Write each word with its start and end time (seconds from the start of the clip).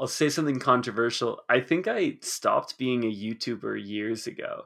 I'll 0.00 0.06
say 0.06 0.30
something 0.30 0.58
controversial. 0.58 1.42
I 1.50 1.60
think 1.60 1.86
I 1.86 2.16
stopped 2.22 2.78
being 2.78 3.04
a 3.04 3.14
YouTuber 3.14 3.86
years 3.86 4.26
ago. 4.26 4.64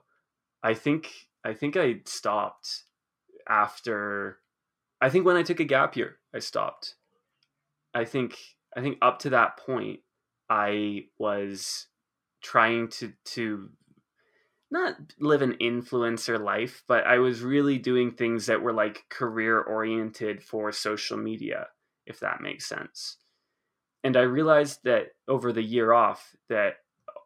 I 0.62 0.75
think 0.75 1.10
I 1.45 1.54
think 1.54 1.76
I 1.76 2.03
stopped 2.07 2.84
after 3.49 4.39
I 5.00 5.10
think 5.10 5.26
when 5.26 5.36
I 5.36 5.42
took 5.42 5.58
a 5.58 5.65
gap 5.65 5.97
year, 5.97 6.18
I 6.33 6.39
stopped. 6.39 6.94
I 7.92 8.05
think 8.05 8.39
I 8.77 8.80
think 8.80 8.98
up 9.02 9.18
to 9.20 9.30
that 9.30 9.57
point 9.57 10.00
I 10.48 11.07
was 11.19 11.89
trying 12.41 12.89
to 12.91 13.12
to 13.25 13.71
not 14.71 14.96
live 15.19 15.43
an 15.43 15.55
influencer 15.61 16.41
life, 16.41 16.85
but 16.87 17.09
I 17.09 17.19
was 17.19 17.43
really 17.43 17.79
doing 17.79 18.12
things 18.12 18.46
that 18.46 18.62
were 18.62 18.73
like 18.73 19.05
career 19.09 19.61
oriented 19.61 20.45
for 20.45 20.71
social 20.71 21.16
media, 21.16 21.66
if 22.07 22.21
that 22.21 22.41
makes 22.41 22.69
sense. 22.69 23.16
And 24.05 24.16
I 24.16 24.23
realized 24.23 24.80
that 24.84 25.14
over 25.27 25.52
the 25.52 25.62
year 25.62 25.93
off 25.93 26.37
that 26.50 26.75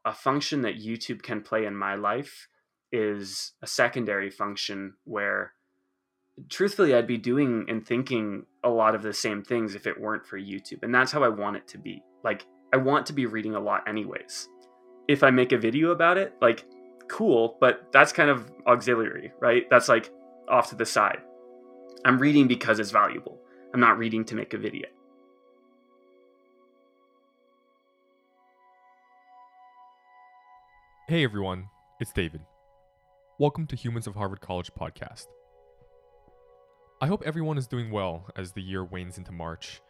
a 0.04 0.14
function 0.14 0.62
that 0.62 0.78
YouTube 0.78 1.22
can 1.22 1.42
play 1.42 1.66
in 1.66 1.76
my 1.76 1.96
life 1.96 2.48
is 2.92 3.52
a 3.60 3.66
secondary 3.66 4.30
function 4.30 4.94
where 5.04 5.52
truthfully 6.48 6.94
I'd 6.94 7.06
be 7.06 7.18
doing 7.18 7.66
and 7.68 7.84
thinking 7.84 8.46
a 8.62 8.70
lot 8.70 8.94
of 8.94 9.02
the 9.02 9.12
same 9.12 9.42
things 9.42 9.74
if 9.74 9.86
it 9.86 10.00
weren't 10.00 10.24
for 10.24 10.38
YouTube. 10.38 10.82
And 10.82 10.94
that's 10.94 11.10
how 11.10 11.24
I 11.24 11.28
want 11.28 11.56
it 11.56 11.66
to 11.68 11.78
be. 11.78 12.02
Like 12.22 12.46
I 12.72 12.76
want 12.76 13.06
to 13.06 13.12
be 13.12 13.26
reading 13.26 13.56
a 13.56 13.60
lot 13.60 13.88
anyways. 13.88 14.48
If 15.08 15.22
I 15.22 15.30
make 15.30 15.52
a 15.52 15.58
video 15.58 15.90
about 15.90 16.16
it, 16.16 16.34
like 16.40 16.64
cool, 17.08 17.56
but 17.60 17.88
that's 17.92 18.12
kind 18.12 18.30
of 18.30 18.50
auxiliary, 18.66 19.32
right? 19.40 19.64
That's 19.68 19.88
like 19.88 20.10
off 20.48 20.70
to 20.70 20.76
the 20.76 20.86
side. 20.86 21.18
I'm 22.04 22.18
reading 22.18 22.46
because 22.46 22.78
it's 22.78 22.92
valuable. 22.92 23.40
I'm 23.74 23.80
not 23.80 23.98
reading 23.98 24.24
to 24.26 24.34
make 24.36 24.54
a 24.54 24.58
video. 24.58 24.86
Hey 31.08 31.24
everyone, 31.24 31.70
it's 32.00 32.12
David. 32.12 32.42
Welcome 33.38 33.66
to 33.68 33.76
Humans 33.76 34.06
of 34.06 34.14
Harvard 34.14 34.42
College 34.42 34.70
podcast. 34.78 35.24
I 37.00 37.06
hope 37.06 37.22
everyone 37.24 37.56
is 37.56 37.66
doing 37.66 37.90
well 37.90 38.26
as 38.36 38.52
the 38.52 38.60
year 38.60 38.84
wanes 38.84 39.16
into 39.16 39.32
March. 39.32 39.80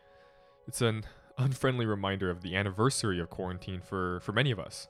It's 0.68 0.80
an 0.80 1.02
unfriendly 1.36 1.86
reminder 1.86 2.30
of 2.30 2.42
the 2.42 2.54
anniversary 2.54 3.18
of 3.18 3.30
quarantine 3.30 3.80
for, 3.80 4.20
for 4.20 4.30
many 4.30 4.52
of 4.52 4.60
us. 4.60 4.86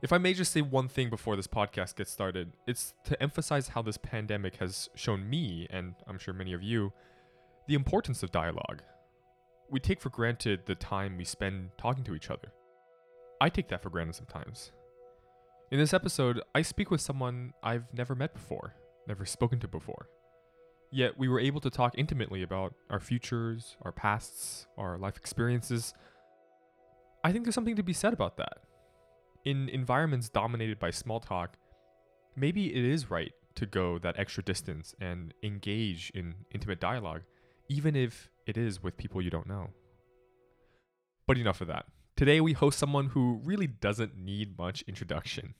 If 0.00 0.14
I 0.14 0.16
may 0.16 0.32
just 0.32 0.50
say 0.50 0.62
one 0.62 0.88
thing 0.88 1.10
before 1.10 1.36
this 1.36 1.46
podcast 1.46 1.96
gets 1.96 2.10
started, 2.10 2.54
it's 2.66 2.94
to 3.04 3.22
emphasize 3.22 3.68
how 3.68 3.82
this 3.82 3.98
pandemic 3.98 4.56
has 4.56 4.88
shown 4.94 5.28
me, 5.28 5.66
and 5.68 5.94
I'm 6.06 6.18
sure 6.18 6.32
many 6.32 6.54
of 6.54 6.62
you, 6.62 6.90
the 7.66 7.74
importance 7.74 8.22
of 8.22 8.32
dialogue. 8.32 8.80
We 9.70 9.78
take 9.78 10.00
for 10.00 10.08
granted 10.08 10.64
the 10.64 10.74
time 10.74 11.18
we 11.18 11.24
spend 11.24 11.72
talking 11.76 12.04
to 12.04 12.14
each 12.14 12.30
other. 12.30 12.50
I 13.42 13.50
take 13.50 13.68
that 13.68 13.82
for 13.82 13.90
granted 13.90 14.14
sometimes. 14.14 14.72
In 15.70 15.78
this 15.78 15.92
episode, 15.92 16.40
I 16.54 16.62
speak 16.62 16.90
with 16.90 17.02
someone 17.02 17.52
I've 17.62 17.92
never 17.92 18.14
met 18.14 18.32
before, 18.32 18.74
never 19.06 19.26
spoken 19.26 19.60
to 19.60 19.68
before. 19.68 20.08
Yet 20.90 21.18
we 21.18 21.28
were 21.28 21.38
able 21.38 21.60
to 21.60 21.68
talk 21.68 21.92
intimately 21.98 22.42
about 22.42 22.74
our 22.88 22.98
futures, 22.98 23.76
our 23.82 23.92
pasts, 23.92 24.66
our 24.78 24.96
life 24.96 25.18
experiences. 25.18 25.92
I 27.22 27.32
think 27.32 27.44
there's 27.44 27.54
something 27.54 27.76
to 27.76 27.82
be 27.82 27.92
said 27.92 28.14
about 28.14 28.38
that. 28.38 28.62
In 29.44 29.68
environments 29.68 30.30
dominated 30.30 30.78
by 30.78 30.90
small 30.90 31.20
talk, 31.20 31.58
maybe 32.34 32.74
it 32.74 32.84
is 32.84 33.10
right 33.10 33.32
to 33.56 33.66
go 33.66 33.98
that 33.98 34.18
extra 34.18 34.42
distance 34.42 34.94
and 35.02 35.34
engage 35.42 36.10
in 36.14 36.34
intimate 36.50 36.80
dialogue, 36.80 37.24
even 37.68 37.94
if 37.94 38.30
it 38.46 38.56
is 38.56 38.82
with 38.82 38.96
people 38.96 39.20
you 39.20 39.28
don't 39.28 39.46
know. 39.46 39.68
But 41.26 41.36
enough 41.36 41.60
of 41.60 41.68
that. 41.68 41.84
Today 42.18 42.40
we 42.40 42.52
host 42.52 42.80
someone 42.80 43.10
who 43.10 43.40
really 43.44 43.68
doesn't 43.68 44.18
need 44.18 44.58
much 44.58 44.82
introduction. 44.88 45.54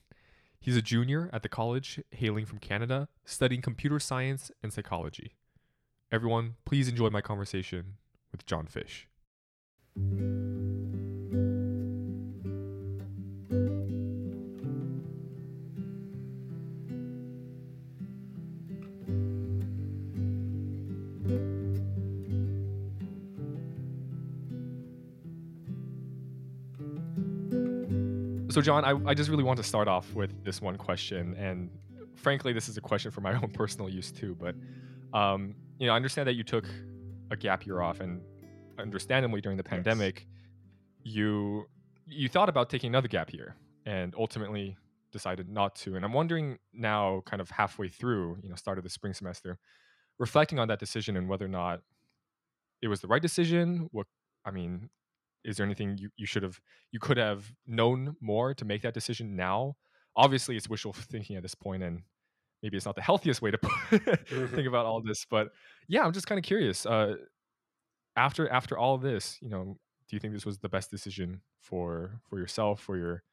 He's 0.59 0.75
a 0.75 0.81
junior 0.81 1.29
at 1.31 1.41
the 1.41 1.47
college, 1.47 2.01
hailing 2.11 2.45
from 2.45 2.59
Canada, 2.59 3.07
studying 3.23 3.61
computer 3.61 3.97
science 3.97 4.51
and 4.61 4.73
psychology. 4.73 5.31
Everyone, 6.11 6.55
please 6.65 6.89
enjoy 6.89 7.11
my 7.11 7.21
conversation 7.21 7.93
with 8.33 8.45
John 8.45 8.67
Fish. 8.67 9.07
So, 28.59 28.63
John, 28.63 28.83
I, 28.83 29.11
I 29.11 29.13
just 29.13 29.29
really 29.29 29.45
want 29.45 29.55
to 29.55 29.63
start 29.63 29.87
off 29.87 30.13
with 30.13 30.43
this 30.43 30.61
one 30.61 30.75
question. 30.75 31.33
And 31.35 31.69
frankly, 32.15 32.51
this 32.51 32.67
is 32.67 32.75
a 32.75 32.81
question 32.81 33.09
for 33.09 33.21
my 33.21 33.33
own 33.41 33.51
personal 33.51 33.87
use 33.87 34.11
too. 34.11 34.35
But, 34.37 34.53
um, 35.17 35.55
you 35.79 35.87
know, 35.87 35.93
I 35.93 35.95
understand 35.95 36.27
that 36.27 36.33
you 36.33 36.43
took 36.43 36.65
a 37.31 37.37
gap 37.37 37.65
year 37.65 37.79
off, 37.79 38.01
and 38.01 38.21
understandably 38.77 39.39
during 39.39 39.57
the 39.57 39.63
pandemic, 39.63 40.27
yes. 41.05 41.15
you 41.15 41.67
you 42.05 42.27
thought 42.27 42.49
about 42.49 42.69
taking 42.69 42.89
another 42.89 43.07
gap 43.07 43.31
year, 43.31 43.55
and 43.85 44.13
ultimately 44.17 44.75
decided 45.13 45.47
not 45.47 45.73
to. 45.77 45.95
And 45.95 46.03
I'm 46.03 46.11
wondering 46.11 46.57
now, 46.73 47.23
kind 47.25 47.39
of 47.41 47.49
halfway 47.51 47.87
through, 47.87 48.39
you 48.43 48.49
know, 48.49 48.55
start 48.55 48.77
of 48.77 48.83
the 48.83 48.89
spring 48.89 49.13
semester, 49.13 49.57
reflecting 50.17 50.59
on 50.59 50.67
that 50.67 50.79
decision 50.79 51.15
and 51.15 51.29
whether 51.29 51.45
or 51.45 51.49
not 51.49 51.79
it 52.81 52.89
was 52.89 52.99
the 52.99 53.07
right 53.07 53.21
decision. 53.21 53.87
What 53.93 54.07
I 54.43 54.51
mean, 54.51 54.89
is 55.43 55.57
there 55.57 55.65
anything 55.65 55.97
you, 55.97 56.09
you 56.17 56.25
should 56.25 56.43
have 56.43 56.59
you 56.91 56.99
could 56.99 57.17
have 57.17 57.51
known 57.65 58.15
more 58.21 58.53
to 58.53 58.65
make 58.65 58.81
that 58.81 58.93
decision 58.93 59.35
now? 59.35 59.75
Obviously 60.15 60.55
it's 60.55 60.69
wishful 60.69 60.93
thinking 61.11 61.35
at 61.35 61.43
this 61.43 61.55
point 61.55 61.83
and 61.83 62.03
maybe 62.61 62.77
it's 62.77 62.85
not 62.85 62.95
the 62.95 63.01
healthiest 63.01 63.41
way 63.41 63.51
to 63.51 63.57
think 64.47 64.67
about 64.67 64.85
all 64.85 65.01
this 65.01 65.25
but 65.29 65.49
yeah 65.87 66.03
i'm 66.03 66.11
just 66.11 66.27
kind 66.27 66.37
of 66.37 66.43
curious 66.43 66.85
uh, 66.85 67.15
after 68.15 68.49
after 68.49 68.77
all 68.77 68.97
this 68.97 69.37
you 69.41 69.49
know 69.49 69.77
do 70.09 70.15
you 70.15 70.19
think 70.19 70.33
this 70.33 70.45
was 70.45 70.57
the 70.57 70.69
best 70.69 70.89
decision 70.89 71.41
for 71.61 72.19
for 72.29 72.39
yourself 72.39 72.81
for 72.81 72.97
your 72.97 73.23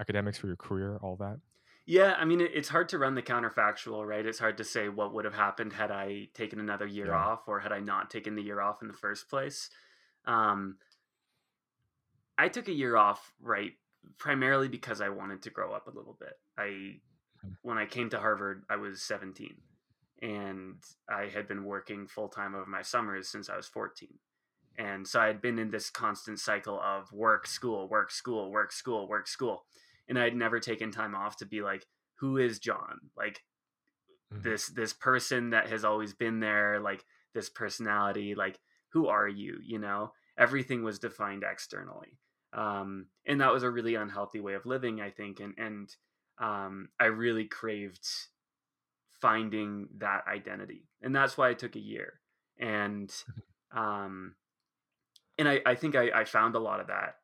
academics 0.00 0.38
for 0.38 0.46
your 0.46 0.56
career 0.56 0.98
all 1.02 1.16
that? 1.16 1.38
Yeah 1.86 2.14
i 2.18 2.24
mean 2.24 2.40
it's 2.40 2.68
hard 2.68 2.88
to 2.90 2.98
run 2.98 3.14
the 3.14 3.22
counterfactual 3.22 4.06
right? 4.06 4.24
It's 4.24 4.38
hard 4.38 4.56
to 4.58 4.64
say 4.64 4.88
what 4.88 5.12
would 5.14 5.24
have 5.24 5.34
happened 5.34 5.72
had 5.74 5.90
i 5.90 6.28
taken 6.34 6.58
another 6.58 6.86
year 6.86 7.08
yeah. 7.08 7.24
off 7.24 7.42
or 7.46 7.60
had 7.60 7.72
i 7.72 7.78
not 7.78 8.10
taken 8.10 8.34
the 8.34 8.42
year 8.42 8.60
off 8.60 8.82
in 8.82 8.88
the 8.88 8.94
first 8.94 9.28
place. 9.28 9.68
Um, 10.26 10.78
I 12.36 12.48
took 12.48 12.68
a 12.68 12.72
year 12.72 12.96
off, 12.96 13.32
right, 13.40 13.72
primarily 14.18 14.68
because 14.68 15.00
I 15.00 15.08
wanted 15.08 15.42
to 15.42 15.50
grow 15.50 15.72
up 15.72 15.86
a 15.86 15.96
little 15.96 16.16
bit. 16.18 16.34
I 16.58 16.96
when 17.62 17.78
I 17.78 17.86
came 17.86 18.08
to 18.10 18.18
Harvard, 18.18 18.62
I 18.70 18.76
was 18.76 19.02
17 19.02 19.54
and 20.22 20.76
I 21.08 21.26
had 21.26 21.46
been 21.46 21.64
working 21.64 22.06
full 22.06 22.28
time 22.28 22.54
over 22.54 22.66
my 22.66 22.82
summers 22.82 23.28
since 23.28 23.50
I 23.50 23.56
was 23.56 23.66
14. 23.66 24.08
And 24.78 25.06
so 25.06 25.20
I 25.20 25.26
had 25.26 25.40
been 25.40 25.58
in 25.58 25.70
this 25.70 25.90
constant 25.90 26.40
cycle 26.40 26.80
of 26.80 27.12
work, 27.12 27.46
school, 27.46 27.88
work, 27.88 28.10
school, 28.10 28.50
work, 28.50 28.72
school, 28.72 29.06
work, 29.06 29.28
school. 29.28 29.66
And 30.08 30.18
I'd 30.18 30.34
never 30.34 30.58
taken 30.58 30.90
time 30.90 31.14
off 31.14 31.36
to 31.38 31.46
be 31.46 31.62
like, 31.62 31.86
who 32.16 32.38
is 32.38 32.58
John? 32.58 32.98
Like 33.16 33.42
mm-hmm. 34.32 34.42
this 34.42 34.68
this 34.68 34.92
person 34.92 35.50
that 35.50 35.68
has 35.68 35.84
always 35.84 36.14
been 36.14 36.40
there, 36.40 36.80
like 36.80 37.04
this 37.34 37.50
personality, 37.50 38.34
like 38.34 38.58
who 38.92 39.08
are 39.08 39.28
you, 39.28 39.58
you 39.62 39.78
know? 39.78 40.12
Everything 40.38 40.82
was 40.82 40.98
defined 40.98 41.44
externally 41.48 42.18
um, 42.54 43.06
and 43.26 43.40
that 43.40 43.52
was 43.52 43.62
a 43.62 43.70
really 43.70 43.94
unhealthy 43.94 44.40
way 44.40 44.54
of 44.54 44.66
living 44.66 45.00
i 45.00 45.10
think 45.10 45.40
and 45.40 45.54
and 45.58 45.94
um, 46.38 46.88
i 47.00 47.06
really 47.06 47.44
craved 47.44 48.06
finding 49.20 49.88
that 49.98 50.24
identity 50.28 50.88
and 51.02 51.14
that's 51.14 51.38
why 51.38 51.48
i 51.48 51.54
took 51.54 51.76
a 51.76 51.80
year 51.80 52.20
and 52.58 53.08
mm-hmm. 53.08 53.78
um, 53.78 54.34
and 55.36 55.48
I, 55.48 55.60
I 55.66 55.74
think 55.74 55.96
I, 55.96 56.10
I 56.14 56.24
found 56.24 56.54
a 56.54 56.60
lot 56.60 56.80
of 56.80 56.86
that 56.88 57.16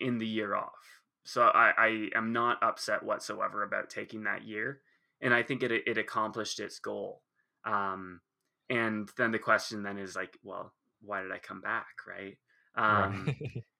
in 0.00 0.18
the 0.18 0.26
year 0.26 0.54
off 0.54 1.02
so 1.24 1.42
I, 1.42 1.72
I 1.76 2.08
am 2.16 2.32
not 2.32 2.62
upset 2.62 3.02
whatsoever 3.02 3.62
about 3.62 3.90
taking 3.90 4.24
that 4.24 4.44
year 4.44 4.80
and 5.20 5.32
i 5.34 5.42
think 5.42 5.62
it, 5.62 5.72
it 5.72 5.98
accomplished 5.98 6.60
its 6.60 6.78
goal 6.78 7.22
um, 7.64 8.20
and 8.68 9.08
then 9.16 9.30
the 9.30 9.38
question 9.38 9.82
then 9.82 9.98
is 9.98 10.16
like 10.16 10.38
well 10.42 10.72
why 11.00 11.22
did 11.22 11.32
i 11.32 11.38
come 11.38 11.60
back 11.60 11.94
right 12.06 12.38
um, 12.76 13.34
right. 13.40 13.64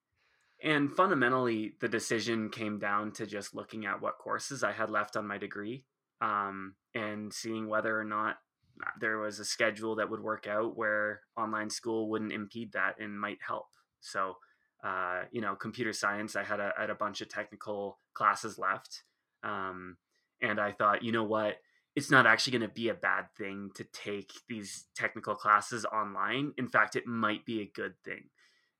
And 0.64 0.90
fundamentally, 0.90 1.74
the 1.80 1.88
decision 1.88 2.48
came 2.48 2.78
down 2.78 3.12
to 3.12 3.26
just 3.26 3.54
looking 3.54 3.84
at 3.84 4.00
what 4.00 4.16
courses 4.16 4.64
I 4.64 4.72
had 4.72 4.88
left 4.88 5.14
on 5.14 5.26
my 5.26 5.36
degree 5.36 5.84
um, 6.22 6.74
and 6.94 7.30
seeing 7.30 7.68
whether 7.68 8.00
or 8.00 8.04
not 8.04 8.38
uh, 8.82 8.88
there 8.98 9.18
was 9.18 9.38
a 9.38 9.44
schedule 9.44 9.96
that 9.96 10.08
would 10.08 10.22
work 10.22 10.46
out 10.46 10.74
where 10.74 11.20
online 11.36 11.68
school 11.68 12.08
wouldn't 12.08 12.32
impede 12.32 12.72
that 12.72 12.98
and 12.98 13.20
might 13.20 13.40
help. 13.46 13.66
So, 14.00 14.38
uh, 14.82 15.24
you 15.30 15.42
know, 15.42 15.54
computer 15.54 15.92
science, 15.92 16.34
I 16.34 16.44
had 16.44 16.60
a, 16.60 16.72
had 16.78 16.88
a 16.88 16.94
bunch 16.94 17.20
of 17.20 17.28
technical 17.28 17.98
classes 18.14 18.58
left. 18.58 19.02
Um, 19.42 19.98
and 20.40 20.58
I 20.58 20.72
thought, 20.72 21.04
you 21.04 21.12
know 21.12 21.24
what? 21.24 21.56
It's 21.94 22.10
not 22.10 22.26
actually 22.26 22.58
going 22.58 22.70
to 22.70 22.74
be 22.74 22.88
a 22.88 22.94
bad 22.94 23.26
thing 23.36 23.70
to 23.74 23.84
take 23.84 24.32
these 24.48 24.86
technical 24.96 25.34
classes 25.34 25.84
online. 25.84 26.54
In 26.56 26.68
fact, 26.68 26.96
it 26.96 27.06
might 27.06 27.44
be 27.44 27.60
a 27.60 27.70
good 27.70 27.96
thing. 28.02 28.30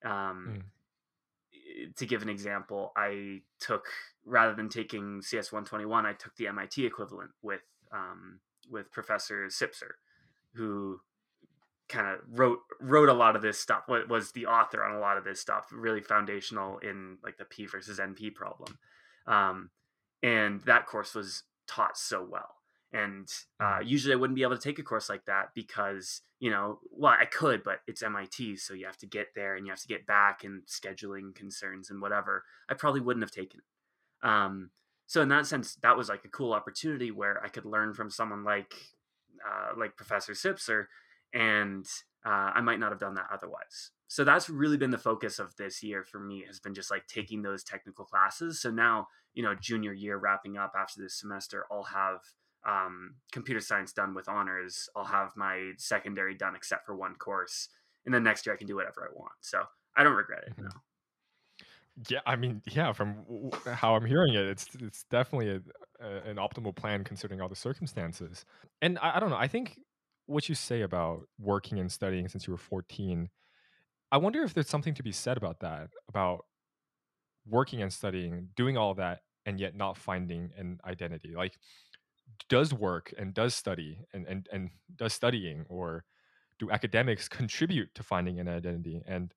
Um, 0.02 0.48
mm 0.48 0.62
to 1.96 2.06
give 2.06 2.22
an 2.22 2.28
example, 2.28 2.92
I 2.96 3.42
took 3.60 3.86
rather 4.24 4.54
than 4.54 4.68
taking 4.68 5.22
CS 5.22 5.52
121, 5.52 6.06
I 6.06 6.12
took 6.12 6.36
the 6.36 6.48
MIT 6.48 6.84
equivalent 6.84 7.30
with 7.42 7.62
um, 7.92 8.40
with 8.70 8.90
Professor 8.90 9.46
Sipser, 9.46 9.92
who 10.54 11.00
kind 11.88 12.06
of 12.06 12.20
wrote 12.30 12.60
wrote 12.80 13.08
a 13.08 13.14
lot 13.14 13.36
of 13.36 13.42
this 13.42 13.58
stuff. 13.58 13.84
What 13.86 14.08
was 14.08 14.32
the 14.32 14.46
author 14.46 14.82
on 14.82 14.94
a 14.94 15.00
lot 15.00 15.16
of 15.16 15.24
this 15.24 15.40
stuff? 15.40 15.68
Really 15.72 16.00
foundational 16.00 16.78
in 16.78 17.18
like 17.22 17.36
the 17.36 17.44
P 17.44 17.66
versus 17.66 17.98
NP 17.98 18.34
problem, 18.34 18.78
um, 19.26 19.70
and 20.22 20.60
that 20.62 20.86
course 20.86 21.14
was 21.14 21.44
taught 21.66 21.96
so 21.96 22.26
well. 22.28 22.54
And 22.94 23.28
uh, 23.58 23.80
usually 23.84 24.14
I 24.14 24.16
wouldn't 24.16 24.36
be 24.36 24.44
able 24.44 24.56
to 24.56 24.62
take 24.62 24.78
a 24.78 24.84
course 24.84 25.08
like 25.08 25.24
that 25.24 25.48
because, 25.52 26.22
you 26.38 26.48
know, 26.48 26.78
well, 26.92 27.12
I 27.20 27.24
could, 27.24 27.64
but 27.64 27.80
it's 27.88 28.04
MIT. 28.04 28.56
So 28.58 28.72
you 28.72 28.86
have 28.86 28.96
to 28.98 29.06
get 29.06 29.34
there 29.34 29.56
and 29.56 29.66
you 29.66 29.72
have 29.72 29.80
to 29.80 29.88
get 29.88 30.06
back 30.06 30.44
and 30.44 30.62
scheduling 30.66 31.34
concerns 31.34 31.90
and 31.90 32.00
whatever. 32.00 32.44
I 32.68 32.74
probably 32.74 33.00
wouldn't 33.00 33.24
have 33.24 33.32
taken 33.32 33.60
it. 33.60 34.26
Um, 34.28 34.70
so 35.06 35.22
in 35.22 35.28
that 35.30 35.46
sense, 35.46 35.74
that 35.82 35.96
was 35.96 36.08
like 36.08 36.24
a 36.24 36.28
cool 36.28 36.52
opportunity 36.52 37.10
where 37.10 37.42
I 37.44 37.48
could 37.48 37.64
learn 37.64 37.94
from 37.94 38.10
someone 38.10 38.44
like, 38.44 38.74
uh, 39.44 39.72
like 39.76 39.96
Professor 39.96 40.32
Sipser, 40.32 40.86
and 41.34 41.84
uh, 42.24 42.52
I 42.54 42.60
might 42.60 42.78
not 42.78 42.92
have 42.92 43.00
done 43.00 43.14
that 43.16 43.26
otherwise. 43.32 43.90
So 44.06 44.22
that's 44.22 44.48
really 44.48 44.76
been 44.76 44.92
the 44.92 44.98
focus 44.98 45.40
of 45.40 45.56
this 45.56 45.82
year 45.82 46.04
for 46.04 46.20
me 46.20 46.44
has 46.46 46.60
been 46.60 46.74
just 46.74 46.92
like 46.92 47.08
taking 47.08 47.42
those 47.42 47.64
technical 47.64 48.04
classes. 48.04 48.62
So 48.62 48.70
now, 48.70 49.08
you 49.34 49.42
know, 49.42 49.54
junior 49.54 49.92
year 49.92 50.16
wrapping 50.16 50.56
up 50.56 50.74
after 50.78 51.02
this 51.02 51.18
semester, 51.18 51.66
I'll 51.72 51.82
have 51.82 52.20
um, 52.66 53.14
computer 53.32 53.60
science 53.60 53.92
done 53.92 54.14
with 54.14 54.28
honors. 54.28 54.88
I'll 54.96 55.04
have 55.04 55.30
my 55.36 55.72
secondary 55.76 56.34
done 56.34 56.56
except 56.56 56.86
for 56.86 56.96
one 56.96 57.14
course, 57.14 57.68
and 58.04 58.14
then 58.14 58.22
next 58.22 58.46
year 58.46 58.54
I 58.54 58.58
can 58.58 58.66
do 58.66 58.76
whatever 58.76 59.08
I 59.10 59.18
want. 59.18 59.32
So 59.40 59.62
I 59.96 60.04
don't 60.04 60.16
regret 60.16 60.44
it. 60.46 60.54
No. 60.58 60.68
Yeah, 62.08 62.20
I 62.26 62.36
mean, 62.36 62.60
yeah. 62.66 62.92
From 62.92 63.50
how 63.66 63.94
I'm 63.94 64.04
hearing 64.04 64.34
it, 64.34 64.46
it's 64.46 64.68
it's 64.80 65.04
definitely 65.10 65.50
a, 65.50 66.04
a, 66.04 66.30
an 66.30 66.36
optimal 66.36 66.74
plan 66.74 67.04
considering 67.04 67.40
all 67.40 67.48
the 67.48 67.54
circumstances. 67.54 68.44
And 68.82 68.98
I, 69.00 69.16
I 69.16 69.20
don't 69.20 69.30
know. 69.30 69.36
I 69.36 69.46
think 69.46 69.78
what 70.26 70.48
you 70.48 70.54
say 70.54 70.82
about 70.82 71.28
working 71.38 71.78
and 71.78 71.92
studying 71.92 72.28
since 72.28 72.46
you 72.46 72.52
were 72.52 72.58
14, 72.58 73.28
I 74.10 74.16
wonder 74.16 74.42
if 74.42 74.54
there's 74.54 74.68
something 74.68 74.94
to 74.94 75.02
be 75.02 75.12
said 75.12 75.36
about 75.36 75.60
that, 75.60 75.90
about 76.08 76.46
working 77.46 77.82
and 77.82 77.92
studying, 77.92 78.48
doing 78.56 78.76
all 78.76 78.94
that, 78.94 79.20
and 79.46 79.60
yet 79.60 79.76
not 79.76 79.96
finding 79.98 80.50
an 80.56 80.80
identity. 80.84 81.34
Like 81.36 81.58
does 82.48 82.72
work 82.72 83.12
and 83.18 83.34
does 83.34 83.54
study 83.54 83.98
and, 84.12 84.26
and, 84.26 84.48
and 84.52 84.70
does 84.96 85.12
studying 85.12 85.64
or 85.68 86.04
do 86.58 86.70
academics 86.70 87.28
contribute 87.40 87.94
to 87.94 88.02
finding 88.02 88.40
an 88.40 88.48
identity? 88.48 89.02
And 89.06 89.32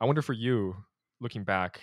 I 0.00 0.06
wonder 0.06 0.22
for 0.22 0.32
you, 0.32 0.76
looking 1.20 1.44
back, 1.44 1.80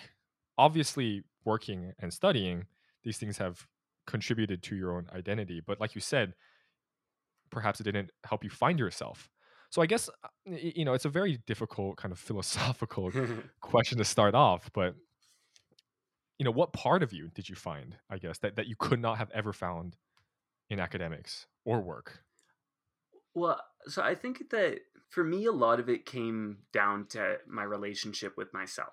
obviously 0.56 1.22
working 1.44 1.92
and 2.00 2.12
studying, 2.12 2.66
these 3.04 3.18
things 3.18 3.38
have 3.38 3.66
contributed 4.06 4.62
to 4.64 4.76
your 4.76 4.96
own 4.96 5.06
identity. 5.14 5.62
But 5.64 5.80
like 5.80 5.94
you 5.94 6.00
said, 6.00 6.34
perhaps 7.50 7.80
it 7.80 7.84
didn't 7.84 8.10
help 8.24 8.44
you 8.44 8.50
find 8.50 8.78
yourself. 8.78 9.30
So 9.70 9.82
I 9.82 9.86
guess 9.86 10.08
uh, 10.24 10.28
you 10.46 10.84
know 10.84 10.94
it's 10.94 11.04
a 11.04 11.10
very 11.10 11.38
difficult 11.46 11.96
kind 11.96 12.12
of 12.12 12.18
philosophical 12.28 13.12
question 13.60 13.98
to 13.98 14.04
start 14.04 14.34
off, 14.34 14.70
but 14.72 14.94
you 16.38 16.44
know 16.44 16.50
what 16.50 16.72
part 16.72 17.02
of 17.02 17.12
you 17.12 17.30
did 17.34 17.48
you 17.48 17.54
find? 17.54 17.96
I 18.10 18.18
guess 18.18 18.38
that 18.38 18.56
that 18.56 18.66
you 18.66 18.76
could 18.78 19.00
not 19.00 19.18
have 19.18 19.30
ever 19.32 19.52
found 19.52 19.96
in 20.70 20.80
academics 20.80 21.46
or 21.64 21.80
work? 21.80 22.22
Well, 23.34 23.60
so 23.86 24.02
I 24.02 24.14
think 24.14 24.50
that 24.50 24.80
for 25.10 25.24
me, 25.24 25.46
a 25.46 25.52
lot 25.52 25.80
of 25.80 25.88
it 25.88 26.06
came 26.06 26.58
down 26.72 27.06
to 27.10 27.36
my 27.46 27.62
relationship 27.62 28.34
with 28.36 28.52
myself. 28.52 28.92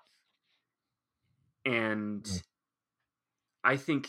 And 1.64 2.22
mm. 2.22 2.42
I 3.64 3.76
think 3.76 4.08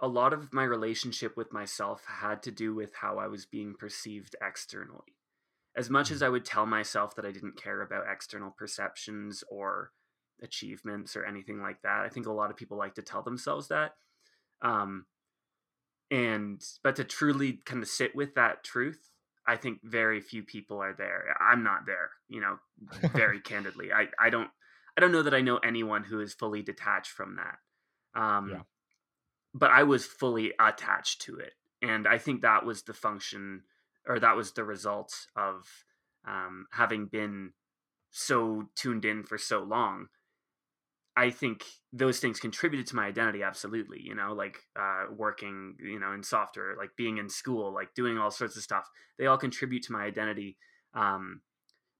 a 0.00 0.08
lot 0.08 0.32
of 0.32 0.52
my 0.52 0.64
relationship 0.64 1.36
with 1.36 1.52
myself 1.52 2.04
had 2.06 2.42
to 2.44 2.50
do 2.50 2.74
with 2.74 2.94
how 2.94 3.18
I 3.18 3.26
was 3.26 3.44
being 3.44 3.74
perceived 3.74 4.36
externally. 4.42 5.16
As 5.76 5.90
much 5.90 6.10
as 6.10 6.20
mm. 6.20 6.26
I 6.26 6.28
would 6.28 6.44
tell 6.44 6.66
myself 6.66 7.16
that 7.16 7.26
I 7.26 7.32
didn't 7.32 7.60
care 7.60 7.82
about 7.82 8.04
external 8.10 8.54
perceptions 8.56 9.42
or 9.50 9.90
achievements 10.42 11.16
or 11.16 11.24
anything 11.24 11.60
like 11.60 11.82
that, 11.82 12.02
I 12.04 12.08
think 12.08 12.26
a 12.26 12.32
lot 12.32 12.50
of 12.50 12.56
people 12.56 12.78
like 12.78 12.94
to 12.94 13.02
tell 13.02 13.22
themselves 13.22 13.68
that. 13.68 13.92
Um, 14.62 15.06
and 16.12 16.62
but 16.84 16.96
to 16.96 17.04
truly 17.04 17.58
kind 17.64 17.82
of 17.82 17.88
sit 17.88 18.14
with 18.14 18.34
that 18.34 18.62
truth 18.62 19.10
i 19.48 19.56
think 19.56 19.78
very 19.82 20.20
few 20.20 20.42
people 20.42 20.80
are 20.80 20.94
there 20.96 21.34
i'm 21.40 21.64
not 21.64 21.86
there 21.86 22.10
you 22.28 22.40
know 22.40 22.58
very 23.14 23.40
candidly 23.50 23.90
i 23.92 24.06
i 24.20 24.28
don't 24.28 24.50
i 24.96 25.00
don't 25.00 25.10
know 25.10 25.22
that 25.22 25.34
i 25.34 25.40
know 25.40 25.56
anyone 25.56 26.04
who 26.04 26.20
is 26.20 26.34
fully 26.34 26.62
detached 26.62 27.10
from 27.10 27.36
that 27.36 28.20
um 28.20 28.50
yeah. 28.50 28.60
but 29.54 29.70
i 29.70 29.82
was 29.82 30.04
fully 30.04 30.52
attached 30.60 31.22
to 31.22 31.36
it 31.36 31.54
and 31.80 32.06
i 32.06 32.18
think 32.18 32.42
that 32.42 32.64
was 32.64 32.82
the 32.82 32.94
function 32.94 33.62
or 34.06 34.20
that 34.20 34.36
was 34.36 34.52
the 34.52 34.64
result 34.64 35.14
of 35.34 35.66
um 36.28 36.66
having 36.72 37.06
been 37.06 37.52
so 38.10 38.64
tuned 38.76 39.06
in 39.06 39.22
for 39.24 39.38
so 39.38 39.62
long 39.62 40.08
I 41.16 41.30
think 41.30 41.64
those 41.92 42.20
things 42.20 42.40
contributed 42.40 42.86
to 42.88 42.96
my 42.96 43.06
identity 43.06 43.42
absolutely, 43.42 44.00
you 44.02 44.14
know, 44.14 44.32
like 44.32 44.58
uh, 44.78 45.04
working, 45.14 45.76
you 45.78 46.00
know, 46.00 46.12
in 46.12 46.22
software, 46.22 46.74
like 46.78 46.90
being 46.96 47.18
in 47.18 47.28
school, 47.28 47.72
like 47.74 47.94
doing 47.94 48.16
all 48.16 48.30
sorts 48.30 48.56
of 48.56 48.62
stuff. 48.62 48.88
They 49.18 49.26
all 49.26 49.36
contribute 49.36 49.82
to 49.84 49.92
my 49.92 50.04
identity. 50.04 50.56
Um, 50.94 51.42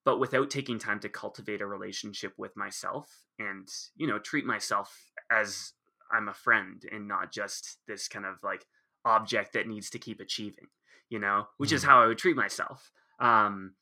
but 0.04 0.18
without 0.18 0.50
taking 0.50 0.78
time 0.78 0.98
to 1.00 1.08
cultivate 1.08 1.60
a 1.60 1.66
relationship 1.66 2.32
with 2.38 2.56
myself 2.56 3.08
and, 3.38 3.68
you 3.96 4.06
know, 4.06 4.18
treat 4.18 4.46
myself 4.46 5.10
as 5.30 5.72
I'm 6.10 6.28
a 6.28 6.34
friend 6.34 6.82
and 6.90 7.06
not 7.06 7.32
just 7.32 7.78
this 7.86 8.08
kind 8.08 8.24
of 8.24 8.36
like 8.42 8.64
object 9.04 9.52
that 9.52 9.68
needs 9.68 9.90
to 9.90 9.98
keep 9.98 10.20
achieving, 10.20 10.68
you 11.10 11.18
know, 11.18 11.48
which 11.58 11.68
mm-hmm. 11.68 11.76
is 11.76 11.84
how 11.84 12.02
I 12.02 12.06
would 12.06 12.18
treat 12.18 12.36
myself. 12.36 12.90
Um, 13.20 13.74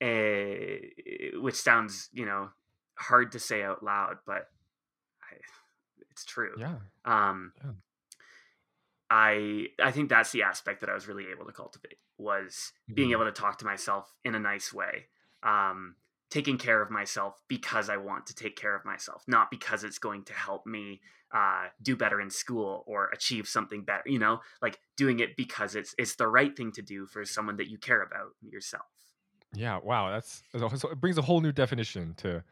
eh, 0.00 0.78
which 1.40 1.54
sounds, 1.54 2.08
you 2.12 2.26
know, 2.26 2.50
hard 2.98 3.32
to 3.32 3.38
say 3.38 3.62
out 3.62 3.82
loud, 3.82 4.16
but 4.26 4.48
it's 6.12 6.24
true. 6.24 6.54
Yeah. 6.58 6.76
Um, 7.04 7.52
yeah. 7.64 7.70
I 9.10 9.66
I 9.82 9.90
think 9.90 10.08
that's 10.08 10.32
the 10.32 10.42
aspect 10.42 10.80
that 10.80 10.90
I 10.90 10.94
was 10.94 11.06
really 11.06 11.26
able 11.30 11.46
to 11.46 11.52
cultivate 11.52 11.98
was 12.18 12.72
mm-hmm. 12.84 12.94
being 12.94 13.12
able 13.12 13.24
to 13.24 13.32
talk 13.32 13.58
to 13.58 13.64
myself 13.64 14.14
in 14.24 14.34
a 14.34 14.38
nice 14.38 14.72
way, 14.72 15.06
um, 15.42 15.96
taking 16.30 16.56
care 16.56 16.80
of 16.80 16.90
myself 16.90 17.42
because 17.48 17.90
I 17.90 17.96
want 17.96 18.26
to 18.26 18.34
take 18.34 18.56
care 18.56 18.74
of 18.74 18.84
myself, 18.84 19.24
not 19.26 19.50
because 19.50 19.84
it's 19.84 19.98
going 19.98 20.24
to 20.24 20.32
help 20.32 20.66
me 20.66 21.00
uh, 21.34 21.66
do 21.82 21.96
better 21.96 22.20
in 22.20 22.30
school 22.30 22.84
or 22.86 23.08
achieve 23.08 23.46
something 23.46 23.84
better. 23.84 24.04
You 24.06 24.18
know, 24.18 24.40
like 24.62 24.78
doing 24.96 25.20
it 25.20 25.36
because 25.36 25.74
it's 25.74 25.94
it's 25.98 26.14
the 26.14 26.28
right 26.28 26.56
thing 26.56 26.72
to 26.72 26.82
do 26.82 27.06
for 27.06 27.24
someone 27.24 27.56
that 27.56 27.68
you 27.68 27.78
care 27.78 28.02
about 28.02 28.30
yourself. 28.40 28.86
Yeah. 29.54 29.78
Wow. 29.82 30.10
That's 30.10 30.42
so 30.80 30.88
it 30.88 31.00
brings 31.00 31.18
a 31.18 31.22
whole 31.22 31.40
new 31.40 31.52
definition 31.52 32.14
to 32.18 32.42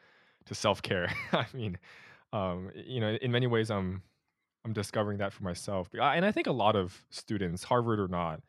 to 0.46 0.54
self 0.54 0.82
care. 0.82 1.10
I 1.32 1.46
mean, 1.54 1.78
um, 2.32 2.70
you 2.74 3.00
know, 3.00 3.16
in 3.20 3.32
many 3.32 3.46
ways, 3.46 3.70
I'm 3.70 4.02
I'm 4.64 4.72
discovering 4.72 5.18
that 5.18 5.32
for 5.32 5.44
myself, 5.44 5.88
and 5.92 6.24
I 6.24 6.32
think 6.32 6.46
a 6.46 6.52
lot 6.52 6.76
of 6.76 7.02
students, 7.10 7.64
Harvard 7.64 7.98
or 7.98 8.08
not, 8.08 8.42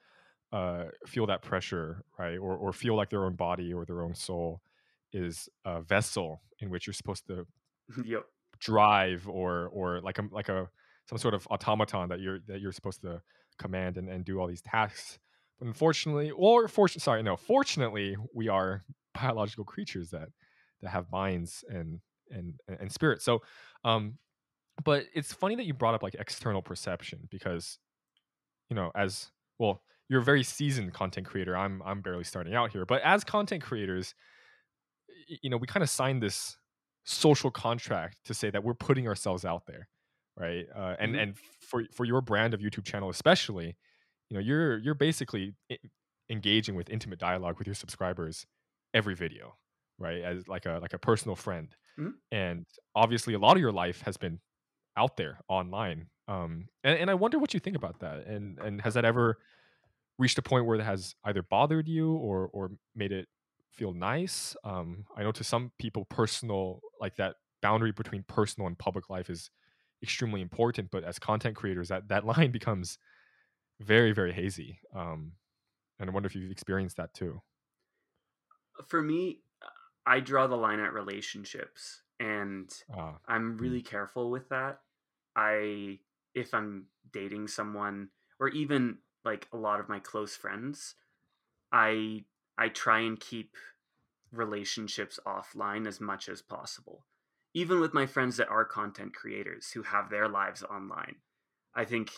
uh, 0.52 0.86
feel 1.08 1.26
that 1.28 1.42
pressure, 1.42 2.04
right, 2.20 2.38
or 2.38 2.56
or 2.56 2.74
feel 2.74 2.96
like 2.96 3.10
their 3.10 3.26
own 3.26 3.36
body 3.36 3.74
or 3.74 3.86
their 3.86 4.02
own 4.02 4.16
soul 4.16 4.62
is 5.14 5.50
a 5.66 5.82
vessel 5.82 6.42
in 6.60 6.70
which 6.70 6.88
you're 6.88 6.94
supposed 6.94 7.26
to 7.28 7.46
yep. 8.06 8.24
drive, 8.60 9.28
or 9.28 9.70
or 9.74 10.02
like 10.02 10.20
a 10.20 10.24
like 10.32 10.50
a 10.50 10.68
some 11.08 11.18
sort 11.18 11.34
of 11.34 11.48
automaton 11.50 12.10
that 12.10 12.20
you're 12.20 12.40
that 12.48 12.62
you're 12.62 12.72
supposed 12.72 13.02
to 13.02 13.22
command 13.58 13.98
and, 13.98 14.10
and 14.10 14.26
do 14.26 14.40
all 14.40 14.48
these 14.48 14.62
tasks. 14.62 15.20
But 15.60 15.68
unfortunately, 15.68 16.32
or 16.32 16.68
fortunately, 16.68 17.02
sorry, 17.02 17.24
no, 17.24 17.36
fortunately, 17.36 18.16
we 18.34 18.48
are 18.48 18.84
biological 19.14 19.64
creatures 19.64 20.10
that 20.12 20.30
that 20.82 20.90
have 20.90 21.12
minds 21.12 21.64
and 21.70 22.00
and 22.32 22.54
and 22.68 22.92
spirit. 22.92 23.22
So, 23.22 23.42
um, 23.84 24.18
but 24.84 25.06
it's 25.14 25.34
funny 25.34 25.56
that 25.56 25.66
you 25.66 25.74
brought 25.74 25.94
up 25.94 26.04
like 26.04 26.16
external 26.16 26.62
perception 26.62 27.28
because, 27.30 27.78
you 28.70 28.76
know, 28.76 28.92
as 28.96 29.30
well, 29.60 29.82
you're 30.10 30.22
a 30.22 30.24
very 30.24 30.44
seasoned 30.44 30.94
content 30.94 31.28
creator. 31.28 31.56
I'm 31.56 31.82
I'm 31.86 32.02
barely 32.02 32.24
starting 32.24 32.56
out 32.56 32.72
here, 32.72 32.86
but 32.86 33.02
as 33.04 33.24
content 33.24 33.64
creators, 33.64 34.14
you 35.42 35.50
know, 35.50 35.58
we 35.58 35.68
kind 35.68 35.84
of 35.84 35.90
signed 35.90 36.22
this 36.22 36.58
social 37.04 37.52
contract 37.52 38.18
to 38.26 38.34
say 38.34 38.50
that 38.50 38.64
we're 38.64 38.74
putting 38.74 39.08
ourselves 39.08 39.46
out 39.46 39.64
there, 39.68 39.88
right? 40.38 40.66
Uh, 40.76 40.96
and 41.00 41.12
mm-hmm. 41.12 41.22
and 41.22 41.38
for 41.62 41.84
for 41.94 42.06
your 42.06 42.22
brand 42.22 42.54
of 42.54 42.60
YouTube 42.60 42.86
channel 42.86 43.10
especially, 43.10 43.78
you 44.30 44.36
know, 44.36 44.42
you're 44.42 44.78
you're 44.80 44.96
basically 44.96 45.54
engaging 46.30 46.76
with 46.76 46.90
intimate 46.90 47.20
dialogue 47.20 47.58
with 47.58 47.68
your 47.68 47.76
subscribers 47.76 48.46
every 48.94 49.16
video, 49.16 49.56
right? 49.98 50.22
As 50.22 50.48
like 50.48 50.66
a 50.66 50.80
like 50.82 50.94
a 50.94 51.00
personal 51.00 51.36
friend. 51.36 51.76
Mm-hmm. 52.02 52.12
And 52.32 52.66
obviously, 52.96 53.34
a 53.34 53.40
lot 53.40 53.56
of 53.56 53.62
your 53.62 53.72
life 53.72 54.02
has 54.02 54.18
been 54.18 54.40
out 54.98 55.18
there 55.18 55.40
online. 55.48 56.08
Um, 56.28 56.68
and, 56.84 56.98
and 56.98 57.10
I 57.10 57.14
wonder 57.14 57.40
what 57.40 57.54
you 57.54 57.60
think 57.60 57.76
about 57.76 58.00
that. 58.00 58.26
And 58.26 58.58
and 58.60 58.82
has 58.82 58.96
that 58.96 59.06
ever 59.06 59.38
reached 60.18 60.38
a 60.38 60.42
point 60.42 60.66
where 60.66 60.80
it 60.80 60.84
has 60.84 61.16
either 61.26 61.44
bothered 61.44 61.88
you 61.88 62.14
or 62.14 62.50
or 62.54 62.72
made 62.96 63.12
it 63.12 63.28
feel 63.70 63.94
nice? 63.94 64.56
Um, 64.64 65.06
I 65.16 65.24
know 65.24 65.32
to 65.34 65.44
some 65.44 65.72
people, 65.78 66.06
personal 66.06 66.82
like 67.00 67.16
that 67.18 67.36
boundary 67.62 67.92
between 67.92 68.24
personal 68.24 68.68
and 68.68 68.78
public 68.78 69.10
life 69.10 69.30
is 69.30 69.50
extremely 70.04 70.42
important 70.42 70.90
but 70.92 71.04
as 71.04 71.20
content 71.20 71.56
creators 71.56 71.90
that 71.90 72.08
that 72.08 72.26
line 72.32 72.52
becomes 72.52 72.98
very 73.80 74.12
very 74.12 74.34
hazy 74.34 74.80
um 74.96 75.34
and 76.00 76.10
i 76.10 76.14
wonder 76.14 76.28
if 76.28 76.36
you've 76.36 76.52
experienced 76.52 76.98
that 76.98 77.14
too 77.14 77.42
for 78.88 79.02
me 79.02 79.42
i 80.06 80.20
draw 80.20 80.48
the 80.48 80.56
line 80.56 80.80
at 80.80 80.94
relationships 80.94 82.02
and 82.20 82.70
uh, 82.98 83.14
i'm 83.28 83.58
really 83.58 83.82
careful 83.82 84.30
with 84.30 84.50
that. 84.50 84.80
I 85.36 86.00
if 86.34 86.54
i'm 86.54 86.86
dating 87.12 87.48
someone 87.48 88.10
or 88.40 88.50
even 88.50 88.98
like 89.24 89.48
a 89.54 89.58
lot 89.58 89.80
of 89.80 89.90
my 89.90 90.00
close 90.00 90.36
friends 90.36 90.96
i 91.72 92.24
i 92.58 92.68
try 92.70 93.00
and 93.00 93.20
keep 93.20 93.56
relationships 94.32 95.20
offline 95.26 95.86
as 95.86 96.00
much 96.00 96.30
as 96.30 96.42
possible. 96.42 97.06
Even 97.54 97.82
with 97.82 97.94
my 97.94 98.06
friends 98.06 98.38
that 98.38 98.48
are 98.48 98.64
content 98.64 99.14
creators 99.14 99.72
who 99.72 99.84
have 99.84 100.10
their 100.10 100.30
lives 100.30 100.64
online 100.64 101.16
i 101.76 101.86
think 101.86 102.12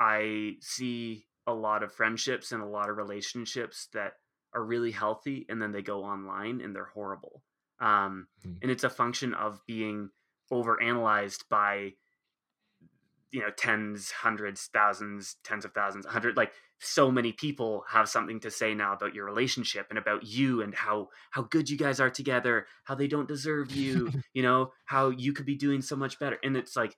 i 0.00 0.56
see 0.60 1.26
a 1.46 1.52
lot 1.52 1.82
of 1.82 1.92
friendships 1.92 2.52
and 2.52 2.62
a 2.62 2.66
lot 2.66 2.88
of 2.88 2.96
relationships 2.96 3.88
that 3.92 4.14
are 4.54 4.64
really 4.64 4.90
healthy 4.90 5.46
and 5.48 5.60
then 5.60 5.72
they 5.72 5.82
go 5.82 6.04
online 6.04 6.60
and 6.60 6.74
they're 6.74 6.90
horrible. 6.94 7.42
Um, 7.80 8.28
mm-hmm. 8.40 8.58
and 8.62 8.70
it's 8.70 8.84
a 8.84 8.90
function 8.90 9.34
of 9.34 9.60
being 9.66 10.10
overanalyzed 10.52 11.44
by 11.50 11.92
you 13.34 13.40
know 13.40 13.50
tens 13.50 14.12
hundreds 14.12 14.70
thousands 14.72 15.36
tens 15.42 15.64
of 15.64 15.72
thousands 15.72 16.06
hundred 16.06 16.36
like 16.36 16.52
so 16.78 17.10
many 17.10 17.32
people 17.32 17.84
have 17.88 18.08
something 18.08 18.38
to 18.38 18.50
say 18.50 18.74
now 18.74 18.92
about 18.92 19.14
your 19.14 19.24
relationship 19.24 19.86
and 19.90 19.98
about 19.98 20.24
you 20.24 20.62
and 20.62 20.72
how 20.72 21.08
how 21.32 21.42
good 21.42 21.68
you 21.68 21.76
guys 21.76 21.98
are 21.98 22.10
together 22.10 22.66
how 22.84 22.94
they 22.94 23.08
don't 23.08 23.26
deserve 23.26 23.72
you 23.72 24.10
you 24.34 24.42
know 24.42 24.70
how 24.84 25.10
you 25.10 25.32
could 25.32 25.46
be 25.46 25.56
doing 25.56 25.82
so 25.82 25.96
much 25.96 26.18
better. 26.20 26.38
And 26.44 26.56
it's 26.56 26.76
like 26.76 26.96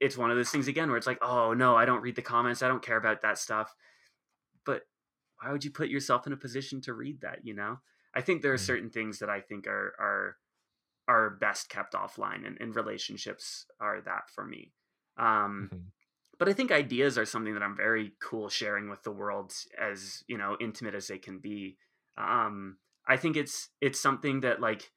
it's 0.00 0.18
one 0.18 0.30
of 0.30 0.36
those 0.36 0.50
things 0.50 0.68
again 0.68 0.88
where 0.88 0.98
it's 0.98 1.06
like 1.06 1.22
oh 1.22 1.54
no 1.54 1.76
i 1.76 1.86
don't 1.86 2.02
read 2.02 2.16
the 2.16 2.22
comments 2.22 2.60
i 2.60 2.68
don't 2.68 2.82
care 2.82 2.98
about 2.98 3.22
that 3.22 3.38
stuff. 3.38 3.74
But 4.66 4.82
why 5.44 5.52
would 5.52 5.64
you 5.64 5.70
put 5.70 5.88
yourself 5.88 6.26
in 6.26 6.32
a 6.32 6.36
position 6.36 6.80
to 6.80 6.94
read 6.94 7.20
that 7.20 7.40
you 7.42 7.54
know 7.54 7.78
i 8.14 8.20
think 8.20 8.42
there 8.42 8.52
are 8.52 8.56
mm. 8.56 8.66
certain 8.66 8.90
things 8.90 9.18
that 9.18 9.28
i 9.28 9.40
think 9.40 9.66
are 9.66 9.94
are 9.98 10.36
are 11.06 11.30
best 11.30 11.68
kept 11.68 11.92
offline 11.92 12.46
and, 12.46 12.56
and 12.60 12.76
relationships 12.76 13.66
are 13.80 14.00
that 14.00 14.30
for 14.34 14.44
me 14.44 14.72
um, 15.16 15.70
mm-hmm. 15.72 15.84
But 16.38 16.48
I 16.48 16.52
think 16.52 16.72
ideas 16.72 17.16
are 17.16 17.24
something 17.24 17.54
that 17.54 17.62
I'm 17.62 17.76
very 17.76 18.12
cool 18.20 18.48
sharing 18.48 18.90
with 18.90 19.02
the 19.02 19.12
world, 19.12 19.52
as 19.80 20.24
you 20.26 20.36
know, 20.36 20.56
intimate 20.60 20.94
as 20.94 21.06
they 21.06 21.18
can 21.18 21.38
be. 21.38 21.76
Um, 22.18 22.78
I 23.06 23.16
think 23.16 23.36
it's 23.36 23.68
it's 23.80 24.00
something 24.00 24.40
that 24.40 24.60
like 24.60 24.90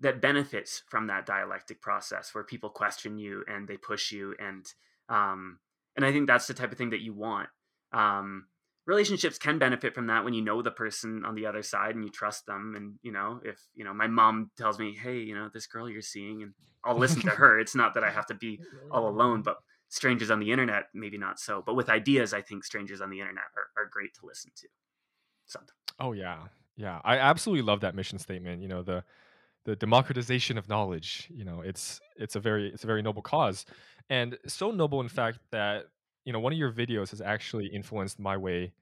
that 0.00 0.20
benefits 0.20 0.82
from 0.88 1.06
that 1.06 1.26
dialectic 1.26 1.80
process 1.80 2.34
where 2.34 2.44
people 2.44 2.70
question 2.70 3.18
you 3.18 3.44
and 3.46 3.68
they 3.68 3.76
push 3.76 4.10
you 4.10 4.34
and 4.38 4.66
um, 5.08 5.60
and 5.96 6.04
I 6.04 6.12
think 6.12 6.26
that's 6.26 6.46
the 6.46 6.54
type 6.54 6.72
of 6.72 6.78
thing 6.78 6.90
that 6.90 7.02
you 7.02 7.14
want. 7.14 7.48
Um, 7.92 8.46
relationships 8.86 9.38
can 9.38 9.58
benefit 9.58 9.94
from 9.94 10.08
that 10.08 10.24
when 10.24 10.34
you 10.34 10.42
know 10.42 10.62
the 10.62 10.70
person 10.70 11.24
on 11.24 11.34
the 11.34 11.46
other 11.46 11.62
side 11.62 11.94
and 11.94 12.04
you 12.04 12.10
trust 12.10 12.46
them 12.46 12.74
and 12.76 12.94
you 13.02 13.12
know 13.12 13.40
if 13.44 13.58
you 13.74 13.84
know 13.84 13.94
my 13.94 14.06
mom 14.06 14.50
tells 14.56 14.78
me 14.78 14.96
hey 15.00 15.18
you 15.18 15.34
know 15.34 15.48
this 15.52 15.66
girl 15.66 15.88
you're 15.88 16.02
seeing 16.02 16.42
and 16.42 16.52
i'll 16.84 16.98
listen 16.98 17.22
to 17.22 17.30
her. 17.30 17.58
It's 17.60 17.74
not 17.74 17.94
that 17.94 18.04
i 18.04 18.10
have 18.10 18.26
to 18.26 18.34
be 18.34 18.60
all 18.90 19.08
alone 19.08 19.42
but 19.42 19.58
strangers 19.88 20.30
on 20.30 20.40
the 20.40 20.50
internet 20.50 20.84
maybe 20.94 21.18
not 21.18 21.38
so. 21.38 21.62
But 21.64 21.74
with 21.74 21.88
ideas 21.88 22.34
i 22.34 22.40
think 22.40 22.64
strangers 22.64 23.00
on 23.00 23.10
the 23.10 23.20
internet 23.20 23.44
are, 23.56 23.82
are 23.82 23.88
great 23.88 24.14
to 24.14 24.26
listen 24.26 24.50
to 24.56 24.68
something 25.46 25.74
oh 26.00 26.12
yeah. 26.12 26.38
Yeah. 26.74 27.00
I 27.04 27.18
absolutely 27.18 27.62
love 27.62 27.80
that 27.80 27.94
mission 27.94 28.18
statement 28.18 28.62
you 28.62 28.68
know 28.68 28.82
the 28.82 29.04
the 29.64 29.76
democratization 29.76 30.58
of 30.58 30.68
knowledge 30.68 31.28
you 31.32 31.44
know 31.44 31.60
it's 31.60 32.00
it's 32.16 32.34
a 32.34 32.40
very 32.40 32.68
it's 32.72 32.84
a 32.84 32.86
very 32.86 33.02
noble 33.02 33.22
cause. 33.22 33.64
And 34.10 34.36
so 34.48 34.72
noble 34.72 35.00
in 35.00 35.08
fact 35.08 35.38
that 35.52 35.86
you 36.24 36.32
know 36.32 36.40
one 36.40 36.52
of 36.52 36.58
your 36.58 36.72
videos 36.72 37.10
has 37.10 37.20
actually 37.20 37.66
influenced 37.66 38.18
my 38.18 38.36
way 38.36 38.72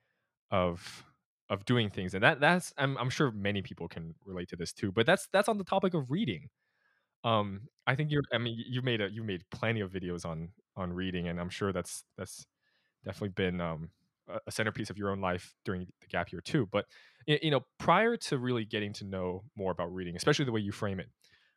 of 0.50 1.04
of 1.50 1.64
doing 1.64 1.90
things 1.90 2.14
and 2.14 2.22
that 2.24 2.40
that's 2.40 2.72
I'm, 2.78 2.96
I'm 2.98 3.10
sure 3.10 3.30
many 3.32 3.62
people 3.62 3.88
can 3.88 4.14
relate 4.24 4.48
to 4.50 4.56
this 4.56 4.72
too 4.72 4.92
but 4.92 5.06
that's 5.06 5.28
that's 5.32 5.48
on 5.48 5.58
the 5.58 5.64
topic 5.64 5.94
of 5.94 6.10
reading. 6.10 6.48
Um 7.24 7.62
i 7.86 7.94
think 7.94 8.10
you're 8.10 8.22
i 8.32 8.38
mean 8.38 8.62
you 8.66 8.80
made 8.82 9.00
a 9.00 9.10
you 9.10 9.22
made 9.22 9.44
plenty 9.50 9.80
of 9.80 9.90
videos 9.92 10.24
on 10.24 10.50
on 10.76 10.92
reading 10.92 11.28
and 11.28 11.38
i'm 11.40 11.50
sure 11.50 11.72
that's 11.72 12.04
that's 12.16 12.46
definitely 13.04 13.30
been 13.30 13.60
um 13.60 13.90
a 14.46 14.52
centerpiece 14.52 14.90
of 14.90 14.98
your 14.98 15.10
own 15.10 15.20
life 15.20 15.54
during 15.64 15.86
the 16.00 16.06
gap 16.08 16.32
year 16.32 16.40
too 16.40 16.68
but 16.72 16.86
you 17.26 17.50
know 17.50 17.60
prior 17.78 18.16
to 18.16 18.38
really 18.38 18.64
getting 18.64 18.92
to 18.92 19.04
know 19.04 19.42
more 19.56 19.72
about 19.72 19.92
reading 19.94 20.16
especially 20.16 20.44
the 20.44 20.52
way 20.52 20.60
you 20.60 20.72
frame 20.72 21.00
it 21.00 21.08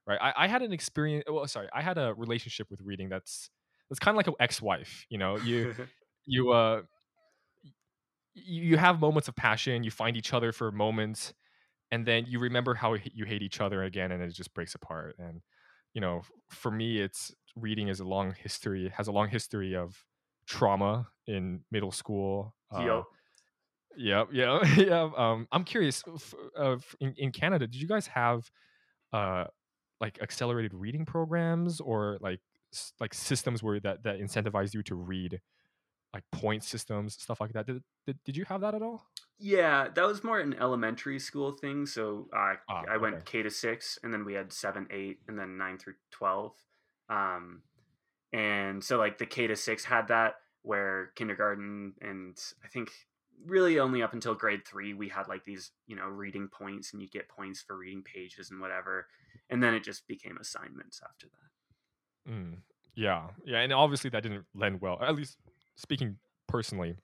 right 0.07 0.19
i, 0.21 0.45
I 0.45 0.47
had 0.47 0.61
an 0.63 0.73
experience 0.73 1.25
well 1.29 1.47
sorry 1.47 1.69
i 1.73 1.81
had 1.81 1.97
a 1.97 2.13
relationship 2.15 2.69
with 2.71 2.81
reading 2.81 3.09
that's 3.09 3.49
it's 3.93 3.99
kind 3.99 4.15
of 4.15 4.17
like 4.17 4.27
an 4.27 4.33
ex-wife 4.39 5.05
you 5.09 5.17
know 5.17 5.37
you 5.37 5.73
you 6.25 6.51
uh 6.51 6.81
you 8.33 8.77
have 8.77 8.99
moments 8.99 9.27
of 9.27 9.35
passion 9.35 9.83
you 9.83 9.91
find 9.91 10.17
each 10.17 10.33
other 10.33 10.51
for 10.51 10.71
moments 10.71 11.33
and 11.91 12.07
then 12.07 12.25
you 12.27 12.39
remember 12.39 12.73
how 12.73 12.95
you 13.13 13.23
hate 13.23 13.43
each 13.43 13.61
other 13.61 13.83
again 13.83 14.11
and 14.11 14.23
it 14.23 14.33
just 14.33 14.51
breaks 14.55 14.73
apart 14.73 15.15
and 15.19 15.41
you 15.93 16.01
know 16.01 16.23
for 16.49 16.71
me 16.71 16.99
it's 16.99 17.31
reading 17.55 17.87
is 17.87 17.99
a 17.99 18.03
long 18.03 18.33
history 18.41 18.91
has 18.97 19.07
a 19.07 19.11
long 19.11 19.29
history 19.29 19.75
of 19.75 20.03
trauma 20.47 21.07
in 21.27 21.59
middle 21.71 21.91
school 21.91 22.55
uh, 22.75 22.81
yeah 23.95 24.23
yeah 24.31 24.59
yeah 24.75 25.09
um 25.17 25.47
i'm 25.51 25.63
curious 25.63 26.03
uh, 26.57 26.77
in, 26.99 27.13
in 27.17 27.31
canada 27.31 27.67
did 27.67 27.79
you 27.79 27.87
guys 27.87 28.07
have 28.07 28.49
uh 29.13 29.45
like 30.01 30.19
accelerated 30.21 30.73
reading 30.73 31.05
programs 31.05 31.79
or 31.79 32.17
like 32.19 32.41
like 32.99 33.13
systems 33.13 33.61
where 33.61 33.79
that 33.79 34.03
that 34.03 34.19
incentivize 34.19 34.73
you 34.73 34.83
to 34.83 34.95
read 34.95 35.39
like 36.13 36.23
point 36.31 36.63
systems 36.63 37.15
stuff 37.19 37.41
like 37.41 37.53
that 37.53 37.65
did, 37.65 37.81
did, 38.05 38.17
did 38.23 38.37
you 38.37 38.45
have 38.45 38.61
that 38.61 38.75
at 38.75 38.81
all 38.81 39.05
yeah 39.39 39.87
that 39.93 40.05
was 40.05 40.23
more 40.23 40.39
an 40.39 40.55
elementary 40.59 41.19
school 41.19 41.51
thing 41.51 41.85
so 41.85 42.27
uh, 42.35 42.53
ah, 42.69 42.83
i 42.89 42.97
went 42.97 43.15
okay. 43.15 43.23
k 43.25 43.43
to 43.43 43.49
6 43.49 43.99
and 44.03 44.13
then 44.13 44.23
we 44.25 44.33
had 44.33 44.53
7 44.53 44.87
8 44.89 45.19
and 45.27 45.39
then 45.39 45.57
9 45.57 45.77
through 45.77 45.95
12 46.11 46.53
um, 47.09 47.61
and 48.31 48.83
so 48.83 48.97
like 48.97 49.17
the 49.17 49.25
k 49.25 49.47
to 49.47 49.55
6 49.55 49.85
had 49.85 50.07
that 50.07 50.35
where 50.61 51.11
kindergarten 51.15 51.93
and 52.01 52.37
i 52.63 52.67
think 52.67 52.91
really 53.45 53.79
only 53.79 54.01
up 54.01 54.13
until 54.13 54.35
grade 54.35 54.65
3 54.65 54.93
we 54.93 55.09
had 55.09 55.27
like 55.27 55.43
these 55.43 55.71
you 55.87 55.95
know 55.95 56.07
reading 56.07 56.47
points 56.47 56.93
and 56.93 57.01
you 57.01 57.09
get 57.09 57.27
points 57.27 57.61
for 57.61 57.77
reading 57.77 58.03
pages 58.03 58.51
and 58.51 58.61
whatever 58.61 59.07
and 59.49 59.61
then 59.61 59.73
it 59.73 59.83
just 59.83 60.07
became 60.07 60.37
assignments 60.37 61.01
after 61.03 61.27
that 61.27 61.52
mm. 62.29 62.57
Yeah, 62.95 63.27
yeah, 63.43 63.59
and 63.59 63.73
obviously 63.73 64.09
that 64.11 64.21
didn't 64.23 64.45
lend 64.53 64.81
well. 64.81 64.99
At 65.01 65.15
least 65.15 65.37
speaking 65.75 66.17
personally, 66.47 66.95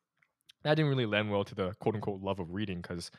that 0.63 0.75
didn't 0.75 0.89
really 0.89 1.05
lend 1.07 1.31
well 1.31 1.43
to 1.43 1.55
the 1.55 1.73
quote 1.79 1.95
unquote 1.95 2.21
love 2.21 2.39
of 2.39 2.51
reading 2.51 2.81
because 2.81 3.11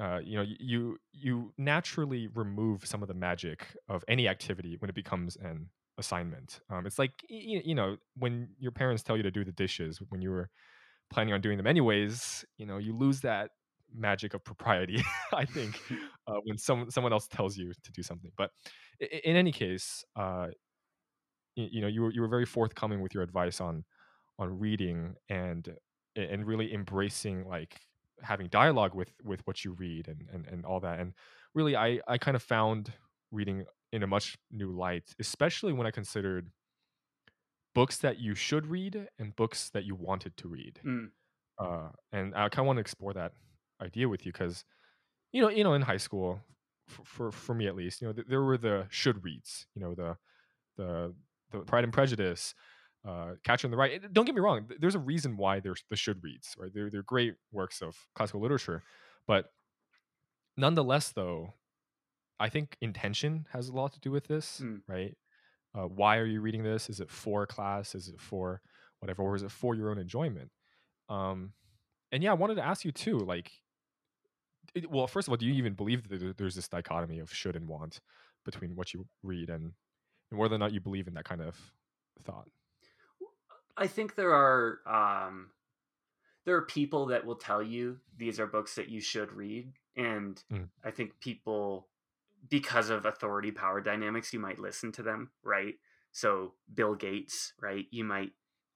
uh, 0.00 0.20
you 0.22 0.36
know 0.36 0.44
you 0.60 0.98
you 1.12 1.52
naturally 1.58 2.28
remove 2.28 2.86
some 2.86 3.02
of 3.02 3.08
the 3.08 3.14
magic 3.14 3.66
of 3.88 4.04
any 4.08 4.28
activity 4.28 4.76
when 4.78 4.88
it 4.88 4.94
becomes 4.94 5.36
an 5.36 5.68
assignment. 5.98 6.60
Um, 6.70 6.86
it's 6.86 6.98
like 6.98 7.12
you, 7.28 7.60
you 7.64 7.74
know 7.74 7.96
when 8.16 8.48
your 8.58 8.72
parents 8.72 9.02
tell 9.02 9.16
you 9.16 9.24
to 9.24 9.30
do 9.30 9.44
the 9.44 9.52
dishes 9.52 10.00
when 10.10 10.22
you 10.22 10.30
were 10.30 10.50
planning 11.10 11.34
on 11.34 11.40
doing 11.40 11.56
them 11.56 11.66
anyways. 11.66 12.44
You 12.58 12.66
know 12.66 12.78
you 12.78 12.96
lose 12.96 13.20
that 13.22 13.50
magic 13.94 14.34
of 14.34 14.44
propriety. 14.44 15.02
I 15.32 15.44
think 15.44 15.80
uh, 16.26 16.36
when 16.44 16.58
someone 16.58 16.90
someone 16.90 17.12
else 17.12 17.28
tells 17.28 17.56
you 17.56 17.72
to 17.82 17.92
do 17.92 18.02
something. 18.02 18.32
But 18.36 18.50
in, 19.00 19.08
in 19.24 19.36
any 19.36 19.52
case, 19.52 20.04
uh, 20.16 20.48
you 21.70 21.80
know 21.80 21.86
you 21.86 22.02
were 22.02 22.12
you 22.12 22.20
were 22.20 22.28
very 22.28 22.46
forthcoming 22.46 23.00
with 23.00 23.14
your 23.14 23.22
advice 23.22 23.60
on 23.60 23.84
on 24.38 24.58
reading 24.58 25.14
and 25.28 25.76
and 26.16 26.46
really 26.46 26.72
embracing 26.72 27.46
like 27.46 27.80
having 28.22 28.48
dialogue 28.48 28.94
with 28.94 29.12
with 29.24 29.40
what 29.46 29.64
you 29.64 29.72
read 29.72 30.08
and 30.08 30.26
and, 30.32 30.46
and 30.46 30.64
all 30.64 30.80
that 30.80 30.98
and 30.98 31.12
really 31.54 31.76
i 31.76 32.00
i 32.06 32.18
kind 32.18 32.36
of 32.36 32.42
found 32.42 32.92
reading 33.30 33.64
in 33.92 34.02
a 34.02 34.06
much 34.06 34.36
new 34.50 34.70
light 34.70 35.04
especially 35.18 35.72
when 35.72 35.86
i 35.86 35.90
considered 35.90 36.50
books 37.74 37.98
that 37.98 38.18
you 38.18 38.34
should 38.34 38.66
read 38.66 39.08
and 39.18 39.36
books 39.36 39.70
that 39.70 39.84
you 39.84 39.94
wanted 39.94 40.36
to 40.36 40.48
read 40.48 40.80
mm. 40.84 41.08
uh, 41.58 41.88
and 42.12 42.34
i 42.34 42.48
kind 42.48 42.60
of 42.60 42.66
want 42.66 42.76
to 42.76 42.80
explore 42.80 43.12
that 43.12 43.32
idea 43.80 44.08
with 44.08 44.26
you 44.26 44.32
because 44.32 44.64
you 45.32 45.40
know 45.40 45.48
you 45.48 45.64
know 45.64 45.74
in 45.74 45.82
high 45.82 45.96
school 45.96 46.40
for, 46.88 47.04
for 47.04 47.32
for 47.32 47.54
me 47.54 47.66
at 47.66 47.76
least 47.76 48.00
you 48.00 48.06
know 48.06 48.12
th- 48.12 48.26
there 48.28 48.42
were 48.42 48.58
the 48.58 48.86
should 48.90 49.22
reads 49.24 49.66
you 49.74 49.80
know 49.80 49.94
the 49.94 50.16
the 50.76 51.14
the 51.50 51.60
Pride 51.60 51.84
and 51.84 51.92
Prejudice, 51.92 52.54
uh, 53.06 53.32
Catcher 53.44 53.66
in 53.66 53.70
the 53.70 53.76
Rye. 53.76 53.98
Don't 54.12 54.24
get 54.24 54.34
me 54.34 54.40
wrong. 54.40 54.68
There's 54.78 54.94
a 54.94 55.00
reason 55.00 55.36
why 55.36 55.60
there's 55.60 55.84
the 55.90 55.96
should 55.96 56.22
reads, 56.22 56.54
right? 56.58 56.70
They're 56.72 56.90
they're 56.90 57.02
great 57.02 57.34
works 57.52 57.82
of 57.82 57.96
classical 58.14 58.40
literature, 58.40 58.82
but 59.26 59.46
nonetheless, 60.56 61.10
though, 61.10 61.54
I 62.38 62.48
think 62.48 62.76
intention 62.80 63.46
has 63.52 63.68
a 63.68 63.72
lot 63.72 63.92
to 63.94 64.00
do 64.00 64.10
with 64.10 64.26
this, 64.26 64.60
mm. 64.62 64.80
right? 64.86 65.16
Uh, 65.74 65.86
why 65.86 66.18
are 66.18 66.26
you 66.26 66.40
reading 66.40 66.62
this? 66.62 66.90
Is 66.90 67.00
it 67.00 67.10
for 67.10 67.46
class? 67.46 67.94
Is 67.94 68.08
it 68.08 68.20
for 68.20 68.60
whatever, 68.98 69.22
or 69.22 69.36
is 69.36 69.42
it 69.42 69.50
for 69.50 69.74
your 69.74 69.90
own 69.90 69.98
enjoyment? 69.98 70.50
Um, 71.08 71.52
and 72.12 72.22
yeah, 72.22 72.32
I 72.32 72.34
wanted 72.34 72.56
to 72.56 72.66
ask 72.66 72.84
you 72.84 72.92
too, 72.92 73.18
like, 73.18 73.50
it, 74.74 74.90
well, 74.90 75.06
first 75.06 75.28
of 75.28 75.32
all, 75.32 75.36
do 75.36 75.46
you 75.46 75.54
even 75.54 75.74
believe 75.74 76.08
that 76.08 76.36
there's 76.36 76.54
this 76.54 76.68
dichotomy 76.68 77.18
of 77.18 77.32
should 77.32 77.56
and 77.56 77.68
want 77.68 78.00
between 78.44 78.76
what 78.76 78.92
you 78.92 79.06
read 79.22 79.48
and, 79.48 79.72
and 80.30 80.38
whether 80.38 80.54
or 80.54 80.58
not 80.58 80.72
you 80.72 80.80
believe 80.80 81.08
in 81.08 81.14
that 81.14 81.24
kind 81.24 81.40
of 81.40 81.56
thought. 82.22 82.48
I 83.76 83.86
think 83.86 84.14
there 84.14 84.34
are 84.34 84.80
um, 84.86 85.50
there 86.44 86.56
are 86.56 86.62
people 86.62 87.06
that 87.06 87.24
will 87.24 87.36
tell 87.36 87.62
you 87.62 87.98
these 88.16 88.38
are 88.38 88.46
books 88.46 88.74
that 88.74 88.88
you 88.88 89.00
should 89.00 89.32
read, 89.32 89.72
and 89.96 90.42
mm. 90.52 90.68
I 90.84 90.90
think 90.90 91.20
people 91.20 91.88
because 92.48 92.90
of 92.90 93.04
authority 93.04 93.50
power 93.50 93.80
dynamics, 93.80 94.32
you 94.32 94.38
might 94.38 94.58
listen 94.58 94.92
to 94.92 95.02
them, 95.02 95.30
right? 95.42 95.74
So 96.12 96.54
Bill 96.72 96.94
Gates, 96.94 97.52
right? 97.60 97.84
You 97.90 98.04
might 98.04 98.32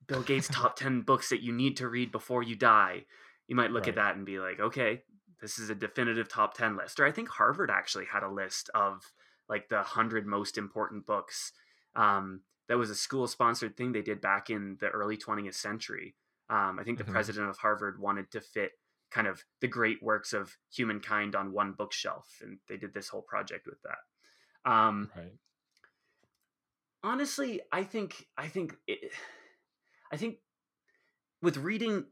Bill 0.06 0.22
Gates 0.22 0.48
top 0.52 0.76
10 0.76 1.02
books 1.02 1.30
that 1.30 1.42
you 1.42 1.52
need 1.52 1.76
to 1.78 1.88
read 1.88 2.12
before 2.12 2.42
you 2.42 2.56
die. 2.56 3.04
You 3.48 3.56
might 3.56 3.70
look 3.70 3.84
right. 3.84 3.90
at 3.90 3.96
that 3.96 4.16
and 4.16 4.26
be 4.26 4.38
like, 4.38 4.60
okay, 4.60 5.02
this 5.40 5.58
is 5.58 5.70
a 5.70 5.74
definitive 5.74 6.28
top 6.28 6.54
10 6.54 6.76
list. 6.76 7.00
Or 7.00 7.06
I 7.06 7.12
think 7.12 7.28
Harvard 7.28 7.70
actually 7.70 8.06
had 8.06 8.22
a 8.22 8.30
list 8.30 8.70
of 8.74 9.12
like 9.48 9.68
the 9.68 9.76
100 9.76 10.26
most 10.26 10.58
important 10.58 11.06
books. 11.06 11.52
Um, 11.94 12.40
that 12.68 12.78
was 12.78 12.90
a 12.90 12.94
school 12.94 13.26
sponsored 13.26 13.76
thing 13.76 13.92
they 13.92 14.02
did 14.02 14.20
back 14.20 14.50
in 14.50 14.76
the 14.80 14.88
early 14.88 15.16
20th 15.16 15.54
century. 15.54 16.14
Um, 16.48 16.78
I 16.78 16.84
think 16.84 16.98
the 16.98 17.04
mm-hmm. 17.04 17.12
president 17.12 17.48
of 17.48 17.58
Harvard 17.58 18.00
wanted 18.00 18.30
to 18.32 18.40
fit 18.40 18.72
kind 19.10 19.26
of 19.26 19.44
the 19.60 19.68
great 19.68 20.02
works 20.02 20.32
of 20.32 20.56
humankind 20.72 21.36
on 21.36 21.52
one 21.52 21.72
bookshelf, 21.72 22.26
and 22.42 22.58
they 22.68 22.76
did 22.76 22.92
this 22.92 23.08
whole 23.08 23.22
project 23.22 23.66
with 23.66 23.80
that. 23.82 24.70
Um, 24.70 25.10
right. 25.16 25.32
Honestly, 27.02 27.60
I 27.70 27.84
think 27.84 28.26
I 28.36 28.48
think 28.48 28.76
it, 28.86 29.12
I 30.10 30.16
think 30.16 30.38
with 31.42 31.58
reading, 31.58 32.06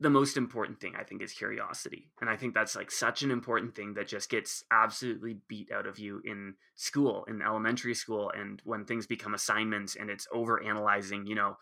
the 0.00 0.10
most 0.10 0.38
important 0.38 0.80
thing 0.80 0.94
I 0.98 1.04
think 1.04 1.22
is 1.22 1.32
curiosity, 1.32 2.10
and 2.20 2.30
I 2.30 2.36
think 2.36 2.54
that's 2.54 2.74
like 2.74 2.90
such 2.90 3.22
an 3.22 3.30
important 3.30 3.74
thing 3.74 3.94
that 3.94 4.08
just 4.08 4.30
gets 4.30 4.64
absolutely 4.70 5.36
beat 5.46 5.70
out 5.70 5.86
of 5.86 5.98
you 5.98 6.22
in 6.24 6.54
school, 6.74 7.24
in 7.28 7.42
elementary 7.42 7.94
school, 7.94 8.32
and 8.34 8.62
when 8.64 8.86
things 8.86 9.06
become 9.06 9.34
assignments 9.34 9.96
and 9.96 10.08
it's 10.08 10.26
over 10.32 10.62
analyzing. 10.62 11.26
You 11.26 11.34
know, 11.34 11.56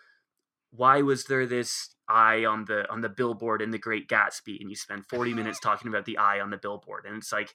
why 0.71 1.03
was 1.03 1.25
there 1.25 1.47
this 1.47 1.95
eye 2.09 2.45
on 2.45 2.65
the 2.67 2.89
on 2.91 3.01
the 3.01 3.09
billboard 3.09 3.61
in 3.61 3.71
the 3.71 3.79
Great 3.79 4.09
Gatsby, 4.09 4.61
and 4.61 4.71
you 4.71 4.77
spend 4.77 5.07
forty 5.07 5.35
minutes 5.35 5.59
talking 5.63 5.89
about 5.89 6.05
the 6.05 6.19
eye 6.19 6.39
on 6.39 6.51
the 6.51 6.59
billboard, 6.59 7.07
and 7.07 7.17
it's 7.17 7.33
like 7.33 7.53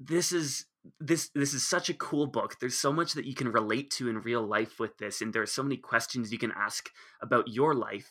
this 0.00 0.32
is 0.32 0.66
this 0.98 1.30
this 1.34 1.54
is 1.54 1.64
such 1.64 1.88
a 1.88 1.94
cool 1.94 2.26
book 2.26 2.56
there's 2.58 2.76
so 2.76 2.92
much 2.92 3.12
that 3.12 3.24
you 3.24 3.36
can 3.36 3.52
relate 3.52 3.88
to 3.88 4.08
in 4.08 4.18
real 4.18 4.42
life 4.42 4.80
with 4.80 4.98
this 4.98 5.20
and 5.20 5.32
there 5.32 5.42
are 5.42 5.46
so 5.46 5.62
many 5.62 5.76
questions 5.76 6.32
you 6.32 6.38
can 6.38 6.52
ask 6.56 6.90
about 7.20 7.46
your 7.46 7.72
life 7.72 8.10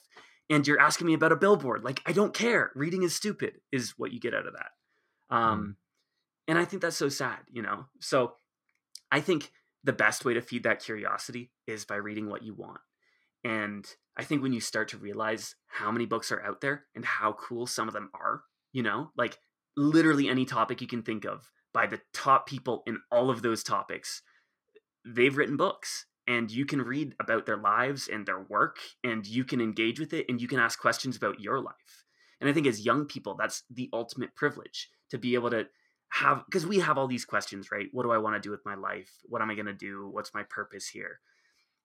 and 0.49 0.67
you're 0.67 0.79
asking 0.79 1.07
me 1.07 1.13
about 1.13 1.31
a 1.31 1.37
billboard. 1.37 1.83
Like 1.83 2.01
i 2.05 2.11
don't 2.11 2.33
care. 2.33 2.71
Reading 2.75 3.03
is 3.03 3.15
stupid 3.15 3.61
is 3.71 3.93
what 3.97 4.11
you 4.11 4.19
get 4.19 4.33
out 4.33 4.47
of 4.47 4.53
that. 4.53 5.35
Um 5.35 5.59
mm. 5.59 5.75
and 6.47 6.57
i 6.57 6.65
think 6.65 6.81
that's 6.81 6.97
so 6.97 7.09
sad 7.09 7.39
you 7.51 7.61
know? 7.61 7.85
So 7.99 8.33
i 9.11 9.19
think 9.19 9.51
the 9.83 9.93
best 9.93 10.25
way 10.25 10.35
to 10.35 10.41
feed 10.41 10.63
that 10.63 10.83
curiosity 10.83 11.51
is 11.65 11.85
by 11.85 11.95
reading 11.95 12.29
what 12.29 12.43
you 12.43 12.53
want. 12.53 12.81
And 13.43 13.85
i 14.17 14.23
think 14.23 14.41
when 14.41 14.53
you 14.53 14.61
start 14.61 14.89
to 14.89 14.97
realize 14.97 15.55
how 15.67 15.91
many 15.91 16.05
books 16.05 16.31
are 16.31 16.43
out 16.43 16.61
there 16.61 16.85
and 16.95 17.05
how 17.05 17.33
cool 17.33 17.65
some 17.65 17.87
of 17.87 17.93
them 17.93 18.09
are 18.13 18.43
you 18.71 18.83
know? 18.83 19.11
Like 19.15 19.37
literally 19.77 20.29
any 20.29 20.45
topic 20.45 20.81
you 20.81 20.87
can 20.87 21.03
think 21.03 21.25
of 21.25 21.49
by 21.73 21.87
the 21.87 22.01
top 22.13 22.47
people 22.47 22.83
in 22.85 22.99
all 23.11 23.29
of 23.29 23.41
those 23.41 23.63
topics. 23.63 24.21
They've 25.05 25.35
written 25.35 25.57
books 25.57 26.05
and 26.27 26.51
you 26.51 26.65
can 26.65 26.81
read 26.81 27.15
about 27.19 27.45
their 27.45 27.57
lives 27.57 28.07
and 28.07 28.25
their 28.25 28.41
work 28.41 28.77
and 29.03 29.25
you 29.25 29.43
can 29.43 29.61
engage 29.61 29.99
with 29.99 30.13
it 30.13 30.25
and 30.29 30.41
you 30.41 30.47
can 30.47 30.59
ask 30.59 30.79
questions 30.79 31.15
about 31.15 31.39
your 31.39 31.59
life. 31.59 32.05
And 32.39 32.49
I 32.49 32.53
think 32.53 32.67
as 32.67 32.85
young 32.85 33.05
people, 33.05 33.35
that's 33.35 33.63
the 33.69 33.89
ultimate 33.93 34.35
privilege 34.35 34.89
to 35.09 35.17
be 35.17 35.35
able 35.35 35.49
to 35.51 35.67
have, 36.09 36.43
because 36.45 36.65
we 36.65 36.79
have 36.79 36.97
all 36.97 37.07
these 37.07 37.25
questions, 37.25 37.71
right? 37.71 37.87
What 37.91 38.03
do 38.03 38.11
I 38.11 38.17
want 38.17 38.35
to 38.35 38.41
do 38.41 38.51
with 38.51 38.65
my 38.65 38.75
life? 38.75 39.11
What 39.23 39.41
am 39.41 39.49
I 39.49 39.55
going 39.55 39.67
to 39.67 39.73
do? 39.73 40.09
What's 40.11 40.33
my 40.33 40.43
purpose 40.43 40.87
here? 40.87 41.19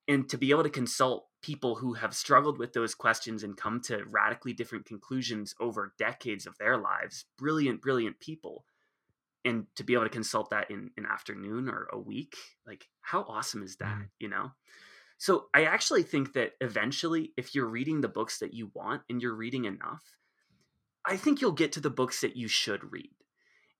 And 0.09 0.29
to 0.29 0.39
be 0.39 0.51
able 0.51 0.63
to 0.63 0.71
consult 0.71 1.27
people 1.43 1.77
who 1.77 1.95
have 1.95 2.15
struggled 2.15 2.59
with 2.59 2.73
those 2.73 2.95
questions 2.95 3.43
and 3.43 3.57
come 3.57 3.81
to 3.83 4.05
radically 4.09 4.53
different 4.53 4.87
conclusions 4.87 5.55
over 5.61 5.95
decades 5.99 6.47
of 6.47 6.57
their 6.59 6.77
lives, 6.77 7.25
brilliant, 7.37 7.83
brilliant 7.83 8.21
people 8.21 8.65
and 9.47 9.67
to 9.77 9.85
be 9.85 9.95
able 9.95 10.05
to 10.05 10.11
consult 10.11 10.51
that 10.51 10.71
in 10.71 10.91
an 10.97 11.07
afternoon 11.07 11.69
or 11.69 11.89
a 11.93 11.99
week 11.99 12.37
like 12.67 12.89
how 13.01 13.23
awesome 13.23 13.63
is 13.63 13.77
that 13.77 13.97
mm. 13.97 14.09
you 14.19 14.29
know 14.29 14.51
so 15.17 15.47
i 15.55 15.65
actually 15.65 16.03
think 16.03 16.35
that 16.35 16.53
eventually 16.61 17.33
if 17.37 17.55
you're 17.55 17.69
reading 17.69 18.01
the 18.01 18.09
books 18.09 18.39
that 18.41 18.53
you 18.53 18.71
want 18.75 19.03
and 19.09 19.23
you're 19.23 19.35
reading 19.35 19.65
enough 19.65 20.03
i 21.07 21.17
think 21.17 21.41
you'll 21.41 21.53
get 21.53 21.73
to 21.73 21.81
the 21.81 21.89
books 21.89 22.21
that 22.21 22.37
you 22.37 22.49
should 22.49 22.93
read 22.93 23.15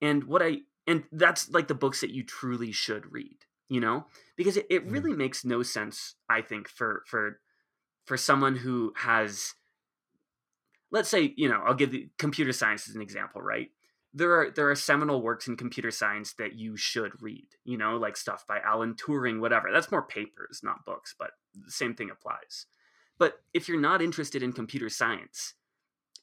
and 0.01 0.25
what 0.25 0.43
i 0.43 0.59
and 0.87 1.03
that's 1.13 1.51
like 1.51 1.69
the 1.69 1.75
books 1.75 2.01
that 2.01 2.11
you 2.11 2.23
truly 2.23 2.73
should 2.73 3.13
read 3.13 3.39
you 3.69 3.81
know 3.81 4.07
because 4.37 4.57
it, 4.57 4.67
it 4.71 4.87
mm. 4.87 4.93
really 4.93 5.13
makes 5.13 5.45
no 5.45 5.63
sense 5.63 6.15
i 6.31 6.41
think 6.41 6.69
for 6.69 7.03
for 7.07 7.41
for 8.05 8.17
someone 8.17 8.57
who 8.57 8.93
has 8.97 9.55
let's 10.93 11.09
say 11.09 11.35
you 11.37 11.49
know 11.49 11.61
i'll 11.67 11.75
give 11.75 11.91
the 11.91 12.09
computer 12.19 12.53
science 12.53 12.89
as 12.89 12.95
an 12.95 13.03
example 13.03 13.43
right 13.43 13.71
there 14.17 14.33
are 14.41 14.51
there 14.51 14.71
are 14.71 14.75
seminal 14.75 15.21
works 15.21 15.47
in 15.47 15.57
computer 15.57 15.91
science 15.91 16.33
that 16.39 16.55
you 16.55 16.75
should 16.75 17.13
read 17.23 17.47
you 17.65 17.77
know 17.77 17.99
like 17.99 18.17
stuff 18.17 18.47
by 18.49 18.59
alan 18.61 18.95
turing 18.95 19.41
whatever. 19.41 19.71
That's 19.71 19.91
more 19.91 20.03
papers 20.03 20.61
not 20.63 20.87
books 20.87 21.15
but 21.17 21.33
the 21.55 21.71
same 21.71 21.95
thing 21.95 22.11
applies. 22.11 22.67
But 23.19 23.35
if 23.55 23.69
you're 23.69 23.81
not 23.81 24.03
interested 24.03 24.43
in 24.43 24.53
computer 24.53 24.89
science 24.89 25.55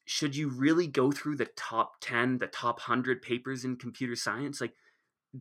should 0.05 0.35
you 0.35 0.49
really 0.49 0.87
go 0.87 1.11
through 1.11 1.37
the 1.37 1.49
top 1.55 1.93
10 2.01 2.39
the 2.39 2.47
top 2.47 2.79
100 2.79 3.21
papers 3.21 3.63
in 3.63 3.75
computer 3.75 4.15
science 4.15 4.59
like 4.59 4.73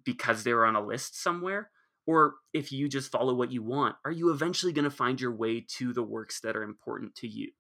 because 0.05 0.45
they're 0.45 0.67
on 0.67 0.77
a 0.77 0.85
list 0.85 1.21
somewhere? 1.21 1.71
Or 2.05 2.35
if 2.53 2.73
you 2.73 2.89
just 2.89 3.13
follow 3.13 3.33
what 3.33 3.53
you 3.53 3.63
want 3.63 3.97
are 4.05 4.13
you 4.13 4.31
eventually 4.31 4.75
going 4.75 4.85
to 4.85 4.91
find 4.91 5.23
your 5.23 5.35
way 5.35 5.65
to 5.79 5.95
the 5.95 6.03
works 6.03 6.41
that 6.41 6.57
are 6.57 6.63
important 6.63 7.15
to 7.17 7.29
you? 7.29 7.53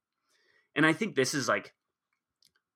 And 0.76 0.85
i 0.85 0.92
think 0.92 1.14
this 1.14 1.33
is 1.33 1.48
like 1.48 1.72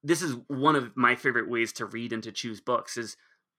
this 0.02 0.22
is 0.22 0.36
one 0.48 0.76
of 0.76 0.96
my 0.96 1.14
favorite 1.16 1.50
ways 1.50 1.72
to 1.74 1.86
read 1.86 2.12
and 2.12 2.22
to 2.22 2.32
choose 2.32 2.60
books 2.60 2.96
is 2.96 3.16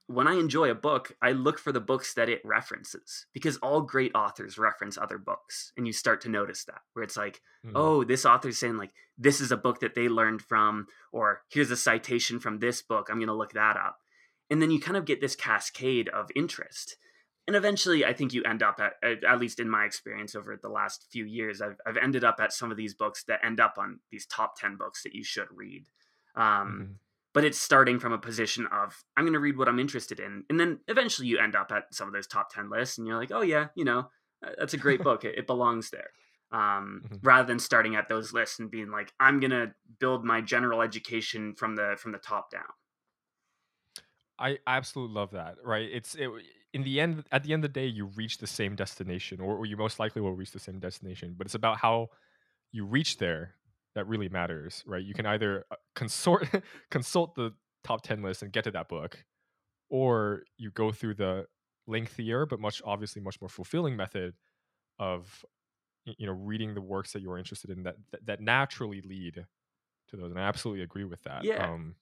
when 0.07 0.27
I 0.27 0.35
enjoy 0.35 0.71
a 0.71 0.75
book, 0.75 1.15
I 1.21 1.33
look 1.33 1.59
for 1.59 1.73
the 1.73 1.81
books 1.81 2.13
that 2.13 2.29
it 2.29 2.41
references 2.45 3.25
because 3.33 3.57
all 3.57 3.81
great 3.81 4.13
authors 4.15 4.57
reference 4.57 4.97
other 4.97 5.17
books. 5.17 5.73
And 5.75 5.85
you 5.85 5.91
start 5.91 6.21
to 6.21 6.29
notice 6.29 6.63
that 6.63 6.79
where 6.93 7.03
it's 7.03 7.17
like, 7.17 7.41
mm. 7.65 7.73
oh, 7.75 8.05
this 8.05 8.25
author's 8.25 8.57
saying, 8.57 8.77
like, 8.77 8.93
this 9.17 9.41
is 9.41 9.51
a 9.51 9.57
book 9.57 9.81
that 9.81 9.95
they 9.95 10.07
learned 10.07 10.41
from, 10.41 10.87
or 11.11 11.41
here's 11.49 11.71
a 11.71 11.77
citation 11.77 12.39
from 12.39 12.59
this 12.59 12.81
book. 12.81 13.07
I'm 13.09 13.17
going 13.17 13.27
to 13.27 13.33
look 13.33 13.53
that 13.53 13.75
up. 13.75 13.97
And 14.49 14.61
then 14.61 14.71
you 14.71 14.79
kind 14.79 14.95
of 14.95 15.03
get 15.03 15.19
this 15.19 15.35
cascade 15.35 16.07
of 16.09 16.29
interest. 16.35 16.95
And 17.45 17.55
eventually, 17.55 18.05
I 18.05 18.13
think 18.13 18.33
you 18.33 18.43
end 18.43 18.63
up 18.63 18.79
at, 18.79 19.23
at 19.25 19.39
least 19.39 19.59
in 19.59 19.69
my 19.69 19.83
experience 19.83 20.35
over 20.35 20.57
the 20.61 20.69
last 20.69 21.07
few 21.11 21.25
years, 21.25 21.61
I've, 21.61 21.77
I've 21.85 21.97
ended 21.97 22.23
up 22.23 22.37
at 22.39 22.53
some 22.53 22.71
of 22.71 22.77
these 22.77 22.93
books 22.93 23.23
that 23.27 23.43
end 23.43 23.59
up 23.59 23.75
on 23.77 23.99
these 24.09 24.25
top 24.25 24.57
10 24.57 24.77
books 24.77 25.03
that 25.03 25.13
you 25.13 25.23
should 25.23 25.47
read. 25.53 25.85
Um, 26.37 26.43
mm-hmm. 26.43 26.91
But 27.33 27.43
it's 27.43 27.59
starting 27.59 27.99
from 27.99 28.13
a 28.13 28.17
position 28.17 28.67
of 28.71 29.03
I'm 29.15 29.23
going 29.23 29.33
to 29.33 29.39
read 29.39 29.57
what 29.57 29.67
I'm 29.67 29.79
interested 29.79 30.19
in, 30.19 30.43
and 30.49 30.59
then 30.59 30.79
eventually 30.87 31.27
you 31.27 31.37
end 31.37 31.55
up 31.55 31.71
at 31.71 31.93
some 31.93 32.07
of 32.07 32.13
those 32.13 32.25
top 32.25 32.51
ten 32.51 32.69
lists, 32.69 32.97
and 32.97 33.05
you're 33.05 33.17
like, 33.17 33.31
oh 33.31 33.41
yeah, 33.41 33.67
you 33.75 33.83
know, 33.83 34.09
uh, 34.43 34.51
that's 34.57 34.73
a 34.73 34.77
great 34.77 35.03
book. 35.03 35.23
It, 35.23 35.37
it, 35.37 35.45
belongs 35.45 35.91
there. 35.91 36.09
Um, 36.51 37.03
mm-hmm. 37.05 37.15
Rather 37.21 37.47
than 37.47 37.59
starting 37.59 37.95
at 37.95 38.09
those 38.09 38.33
lists 38.33 38.57
and 38.57 38.71
being 38.71 38.89
like, 38.89 39.13
I'm 39.19 39.39
going 39.39 39.51
to 39.51 39.73
build 39.99 40.23
my 40.23 40.41
general 40.41 40.81
education 40.81 41.53
from 41.53 41.75
the 41.75 41.95
from 41.99 42.11
the 42.11 42.17
top 42.17 42.49
down. 42.49 42.63
I 44.39 44.57
absolutely 44.65 45.15
love 45.15 45.31
that. 45.31 45.57
Right? 45.63 45.89
It's 45.91 46.15
it, 46.15 46.29
in 46.73 46.83
the 46.83 46.99
end. 46.99 47.23
At 47.31 47.43
the 47.43 47.53
end 47.53 47.63
of 47.63 47.71
the 47.71 47.79
day, 47.79 47.87
you 47.87 48.05
reach 48.15 48.39
the 48.39 48.47
same 48.47 48.75
destination, 48.75 49.41
or, 49.41 49.57
or 49.57 49.65
you 49.67 49.77
most 49.77 49.99
likely 49.99 50.23
will 50.23 50.33
reach 50.33 50.51
the 50.51 50.59
same 50.59 50.79
destination. 50.79 51.35
But 51.37 51.45
it's 51.45 51.55
about 51.55 51.77
how 51.77 52.07
you 52.71 52.85
reach 52.85 53.17
there 53.17 53.53
that 53.97 54.07
really 54.07 54.29
matters, 54.29 54.83
right? 54.85 55.03
You 55.03 55.13
can 55.13 55.25
either 55.25 55.65
uh, 55.71 55.75
consort 55.95 56.47
consult 56.91 57.35
the 57.35 57.53
top 57.83 58.01
10 58.03 58.21
list 58.21 58.43
and 58.43 58.51
get 58.51 58.63
to 58.65 58.71
that 58.71 58.89
book 58.89 59.23
or 59.89 60.43
you 60.57 60.71
go 60.71 60.91
through 60.91 61.13
the 61.13 61.45
lengthier 61.87 62.45
but 62.45 62.59
much 62.59 62.81
obviously 62.85 63.21
much 63.21 63.39
more 63.39 63.47
fulfilling 63.47 63.95
method 63.95 64.33
of 64.99 65.45
you 66.05 66.27
know 66.27 66.33
reading 66.33 66.73
the 66.73 66.81
works 66.81 67.13
that 67.13 67.21
you're 67.21 67.37
interested 67.37 67.69
in 67.69 67.83
that 67.83 67.95
that, 68.11 68.25
that 68.25 68.41
naturally 68.41 69.01
lead 69.01 69.45
to 70.09 70.17
those 70.17 70.31
and 70.31 70.39
i 70.39 70.43
absolutely 70.43 70.83
agree 70.83 71.05
with 71.05 71.23
that 71.23 71.43
yeah 71.45 71.71
um, 71.71 71.95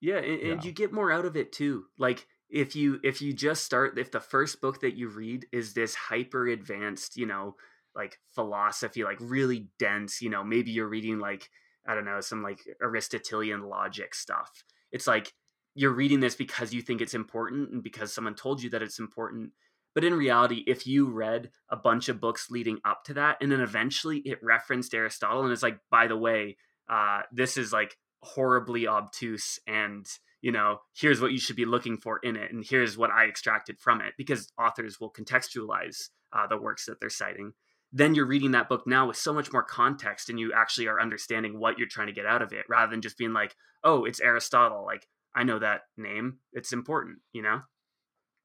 yeah 0.00 0.18
and, 0.18 0.42
yeah. 0.42 0.52
and 0.52 0.64
you 0.64 0.72
get 0.72 0.92
more 0.92 1.12
out 1.12 1.24
of 1.24 1.36
it 1.36 1.52
too 1.52 1.84
like 1.98 2.26
if 2.50 2.74
you 2.74 2.98
if 3.04 3.22
you 3.22 3.32
just 3.32 3.64
start 3.64 3.96
if 3.96 4.10
the 4.10 4.20
first 4.20 4.60
book 4.60 4.80
that 4.80 4.96
you 4.96 5.08
read 5.08 5.46
is 5.52 5.74
this 5.74 5.94
hyper 5.94 6.48
advanced 6.48 7.16
you 7.16 7.26
know 7.26 7.54
like 7.94 8.18
philosophy, 8.34 9.04
like 9.04 9.18
really 9.20 9.68
dense, 9.78 10.20
you 10.20 10.30
know, 10.30 10.44
maybe 10.44 10.70
you're 10.70 10.88
reading 10.88 11.18
like, 11.18 11.48
I 11.86 11.94
don't 11.94 12.04
know, 12.04 12.20
some 12.20 12.42
like 12.42 12.60
Aristotelian 12.82 13.62
logic 13.62 14.14
stuff. 14.14 14.50
It's 14.92 15.06
like 15.06 15.32
you're 15.74 15.92
reading 15.92 16.20
this 16.20 16.34
because 16.34 16.72
you 16.72 16.82
think 16.82 17.00
it's 17.00 17.14
important 17.14 17.70
and 17.70 17.82
because 17.82 18.12
someone 18.12 18.34
told 18.34 18.62
you 18.62 18.70
that 18.70 18.82
it's 18.82 18.98
important. 18.98 19.52
But 19.94 20.04
in 20.04 20.14
reality, 20.14 20.64
if 20.66 20.86
you 20.86 21.10
read 21.10 21.50
a 21.70 21.76
bunch 21.76 22.08
of 22.08 22.20
books 22.20 22.50
leading 22.50 22.78
up 22.84 23.04
to 23.04 23.14
that, 23.14 23.38
and 23.40 23.50
then 23.50 23.60
eventually 23.60 24.18
it 24.18 24.38
referenced 24.42 24.94
Aristotle, 24.94 25.42
and 25.42 25.52
it's 25.52 25.62
like, 25.62 25.78
by 25.90 26.06
the 26.06 26.16
way, 26.16 26.56
uh, 26.88 27.22
this 27.32 27.56
is 27.56 27.72
like 27.72 27.96
horribly 28.22 28.88
obtuse 28.88 29.60
and 29.66 30.06
you 30.40 30.50
know 30.50 30.78
here's 30.96 31.20
what 31.20 31.30
you 31.30 31.38
should 31.38 31.54
be 31.54 31.64
looking 31.64 31.96
for 31.96 32.18
in 32.18 32.34
it 32.34 32.52
and 32.52 32.64
here's 32.68 32.98
what 32.98 33.10
i 33.10 33.26
extracted 33.26 33.78
from 33.78 34.00
it 34.00 34.12
because 34.18 34.52
authors 34.58 34.98
will 35.00 35.12
contextualize 35.12 36.08
uh, 36.32 36.46
the 36.48 36.56
works 36.56 36.86
that 36.86 36.98
they're 37.00 37.08
citing 37.08 37.52
then 37.92 38.14
you're 38.14 38.26
reading 38.26 38.52
that 38.52 38.68
book 38.68 38.86
now 38.86 39.06
with 39.06 39.16
so 39.16 39.32
much 39.32 39.52
more 39.52 39.62
context 39.62 40.28
and 40.28 40.38
you 40.38 40.52
actually 40.52 40.86
are 40.86 41.00
understanding 41.00 41.58
what 41.58 41.78
you're 41.78 41.88
trying 41.88 42.06
to 42.06 42.12
get 42.12 42.26
out 42.26 42.42
of 42.42 42.52
it 42.52 42.64
rather 42.68 42.90
than 42.90 43.00
just 43.00 43.18
being 43.18 43.32
like 43.32 43.54
oh 43.84 44.04
it's 44.04 44.20
aristotle 44.20 44.84
like 44.84 45.06
i 45.34 45.42
know 45.42 45.58
that 45.58 45.82
name 45.96 46.38
it's 46.52 46.72
important 46.72 47.18
you 47.32 47.42
know 47.42 47.60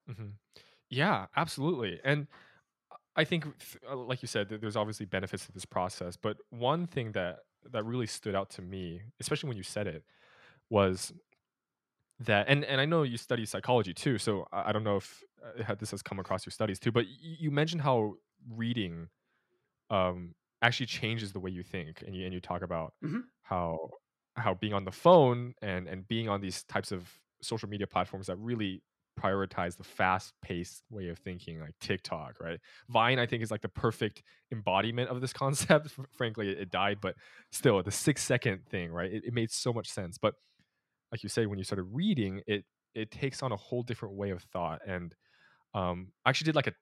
mm-hmm. 0.09 0.29
yeah 0.89 1.25
absolutely 1.35 1.99
and 2.03 2.27
i 3.15 3.23
think 3.23 3.45
uh, 3.89 3.95
like 3.95 4.21
you 4.21 4.27
said 4.27 4.47
there's 4.49 4.77
obviously 4.77 5.05
benefits 5.05 5.45
to 5.45 5.51
this 5.51 5.65
process 5.65 6.15
but 6.15 6.37
one 6.49 6.85
thing 6.85 7.11
that 7.11 7.39
that 7.71 7.85
really 7.85 8.07
stood 8.07 8.35
out 8.35 8.49
to 8.49 8.61
me 8.61 9.01
especially 9.19 9.47
when 9.47 9.57
you 9.57 9.63
said 9.63 9.87
it 9.87 10.03
was 10.69 11.13
that 12.19 12.47
and 12.47 12.63
and 12.65 12.79
I 12.79 12.85
know 12.85 13.03
you 13.03 13.17
study 13.17 13.45
psychology 13.45 13.93
too, 13.93 14.17
so 14.17 14.47
I, 14.51 14.71
don't 14.71 14.83
know 14.83 14.97
if 14.97 15.23
uh, 15.67 15.75
this 15.75 15.91
has 15.91 16.01
come 16.01 16.19
across 16.19 16.45
your 16.45 16.51
studies 16.51 16.79
too, 16.79 16.91
but 16.91 17.05
you 17.07 17.51
mentioned 17.51 17.81
how 17.81 18.13
reading 18.49 19.09
um 19.93 20.33
actually 20.61 20.85
changes 20.85 21.31
the 21.31 21.39
way 21.39 21.51
you 21.51 21.63
think 21.63 22.03
and 22.05 22.15
you 22.15 22.25
and 22.25 22.33
you 22.33 22.39
talk 22.39 22.61
about 22.61 22.93
mm-hmm. 23.03 23.19
how 23.43 23.89
how 24.35 24.53
being 24.53 24.73
on 24.73 24.85
the 24.85 24.91
phone 24.91 25.53
and 25.61 25.87
and 25.87 26.07
being 26.07 26.27
on 26.29 26.41
these 26.41 26.63
types 26.63 26.91
of 26.91 27.07
social 27.41 27.69
media 27.69 27.85
platforms 27.85 28.27
that 28.27 28.37
really 28.37 28.81
prioritize 29.19 29.77
the 29.77 29.83
fast 29.83 30.33
paced 30.41 30.83
way 30.89 31.07
of 31.09 31.19
thinking 31.19 31.59
like 31.59 31.75
TikTok, 31.79 32.39
right? 32.39 32.59
Vine 32.89 33.19
I 33.19 33.25
think 33.25 33.43
is 33.43 33.51
like 33.51 33.61
the 33.61 33.69
perfect 33.69 34.23
embodiment 34.51 35.09
of 35.09 35.21
this 35.21 35.33
concept. 35.33 35.89
Frankly, 36.17 36.49
it, 36.49 36.71
died, 36.71 36.97
but 36.99 37.15
still 37.51 37.81
the 37.83 37.91
6 37.91 38.23
second 38.23 38.65
thing, 38.65 38.91
right? 38.91 39.11
It, 39.11 39.25
it 39.25 39.33
made 39.33 39.51
so 39.51 39.71
much 39.71 39.89
sense. 39.89 40.17
But 40.17 40.33
like 41.11 41.21
you 41.21 41.29
say, 41.29 41.45
when 41.45 41.59
you 41.59 41.63
started 41.63 41.83
reading, 41.91 42.41
it 42.47 42.65
it 42.95 43.11
takes 43.11 43.43
on 43.43 43.51
a 43.51 43.55
whole 43.55 43.83
different 43.83 44.15
way 44.15 44.31
of 44.31 44.41
thought. 44.43 44.81
And 44.87 45.13
um, 45.73 46.11
I 46.25 46.29
actually 46.29 46.45
did 46.45 46.55
like 46.55 46.67
a 46.67 46.73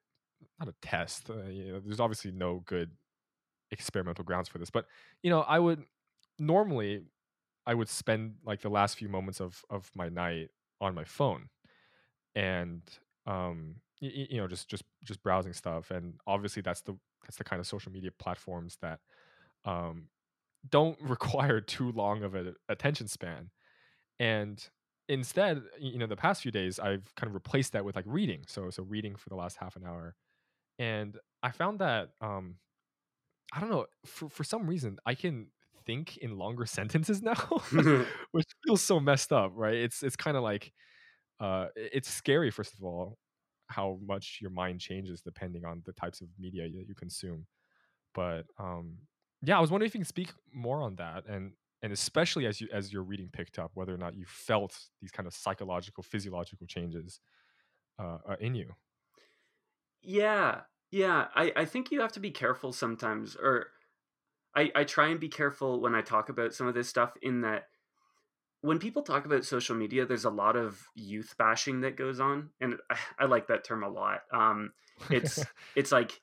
not 0.60 0.70
a 0.70 0.76
test. 0.82 1.30
Uh, 1.30 1.44
you 1.50 1.74
know, 1.74 1.82
there's 1.84 2.00
obviously 2.00 2.32
no 2.32 2.64
good 2.66 2.92
experimental 3.72 4.24
grounds 4.24 4.50
for 4.50 4.58
this, 4.58 4.70
but 4.70 4.86
you 5.24 5.30
know, 5.30 5.42
I 5.42 5.60
would 5.60 5.84
normally 6.40 7.04
I 7.66 7.74
would 7.74 7.90
spend 7.90 8.36
like 8.46 8.62
the 8.62 8.70
last 8.70 8.98
few 8.98 9.10
moments 9.10 9.40
of 9.40 9.64
of 9.70 9.90
my 9.96 10.10
night 10.10 10.50
on 10.80 10.96
my 10.96 11.04
phone, 11.04 11.50
and 12.36 12.82
um, 13.28 13.76
you, 14.00 14.38
know, 14.38 14.48
just 14.48 14.68
just 14.68 14.84
just 15.04 15.22
browsing 15.24 15.54
stuff. 15.54 15.92
And 15.92 16.16
obviously, 16.28 16.62
that's 16.62 16.82
the 16.82 16.98
that's 17.24 17.38
the 17.38 17.44
kind 17.44 17.60
of 17.60 17.68
social 17.68 17.92
media 17.92 18.12
platforms 18.18 18.78
that 18.82 19.00
um, 19.66 20.08
don't 20.70 21.00
require 21.02 21.62
too 21.62 21.92
long 21.92 22.24
of 22.24 22.36
an 22.36 22.56
attention 22.70 23.08
span 23.08 23.50
and 24.20 24.70
instead 25.10 25.62
you 25.80 25.98
know 25.98 26.08
the 26.08 26.16
past 26.16 26.42
few 26.42 26.52
days 26.52 26.80
i've 26.80 27.14
kind 27.16 27.28
of 27.28 27.34
replaced 27.34 27.74
that 27.74 27.84
with 27.84 27.96
like 27.96 28.06
reading 28.08 28.44
so 28.48 28.70
so 28.70 28.84
reading 28.84 29.16
for 29.16 29.30
the 29.30 29.36
last 29.36 29.58
half 29.58 29.76
an 29.76 29.84
hour 29.86 30.16
and 30.80 31.18
i 31.44 31.52
found 31.52 31.80
that 31.80 32.10
um 32.22 32.56
i 33.52 33.60
don't 33.60 33.70
know 33.70 33.86
for 34.06 34.30
for 34.30 34.44
some 34.44 34.68
reason 34.68 34.98
i 35.06 35.14
can 35.16 35.48
think 35.86 36.18
in 36.18 36.38
longer 36.38 36.66
sentences 36.78 37.22
now 37.22 37.36
which 38.32 38.48
feels 38.66 38.82
so 38.82 39.00
messed 39.00 39.34
up 39.34 39.52
right? 39.56 39.76
It's 39.76 40.04
it's 40.04 40.16
kind 40.16 40.38
of 40.38 40.44
like 40.44 40.74
uh 41.40 41.68
it's 41.76 42.10
scary 42.10 42.52
first 42.52 42.74
of 42.74 42.84
all 42.84 43.18
how 43.68 44.00
much 44.04 44.40
your 44.42 44.52
mind 44.52 44.80
changes 44.82 45.22
depending 45.22 45.66
on 45.66 45.82
the 45.86 45.94
types 45.94 46.22
of 46.22 46.28
media 46.38 46.64
that 46.64 46.88
you 46.88 46.96
consume. 46.96 47.48
But 48.14 48.46
um 48.60 48.98
yeah 49.44 49.58
i 49.58 49.62
was 49.62 49.72
wondering 49.72 49.88
if 49.88 49.96
you 49.96 50.00
can 50.00 50.06
speak 50.06 50.32
more 50.54 50.82
on 50.84 50.96
that 50.98 51.26
and 51.28 51.54
and 51.82 51.92
especially 51.94 52.46
as 52.46 52.62
you 52.62 52.68
as 52.72 52.94
your 52.94 53.04
reading 53.04 53.30
picked 53.32 53.58
up 53.60 53.72
whether 53.74 53.94
or 53.94 53.98
not 53.98 54.16
you 54.16 54.26
felt 54.28 54.78
these 55.02 55.12
kind 55.12 55.28
of 55.28 55.34
psychological 55.34 56.04
physiological 56.04 56.68
changes 56.68 57.20
uh, 58.00 58.18
uh, 58.30 58.36
in 58.40 58.56
you. 58.56 58.74
Yeah 60.02 60.62
yeah 60.92 61.26
I, 61.34 61.54
I 61.56 61.66
think 61.66 61.92
you 61.92 62.02
have 62.02 62.12
to 62.14 62.20
be 62.20 62.32
careful 62.32 62.74
sometimes 62.74 63.36
or 63.36 63.68
I, 64.56 64.72
I 64.76 64.84
try 64.84 65.08
and 65.08 65.20
be 65.20 65.30
careful 65.30 65.80
when 65.80 65.96
i 65.96 66.02
talk 66.02 66.30
about 66.30 66.54
some 66.54 66.68
of 66.68 66.74
this 66.74 66.90
stuff 66.90 67.14
in 67.22 67.42
that 67.42 67.68
when 68.62 68.78
people 68.78 69.02
talk 69.02 69.26
about 69.26 69.46
social 69.46 69.76
media 69.76 70.06
there's 70.06 70.26
a 70.26 70.30
lot 70.30 70.56
of 70.56 70.80
youth 70.94 71.36
bashing 71.38 71.82
that 71.82 71.98
goes 71.98 72.20
on 72.20 72.50
and 72.60 72.76
i, 72.90 72.98
I 73.20 73.26
like 73.26 73.48
that 73.48 73.64
term 73.64 73.84
a 73.84 73.90
lot 73.90 74.22
um, 74.34 74.74
it's 75.10 75.44
it's 75.76 75.92
like 75.92 76.20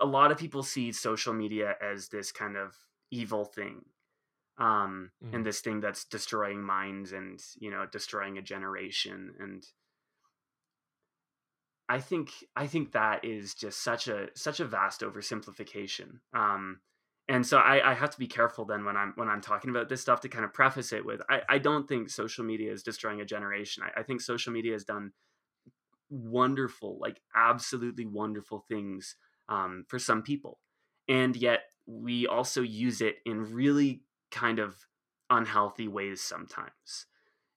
a 0.00 0.06
lot 0.06 0.30
of 0.30 0.38
people 0.38 0.62
see 0.62 0.92
social 0.92 1.32
media 1.32 1.74
as 1.80 2.08
this 2.08 2.30
kind 2.30 2.56
of 2.56 2.74
evil 3.10 3.44
thing 3.44 3.84
um 4.58 5.10
mm. 5.24 5.34
and 5.34 5.46
this 5.46 5.60
thing 5.60 5.80
that's 5.80 6.04
destroying 6.04 6.62
minds 6.62 7.12
and 7.12 7.40
you 7.58 7.70
know 7.70 7.86
destroying 7.90 8.36
a 8.36 8.42
generation 8.42 9.32
and 9.38 9.64
i 11.88 11.98
think 11.98 12.30
i 12.56 12.66
think 12.66 12.92
that 12.92 13.24
is 13.24 13.54
just 13.54 13.82
such 13.82 14.08
a 14.08 14.28
such 14.34 14.60
a 14.60 14.64
vast 14.64 15.00
oversimplification 15.00 16.20
um 16.34 16.80
and 17.30 17.46
so 17.46 17.58
I, 17.58 17.90
I 17.90 17.94
have 17.94 18.10
to 18.10 18.18
be 18.18 18.26
careful 18.26 18.64
then 18.64 18.84
when 18.84 18.96
i'm 18.96 19.12
when 19.16 19.28
i'm 19.28 19.40
talking 19.40 19.70
about 19.70 19.88
this 19.88 20.00
stuff 20.00 20.20
to 20.20 20.28
kind 20.28 20.44
of 20.44 20.52
preface 20.52 20.92
it 20.92 21.04
with 21.04 21.20
i, 21.28 21.40
I 21.48 21.58
don't 21.58 21.88
think 21.88 22.10
social 22.10 22.44
media 22.44 22.72
is 22.72 22.82
destroying 22.82 23.20
a 23.20 23.24
generation. 23.24 23.82
I, 23.84 24.00
I 24.00 24.02
think 24.02 24.20
social 24.20 24.52
media 24.52 24.72
has 24.72 24.84
done 24.84 25.12
wonderful 26.10 26.98
like 27.00 27.20
absolutely 27.36 28.06
wonderful 28.06 28.64
things 28.66 29.16
um, 29.48 29.84
for 29.88 29.98
some 29.98 30.22
people 30.22 30.58
and 31.06 31.36
yet 31.36 31.60
we 31.86 32.26
also 32.26 32.62
use 32.62 33.00
it 33.00 33.16
in 33.24 33.52
really 33.52 34.02
kind 34.30 34.58
of 34.58 34.76
unhealthy 35.30 35.88
ways 35.88 36.22
sometimes 36.22 37.06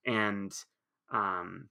and 0.05 0.51
um 1.13 1.69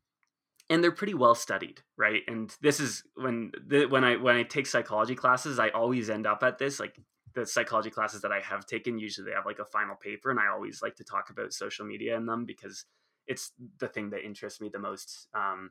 and 0.70 0.82
they're 0.82 0.92
pretty 0.92 1.14
well 1.14 1.34
studied 1.34 1.82
right 1.98 2.22
and 2.26 2.56
this 2.62 2.80
is 2.80 3.02
when 3.14 3.52
the, 3.66 3.86
when 3.86 4.04
i 4.04 4.16
when 4.16 4.36
i 4.36 4.42
take 4.42 4.66
psychology 4.66 5.14
classes 5.14 5.58
i 5.58 5.68
always 5.70 6.08
end 6.08 6.26
up 6.26 6.42
at 6.42 6.58
this 6.58 6.80
like 6.80 6.96
the 7.34 7.44
psychology 7.44 7.90
classes 7.90 8.22
that 8.22 8.32
i 8.32 8.40
have 8.40 8.64
taken 8.66 8.98
usually 8.98 9.26
they 9.28 9.34
have 9.34 9.46
like 9.46 9.58
a 9.58 9.64
final 9.64 9.96
paper 9.96 10.30
and 10.30 10.40
i 10.40 10.48
always 10.48 10.80
like 10.82 10.96
to 10.96 11.04
talk 11.04 11.28
about 11.30 11.52
social 11.52 11.84
media 11.84 12.16
in 12.16 12.24
them 12.24 12.44
because 12.44 12.86
it's 13.26 13.52
the 13.78 13.88
thing 13.88 14.10
that 14.10 14.24
interests 14.24 14.60
me 14.60 14.70
the 14.72 14.78
most 14.78 15.28
um 15.34 15.70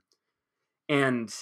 and 0.88 1.34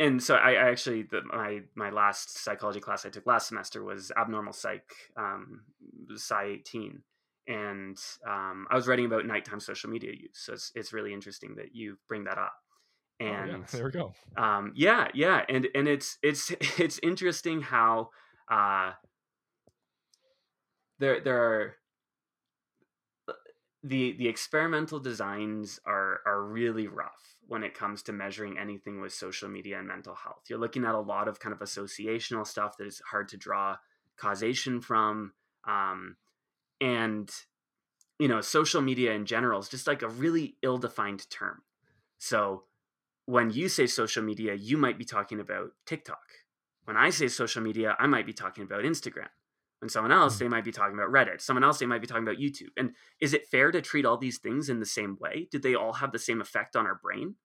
and 0.00 0.22
so 0.22 0.34
I, 0.36 0.52
I 0.52 0.70
actually 0.70 1.02
the, 1.02 1.20
my 1.22 1.60
my 1.74 1.90
last 1.90 2.38
psychology 2.38 2.80
class 2.80 3.04
I 3.04 3.10
took 3.10 3.26
last 3.26 3.48
semester 3.48 3.84
was 3.84 4.10
abnormal 4.18 4.54
psych 4.54 4.90
um, 5.16 5.60
Psy 6.16 6.44
18, 6.44 7.02
and 7.46 7.98
um, 8.26 8.66
I 8.70 8.76
was 8.76 8.88
writing 8.88 9.04
about 9.04 9.26
nighttime 9.26 9.60
social 9.60 9.90
media 9.90 10.12
use. 10.12 10.38
So 10.38 10.54
it's 10.54 10.72
it's 10.74 10.92
really 10.94 11.12
interesting 11.12 11.54
that 11.56 11.74
you 11.74 11.98
bring 12.08 12.24
that 12.24 12.38
up. 12.38 12.54
And 13.20 13.50
oh, 13.50 13.56
yeah. 13.58 13.64
there 13.70 13.84
we 13.84 13.90
go. 13.90 14.12
Um, 14.36 14.72
yeah, 14.74 15.08
yeah, 15.14 15.44
and 15.48 15.68
and 15.74 15.86
it's 15.86 16.18
it's 16.22 16.50
it's 16.78 16.98
interesting 17.02 17.60
how 17.60 18.10
uh, 18.50 18.92
there 20.98 21.20
there 21.20 21.44
are 21.44 21.74
the 23.82 24.12
the 24.12 24.28
experimental 24.28 24.98
designs 24.98 25.80
are 25.86 26.20
are 26.26 26.44
really 26.44 26.88
rough 26.88 27.36
when 27.46 27.62
it 27.62 27.74
comes 27.74 28.02
to 28.04 28.12
measuring 28.12 28.58
anything 28.58 29.00
with 29.00 29.12
social 29.12 29.48
media 29.48 29.78
and 29.78 29.88
mental 29.88 30.14
health. 30.14 30.44
You're 30.48 30.58
looking 30.58 30.84
at 30.84 30.94
a 30.94 31.00
lot 31.00 31.28
of 31.28 31.40
kind 31.40 31.52
of 31.52 31.60
associational 31.60 32.46
stuff 32.46 32.76
that 32.78 32.86
is 32.86 33.02
hard 33.10 33.28
to 33.28 33.36
draw 33.36 33.76
causation 34.16 34.80
from. 34.80 35.32
Um, 35.66 36.16
and, 36.80 37.28
you 38.18 38.28
know, 38.28 38.40
social 38.40 38.80
media 38.80 39.12
in 39.12 39.26
general 39.26 39.58
is 39.58 39.68
just 39.68 39.86
like 39.86 40.02
a 40.02 40.08
really 40.08 40.56
ill 40.62 40.78
defined 40.78 41.28
term. 41.30 41.62
So 42.18 42.64
when 43.30 43.50
you 43.50 43.68
say 43.68 43.86
social 43.86 44.24
media, 44.24 44.54
you 44.54 44.76
might 44.76 44.98
be 44.98 45.04
talking 45.04 45.38
about 45.38 45.70
TikTok. 45.86 46.18
When 46.84 46.96
I 46.96 47.10
say 47.10 47.28
social 47.28 47.62
media, 47.62 47.96
I 47.98 48.08
might 48.08 48.26
be 48.26 48.32
talking 48.32 48.64
about 48.64 48.82
Instagram. 48.82 49.28
When 49.78 49.88
someone 49.88 50.10
else, 50.10 50.36
hmm. 50.36 50.44
they 50.44 50.48
might 50.48 50.64
be 50.64 50.72
talking 50.72 50.94
about 50.94 51.12
Reddit. 51.12 51.40
Someone 51.40 51.62
else, 51.62 51.78
they 51.78 51.86
might 51.86 52.00
be 52.00 52.08
talking 52.08 52.24
about 52.24 52.40
YouTube. 52.40 52.70
And 52.76 52.90
is 53.20 53.32
it 53.32 53.46
fair 53.46 53.70
to 53.70 53.80
treat 53.80 54.04
all 54.04 54.16
these 54.16 54.38
things 54.38 54.68
in 54.68 54.80
the 54.80 54.86
same 54.86 55.16
way? 55.20 55.46
Did 55.52 55.62
they 55.62 55.76
all 55.76 55.94
have 55.94 56.10
the 56.10 56.18
same 56.18 56.40
effect 56.40 56.74
on 56.74 56.86
our 56.86 56.98
brain? 57.00 57.36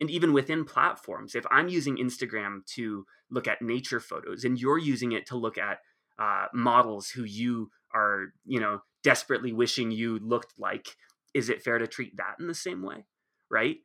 And 0.00 0.08
even 0.10 0.32
within 0.32 0.64
platforms, 0.64 1.34
if 1.34 1.44
I'm 1.50 1.68
using 1.68 1.96
Instagram 1.96 2.64
to 2.74 3.04
look 3.28 3.48
at 3.48 3.62
nature 3.62 4.00
photos 4.00 4.44
and 4.44 4.60
you're 4.60 4.78
using 4.78 5.10
it 5.10 5.26
to 5.26 5.36
look 5.36 5.58
at 5.58 5.78
uh, 6.20 6.46
models 6.54 7.10
who 7.10 7.24
you 7.24 7.70
are, 7.92 8.32
you 8.44 8.60
know, 8.60 8.82
desperately 9.02 9.52
wishing 9.52 9.90
you 9.90 10.20
looked 10.20 10.54
like, 10.56 10.96
is 11.34 11.48
it 11.48 11.62
fair 11.62 11.78
to 11.78 11.88
treat 11.88 12.16
that 12.16 12.36
in 12.38 12.46
the 12.46 12.54
same 12.54 12.82
way? 12.82 13.06
Right. 13.50 13.78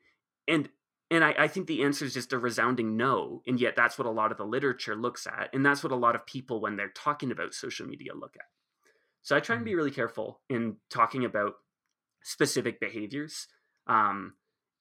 And 0.47 0.69
and 1.09 1.23
I, 1.23 1.35
I, 1.37 1.47
think 1.47 1.67
the 1.67 1.83
answer 1.83 2.05
is 2.05 2.13
just 2.13 2.33
a 2.33 2.37
resounding 2.37 2.97
no. 2.97 3.41
And 3.47 3.59
yet, 3.59 3.75
that's 3.75 3.97
what 3.97 4.07
a 4.07 4.11
lot 4.11 4.31
of 4.31 4.37
the 4.37 4.45
literature 4.45 4.95
looks 4.95 5.25
at. 5.25 5.49
And 5.53 5.65
that's 5.65 5.83
what 5.83 5.91
a 5.93 5.95
lot 5.95 6.15
of 6.15 6.25
people, 6.25 6.59
when 6.59 6.75
they're 6.75 6.89
talking 6.89 7.31
about 7.31 7.53
social 7.53 7.87
media, 7.87 8.13
look 8.13 8.35
at. 8.35 8.45
So 9.21 9.35
I 9.35 9.39
try 9.39 9.55
and 9.55 9.63
be 9.63 9.71
mm-hmm. 9.71 9.77
really 9.77 9.91
careful 9.91 10.41
in 10.49 10.77
talking 10.89 11.25
about 11.25 11.53
specific 12.23 12.79
behaviors 12.79 13.47
um, 13.87 14.33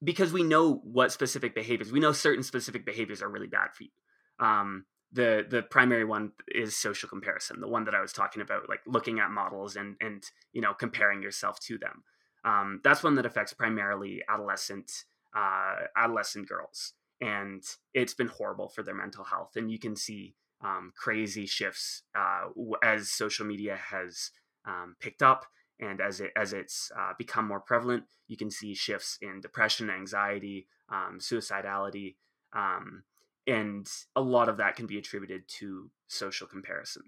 because 0.03 0.33
we 0.33 0.43
know 0.43 0.81
what 0.85 1.13
specific 1.13 1.55
behaviors, 1.55 1.93
we 1.93 2.01
know 2.01 2.13
certain 2.13 2.43
specific 2.43 2.85
behaviors 2.85 3.23
are 3.23 3.29
really 3.29 3.47
bad 3.47 3.69
for 3.75 3.85
you. 3.85 3.91
Um, 4.39 4.85
the 5.13 5.47
the 5.49 5.63
primary 5.63 6.05
one 6.05 6.33
is 6.49 6.77
social 6.77 7.09
comparison 7.09 7.61
the 7.61 7.69
one 7.69 7.85
that 7.85 7.95
i 7.95 8.01
was 8.01 8.13
talking 8.13 8.43
about 8.43 8.69
like 8.69 8.81
looking 8.87 9.21
at 9.21 9.31
models 9.31 9.77
and 9.77 9.95
and 10.01 10.25
you 10.53 10.61
know 10.61 10.75
comparing 10.75 11.23
yourself 11.23 11.61
to 11.61 11.79
them 11.79 12.03
um, 12.45 12.81
that's 12.85 13.03
one 13.03 13.17
that 13.17 13.27
affects 13.27 13.53
primarily 13.53 14.23
adolescent 14.29 15.05
uh, 15.37 15.87
adolescent 15.97 16.49
girls, 16.49 16.95
and 17.21 17.63
it's 17.95 18.15
been 18.15 18.29
horrible 18.29 18.69
for 18.69 18.83
their 18.83 18.95
mental 18.95 19.25
health. 19.25 19.53
And 19.57 19.71
you 19.71 19.79
can 19.79 19.95
see 19.95 20.35
um, 20.65 20.93
crazy 20.97 21.47
shifts 21.47 22.03
uh, 22.19 22.49
as 22.83 23.11
social 23.11 23.47
media 23.47 23.77
has 23.77 24.31
um, 24.67 24.97
picked 25.01 25.23
up 25.23 25.45
and 25.79 26.01
as 26.01 26.21
it 26.21 26.33
as 26.37 26.53
it's 26.53 26.91
uh, 26.99 27.13
become 27.19 27.47
more 27.47 27.61
prevalent. 27.61 28.05
You 28.29 28.37
can 28.37 28.51
see 28.51 28.75
shifts 28.75 29.19
in 29.21 29.41
depression, 29.41 29.91
anxiety, 29.91 30.69
um, 30.89 31.19
suicidality, 31.21 32.17
um, 32.53 33.05
and 33.47 33.87
a 34.17 34.21
lot 34.21 34.49
of 34.49 34.57
that 34.57 34.77
can 34.77 34.87
be 34.87 34.99
attributed 34.99 35.43
to 35.59 35.91
social 36.09 36.47
comparison. 36.47 37.03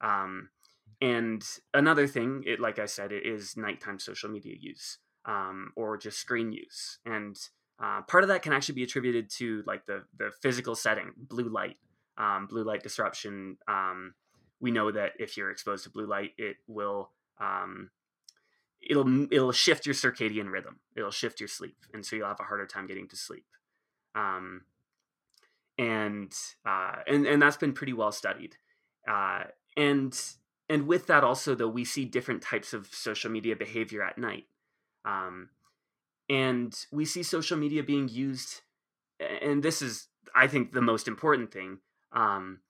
Um, 0.00 0.50
and 1.00 1.42
another 1.74 2.06
thing, 2.06 2.42
it, 2.46 2.60
like 2.60 2.78
I 2.78 2.86
said, 2.86 3.12
it 3.12 3.24
is 3.24 3.56
nighttime 3.56 3.98
social 3.98 4.28
media 4.28 4.54
use 4.58 4.98
um, 5.24 5.72
or 5.76 5.96
just 5.96 6.18
screen 6.18 6.52
use. 6.52 6.98
And 7.04 7.36
uh, 7.82 8.02
part 8.02 8.24
of 8.24 8.28
that 8.28 8.42
can 8.42 8.52
actually 8.52 8.74
be 8.74 8.82
attributed 8.82 9.30
to 9.30 9.62
like 9.66 9.86
the 9.86 10.04
the 10.16 10.30
physical 10.42 10.74
setting, 10.74 11.12
blue 11.16 11.48
light, 11.48 11.76
um, 12.16 12.46
blue 12.46 12.64
light 12.64 12.82
disruption. 12.82 13.56
Um, 13.68 14.14
we 14.60 14.70
know 14.70 14.90
that 14.90 15.12
if 15.18 15.36
you're 15.36 15.50
exposed 15.50 15.84
to 15.84 15.90
blue 15.90 16.06
light, 16.06 16.32
it 16.38 16.56
will 16.66 17.10
um, 17.40 17.90
it'll 18.82 19.32
it'll 19.32 19.52
shift 19.52 19.86
your 19.86 19.94
circadian 19.94 20.50
rhythm. 20.50 20.80
It'll 20.96 21.10
shift 21.10 21.40
your 21.40 21.48
sleep, 21.48 21.76
and 21.94 22.04
so 22.04 22.16
you'll 22.16 22.28
have 22.28 22.40
a 22.40 22.44
harder 22.44 22.66
time 22.66 22.86
getting 22.86 23.08
to 23.08 23.16
sleep. 23.16 23.46
Um, 24.14 24.62
and 25.78 26.32
uh, 26.66 26.96
and 27.06 27.26
and 27.26 27.40
that's 27.40 27.56
been 27.56 27.72
pretty 27.72 27.92
well 27.92 28.12
studied. 28.12 28.56
Uh, 29.08 29.44
and 29.76 30.20
and 30.68 30.86
with 30.86 31.06
that 31.06 31.24
also 31.24 31.54
though 31.54 31.68
we 31.68 31.84
see 31.84 32.04
different 32.04 32.42
types 32.42 32.74
of 32.74 32.88
social 32.92 33.30
media 33.30 33.56
behavior 33.56 34.02
at 34.02 34.18
night 34.18 34.44
um, 35.04 35.48
and 36.28 36.74
we 36.92 37.04
see 37.04 37.22
social 37.22 37.56
media 37.56 37.82
being 37.82 38.08
used 38.08 38.62
and 39.42 39.62
this 39.62 39.82
is 39.82 40.08
i 40.34 40.46
think 40.46 40.72
the 40.72 40.82
most 40.82 41.08
important 41.08 41.52
thing 41.52 41.78
um, 42.12 42.60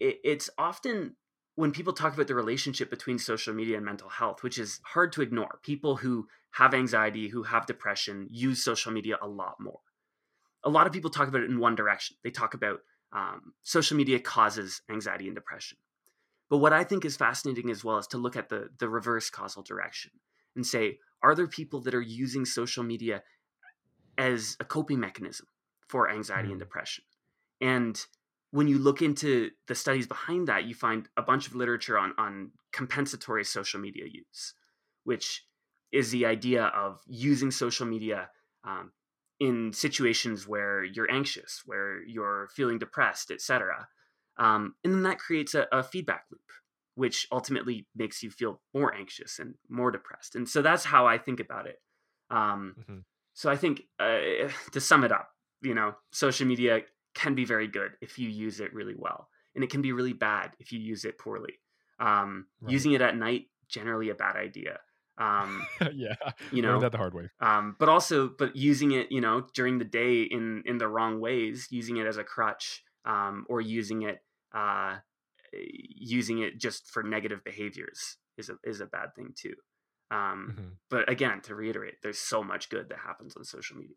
it, 0.00 0.18
it's 0.24 0.50
often 0.58 1.14
when 1.54 1.70
people 1.70 1.92
talk 1.92 2.12
about 2.12 2.26
the 2.26 2.34
relationship 2.34 2.90
between 2.90 3.18
social 3.18 3.54
media 3.54 3.76
and 3.76 3.84
mental 3.84 4.08
health 4.08 4.42
which 4.42 4.58
is 4.58 4.80
hard 4.84 5.12
to 5.12 5.22
ignore 5.22 5.58
people 5.62 5.96
who 5.96 6.26
have 6.56 6.72
anxiety 6.72 7.28
who 7.28 7.42
have 7.42 7.66
depression 7.66 8.28
use 8.30 8.64
social 8.64 8.90
media 8.90 9.18
a 9.20 9.28
lot 9.28 9.56
more. 9.60 9.80
A 10.64 10.70
lot 10.70 10.86
of 10.86 10.92
people 10.92 11.10
talk 11.10 11.28
about 11.28 11.42
it 11.42 11.50
in 11.50 11.60
one 11.60 11.74
direction. 11.74 12.16
They 12.24 12.30
talk 12.30 12.54
about 12.54 12.80
um, 13.12 13.52
social 13.62 13.96
media 13.96 14.18
causes 14.18 14.80
anxiety 14.90 15.26
and 15.26 15.34
depression. 15.34 15.76
But 16.48 16.58
what 16.58 16.72
I 16.72 16.82
think 16.82 17.04
is 17.04 17.16
fascinating 17.16 17.70
as 17.70 17.84
well 17.84 17.98
is 17.98 18.06
to 18.08 18.18
look 18.18 18.36
at 18.36 18.48
the 18.48 18.70
the 18.78 18.88
reverse 18.88 19.28
causal 19.28 19.62
direction 19.62 20.12
and 20.54 20.66
say, 20.66 20.98
are 21.26 21.34
there 21.34 21.48
people 21.48 21.80
that 21.82 21.94
are 21.94 22.00
using 22.00 22.44
social 22.44 22.84
media 22.84 23.22
as 24.16 24.56
a 24.60 24.64
coping 24.64 25.00
mechanism 25.00 25.46
for 25.88 26.08
anxiety 26.08 26.48
mm. 26.48 26.52
and 26.52 26.60
depression? 26.60 27.04
And 27.60 28.00
when 28.52 28.68
you 28.68 28.78
look 28.78 29.02
into 29.02 29.50
the 29.66 29.74
studies 29.74 30.06
behind 30.06 30.46
that, 30.48 30.64
you 30.64 30.74
find 30.74 31.08
a 31.16 31.22
bunch 31.22 31.48
of 31.48 31.54
literature 31.54 31.98
on 31.98 32.14
on 32.16 32.52
compensatory 32.72 33.44
social 33.44 33.80
media 33.80 34.04
use, 34.06 34.54
which 35.04 35.44
is 35.92 36.10
the 36.10 36.26
idea 36.26 36.64
of 36.66 37.00
using 37.06 37.50
social 37.50 37.86
media 37.86 38.28
um, 38.64 38.92
in 39.40 39.72
situations 39.72 40.46
where 40.46 40.84
you're 40.84 41.10
anxious, 41.10 41.62
where 41.66 42.04
you're 42.06 42.48
feeling 42.54 42.78
depressed, 42.78 43.30
etc. 43.30 43.88
Um, 44.38 44.74
and 44.84 44.92
then 44.92 45.02
that 45.02 45.18
creates 45.18 45.54
a, 45.54 45.66
a, 45.72 45.82
feedback 45.82 46.24
loop, 46.30 46.42
which 46.96 47.28
ultimately 47.30 47.86
makes 47.94 48.22
you 48.22 48.30
feel 48.30 48.60
more 48.74 48.92
anxious 48.92 49.38
and 49.38 49.54
more 49.68 49.90
depressed. 49.90 50.34
And 50.34 50.48
so 50.48 50.62
that's 50.62 50.84
how 50.84 51.06
I 51.06 51.18
think 51.18 51.40
about 51.40 51.66
it. 51.66 51.76
Um, 52.30 52.74
mm-hmm. 52.80 52.98
So 53.34 53.50
I 53.50 53.56
think 53.56 53.82
uh, 54.00 54.48
to 54.72 54.80
sum 54.80 55.04
it 55.04 55.12
up, 55.12 55.28
you 55.62 55.74
know, 55.74 55.94
social 56.10 56.46
media 56.46 56.80
can 57.14 57.34
be 57.34 57.44
very 57.44 57.68
good 57.68 57.92
if 58.00 58.18
you 58.18 58.28
use 58.28 58.60
it 58.60 58.74
really 58.74 58.94
well, 58.96 59.28
and 59.54 59.62
it 59.62 59.70
can 59.70 59.82
be 59.82 59.92
really 59.92 60.12
bad 60.12 60.52
if 60.58 60.72
you 60.72 60.80
use 60.80 61.04
it 61.04 61.18
poorly. 61.18 61.60
Um, 62.00 62.46
right. 62.60 62.72
Using 62.72 62.92
it 62.92 63.00
at 63.00 63.16
night 63.16 63.46
generally 63.68 64.10
a 64.10 64.14
bad 64.14 64.36
idea. 64.36 64.78
Um, 65.18 65.66
yeah, 65.94 66.14
you 66.52 66.62
know 66.62 66.80
that 66.80 66.92
the 66.92 66.98
hard 66.98 67.14
way. 67.14 67.30
Um, 67.40 67.76
but 67.78 67.88
also, 67.88 68.28
but 68.28 68.56
using 68.56 68.92
it, 68.92 69.10
you 69.10 69.20
know, 69.20 69.46
during 69.54 69.78
the 69.78 69.84
day 69.84 70.22
in 70.22 70.62
in 70.66 70.78
the 70.78 70.88
wrong 70.88 71.20
ways, 71.20 71.68
using 71.70 71.96
it 71.96 72.06
as 72.06 72.16
a 72.16 72.24
crutch, 72.24 72.82
um, 73.04 73.46
or 73.48 73.60
using 73.60 74.02
it 74.02 74.22
uh, 74.54 74.96
using 75.58 76.40
it 76.40 76.58
just 76.58 76.88
for 76.90 77.02
negative 77.02 77.44
behaviors 77.44 78.16
is 78.38 78.48
a 78.48 78.56
is 78.64 78.80
a 78.80 78.86
bad 78.86 79.14
thing 79.14 79.32
too. 79.36 79.54
Um, 80.10 80.54
mm-hmm. 80.56 80.68
But 80.90 81.10
again, 81.10 81.40
to 81.42 81.54
reiterate, 81.54 81.94
there's 82.02 82.18
so 82.18 82.42
much 82.42 82.68
good 82.68 82.88
that 82.88 82.98
happens 82.98 83.36
on 83.36 83.44
social 83.44 83.76
media. 83.76 83.96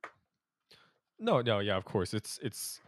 No, 1.19 1.41
no, 1.41 1.59
yeah, 1.59 1.75
of 1.75 1.85
course. 1.85 2.13
It's 2.13 2.39
it's 2.41 2.79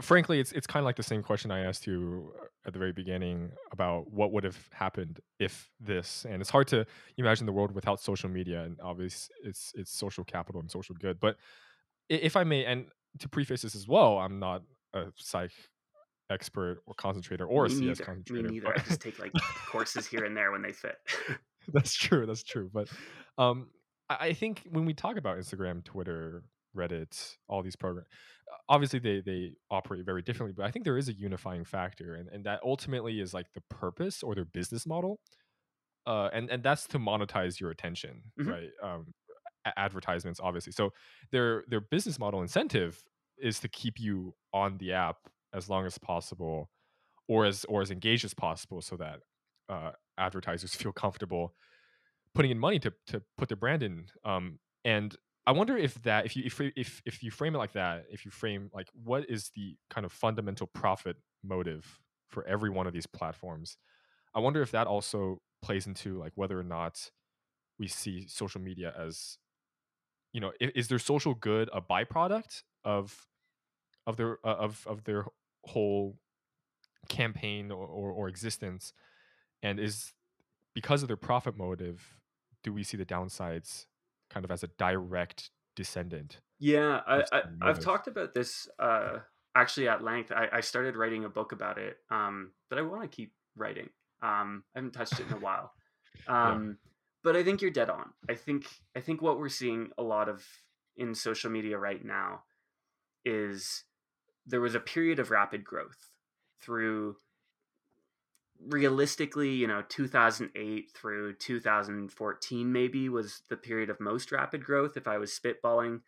frankly, 0.00 0.40
it's 0.40 0.52
it's 0.52 0.66
kind 0.66 0.82
of 0.82 0.84
like 0.84 0.96
the 0.96 1.02
same 1.02 1.22
question 1.22 1.50
I 1.50 1.60
asked 1.64 1.86
you 1.86 2.32
at 2.66 2.72
the 2.72 2.78
very 2.78 2.92
beginning 2.92 3.52
about 3.72 4.10
what 4.12 4.32
would 4.32 4.44
have 4.44 4.58
happened 4.72 5.20
if 5.38 5.70
this. 5.80 6.26
And 6.28 6.40
it's 6.40 6.50
hard 6.50 6.68
to 6.68 6.86
imagine 7.16 7.46
the 7.46 7.52
world 7.52 7.72
without 7.72 8.00
social 8.00 8.28
media, 8.28 8.62
and 8.62 8.78
obviously, 8.82 9.34
it's 9.44 9.72
it's 9.74 9.90
social 9.90 10.24
capital 10.24 10.60
and 10.60 10.70
social 10.70 10.94
good. 10.94 11.18
But 11.20 11.36
if 12.08 12.36
I 12.36 12.44
may, 12.44 12.64
and 12.64 12.86
to 13.18 13.28
preface 13.28 13.62
this 13.62 13.74
as 13.74 13.88
well, 13.88 14.18
I'm 14.18 14.38
not 14.38 14.62
a 14.94 15.06
psych 15.16 15.52
expert 16.30 16.82
or 16.86 16.94
concentrator 16.94 17.46
or 17.46 17.66
Me 17.66 17.72
a 17.72 17.76
CS 17.76 17.80
neither. 17.80 18.04
concentrator. 18.04 18.48
Me 18.48 18.54
neither. 18.54 18.74
I 18.74 18.78
just 18.78 19.00
take 19.00 19.18
like 19.18 19.32
courses 19.68 20.06
here 20.06 20.24
and 20.24 20.36
there 20.36 20.52
when 20.52 20.62
they 20.62 20.72
fit. 20.72 20.96
that's 21.72 21.94
true. 21.94 22.26
That's 22.26 22.42
true. 22.42 22.70
But 22.72 22.88
um, 23.38 23.68
I 24.08 24.32
think 24.32 24.62
when 24.70 24.84
we 24.84 24.94
talk 24.94 25.16
about 25.16 25.38
Instagram, 25.38 25.84
Twitter, 25.84 26.44
Reddit, 26.76 27.36
all 27.48 27.62
these 27.62 27.76
programs, 27.76 28.08
obviously 28.68 28.98
they 28.98 29.20
they 29.20 29.52
operate 29.70 30.04
very 30.04 30.22
differently. 30.22 30.54
But 30.56 30.66
I 30.66 30.70
think 30.70 30.84
there 30.84 30.98
is 30.98 31.08
a 31.08 31.12
unifying 31.12 31.64
factor, 31.64 32.14
and 32.14 32.28
and 32.28 32.44
that 32.44 32.60
ultimately 32.64 33.20
is 33.20 33.34
like 33.34 33.52
the 33.54 33.62
purpose 33.68 34.22
or 34.22 34.34
their 34.34 34.44
business 34.44 34.86
model. 34.86 35.20
Uh, 36.06 36.28
and 36.32 36.50
and 36.50 36.62
that's 36.62 36.86
to 36.88 36.98
monetize 36.98 37.60
your 37.60 37.70
attention, 37.70 38.22
mm-hmm. 38.38 38.50
right? 38.50 38.70
Um, 38.82 39.12
advertisements, 39.76 40.40
obviously. 40.42 40.72
So 40.72 40.92
their 41.30 41.64
their 41.68 41.80
business 41.80 42.18
model 42.18 42.42
incentive 42.42 43.02
is 43.38 43.60
to 43.60 43.68
keep 43.68 43.98
you 43.98 44.34
on 44.52 44.78
the 44.78 44.92
app 44.92 45.16
as 45.52 45.68
long 45.68 45.86
as 45.86 45.98
possible 45.98 46.70
or 47.28 47.44
as 47.44 47.64
or 47.66 47.82
as 47.82 47.90
engaged 47.90 48.24
as 48.24 48.34
possible 48.34 48.80
so 48.80 48.96
that 48.96 49.20
uh, 49.68 49.92
advertisers 50.18 50.74
feel 50.74 50.92
comfortable 50.92 51.54
putting 52.34 52.50
in 52.50 52.58
money 52.58 52.78
to 52.78 52.92
to 53.06 53.22
put 53.36 53.48
their 53.48 53.56
brand 53.56 53.82
in 53.82 54.06
um, 54.24 54.58
and 54.84 55.16
i 55.46 55.52
wonder 55.52 55.76
if 55.76 55.94
that 56.02 56.26
if 56.26 56.36
you 56.36 56.44
if, 56.44 56.60
if 56.76 57.02
if 57.04 57.22
you 57.22 57.30
frame 57.30 57.54
it 57.54 57.58
like 57.58 57.72
that 57.72 58.04
if 58.10 58.24
you 58.24 58.30
frame 58.30 58.70
like 58.74 58.88
what 59.04 59.28
is 59.28 59.50
the 59.54 59.76
kind 59.88 60.04
of 60.04 60.12
fundamental 60.12 60.66
profit 60.66 61.16
motive 61.42 62.00
for 62.30 62.46
every 62.46 62.70
one 62.70 62.86
of 62.86 62.92
these 62.92 63.06
platforms? 63.06 63.76
I 64.34 64.40
wonder 64.40 64.62
if 64.62 64.70
that 64.70 64.86
also 64.86 65.40
plays 65.62 65.86
into 65.86 66.18
like 66.18 66.32
whether 66.36 66.58
or 66.58 66.64
not 66.64 67.10
we 67.78 67.88
see 67.88 68.26
social 68.28 68.60
media 68.60 68.94
as 68.96 69.38
you 70.32 70.40
know 70.40 70.52
is, 70.60 70.70
is 70.74 70.88
their 70.88 70.98
social 70.98 71.34
good 71.34 71.68
a 71.72 71.80
byproduct 71.80 72.62
of 72.84 73.26
of 74.06 74.16
their 74.16 74.38
uh, 74.44 74.54
of 74.54 74.86
of 74.86 75.04
their 75.04 75.26
whole 75.64 76.16
campaign 77.08 77.70
or, 77.70 77.86
or, 77.86 78.10
or 78.10 78.28
existence 78.28 78.92
and 79.62 79.80
is 79.80 80.12
because 80.74 81.02
of 81.02 81.08
their 81.08 81.16
profit 81.16 81.56
motive 81.56 82.16
do 82.62 82.72
we 82.72 82.82
see 82.82 82.96
the 82.96 83.04
downsides 83.04 83.86
kind 84.30 84.44
of 84.44 84.50
as 84.50 84.62
a 84.62 84.68
direct 84.78 85.50
descendant 85.74 86.40
yeah 86.58 87.00
I, 87.06 87.22
I 87.32 87.66
have 87.66 87.80
talked 87.80 88.06
about 88.06 88.34
this 88.34 88.68
uh 88.78 89.18
actually 89.56 89.88
at 89.88 90.04
length. 90.04 90.30
I, 90.30 90.48
I 90.52 90.60
started 90.60 90.96
writing 90.96 91.24
a 91.24 91.28
book 91.28 91.52
about 91.52 91.78
it 91.78 91.96
um 92.10 92.52
but 92.68 92.78
i 92.78 92.82
want 92.82 93.02
to 93.02 93.08
keep 93.08 93.32
writing. 93.56 93.88
Um 94.22 94.62
i 94.74 94.78
haven't 94.78 94.92
touched 94.92 95.18
it 95.18 95.26
in 95.26 95.32
a 95.34 95.40
while. 95.40 95.72
Um 96.28 96.36
yeah. 96.36 96.90
but 97.24 97.36
i 97.36 97.42
think 97.42 97.62
you're 97.62 97.70
dead 97.70 97.88
on. 97.88 98.10
I 98.28 98.34
think 98.34 98.66
i 98.96 99.00
think 99.00 99.22
what 99.22 99.38
we're 99.38 99.48
seeing 99.48 99.90
a 99.96 100.02
lot 100.02 100.28
of 100.28 100.44
in 100.96 101.14
social 101.14 101.50
media 101.50 101.78
right 101.78 102.04
now 102.04 102.42
is 103.24 103.84
there 104.46 104.60
was 104.60 104.74
a 104.74 104.80
period 104.80 105.18
of 105.18 105.30
rapid 105.30 105.64
growth 105.64 106.10
through 106.60 107.16
realistically, 108.68 109.50
you 109.50 109.66
know, 109.66 109.82
2008 109.88 110.90
through 110.92 111.34
2014 111.34 112.72
maybe 112.72 113.08
was 113.08 113.42
the 113.48 113.56
period 113.56 113.90
of 113.90 114.00
most 114.00 114.32
rapid 114.32 114.64
growth 114.64 114.96
if 114.96 115.08
I 115.08 115.18
was 115.18 115.38
spitballing. 115.38 116.00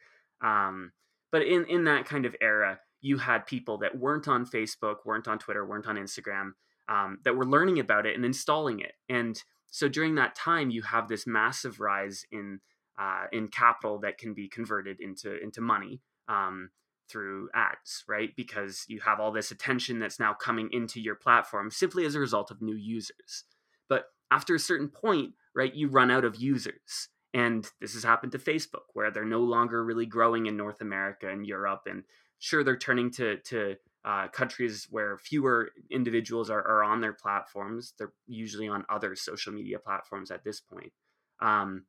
Um, 0.43 0.93
but 1.31 1.43
in 1.43 1.65
in 1.67 1.85
that 1.85 2.05
kind 2.05 2.27
of 2.27 2.37
era, 2.41 2.81
you 3.01 3.19
had 3.19 3.47
people 3.47 3.79
that 3.79 3.99
weren't 3.99 4.29
on 4.29 4.47
Facebook, 4.47 4.97
weren't 5.05 5.29
on 5.29 5.39
Twitter, 5.39 5.65
weren't 5.65 5.87
on 5.87 5.97
Instagram, 5.97 6.53
um, 6.89 7.19
that 7.25 7.37
were 7.37 7.47
learning 7.47 7.79
about 7.79 8.07
it 8.07 8.15
and 8.15 8.25
installing 8.25 8.81
it. 8.81 8.93
And 9.09 9.43
so 9.71 9.89
during 9.89 10.17
that 10.17 10.35
time, 10.35 10.71
you 10.71 10.83
have 10.83 11.09
this 11.09 11.27
massive 11.27 11.81
rise 11.81 12.25
in 12.31 12.61
uh, 12.99 13.25
in 13.33 13.49
capital 13.49 13.99
that 14.01 14.19
can 14.19 14.35
be 14.35 14.49
converted 14.49 15.01
into 15.01 15.43
into 15.43 15.61
money. 15.61 16.01
Um, 16.29 16.71
through 17.09 17.49
ads, 17.55 18.05
right? 18.09 18.31
Because 18.37 18.85
you 18.89 19.01
have 19.01 19.21
all 19.21 19.33
this 19.33 19.51
attention 19.51 19.99
that's 19.99 20.21
now 20.21 20.35
coming 20.35 20.69
into 20.73 21.01
your 21.01 21.15
platform 21.15 21.71
simply 21.71 22.05
as 22.05 22.15
a 22.15 22.21
result 22.21 22.51
of 22.51 22.63
new 22.63 22.77
users. 22.77 23.45
But 23.89 24.07
after 24.31 24.55
a 24.55 24.61
certain 24.61 24.89
point, 24.89 25.35
right, 25.55 25.75
you 25.75 25.89
run 25.89 26.11
out 26.11 26.25
of 26.25 26.37
users. 26.37 27.09
And 27.35 27.67
this 27.81 27.95
has 27.95 28.05
happened 28.05 28.33
to 28.33 28.39
Facebook, 28.39 28.93
where 28.93 29.11
they're 29.11 29.25
no 29.25 29.41
longer 29.41 29.85
really 29.85 30.07
growing 30.07 30.47
in 30.47 30.57
North 30.57 30.81
America 30.81 31.29
and 31.29 31.47
Europe. 31.47 31.83
And 31.87 32.05
sure, 32.39 32.63
they're 32.63 32.77
turning 32.77 33.11
to 33.13 33.39
to 33.39 33.77
uh, 34.05 34.29
countries 34.29 34.89
where 34.91 35.17
fewer 35.17 35.71
individuals 35.91 36.51
are, 36.51 36.67
are 36.67 36.83
on 36.83 37.01
their 37.01 37.13
platforms. 37.13 37.95
They're 37.99 38.13
usually 38.27 38.69
on 38.69 38.85
other 38.91 39.15
social 39.15 39.53
media 39.53 39.79
platforms 39.79 40.31
at 40.31 40.45
this 40.45 40.61
point. 40.61 40.93
Um, 41.41 41.85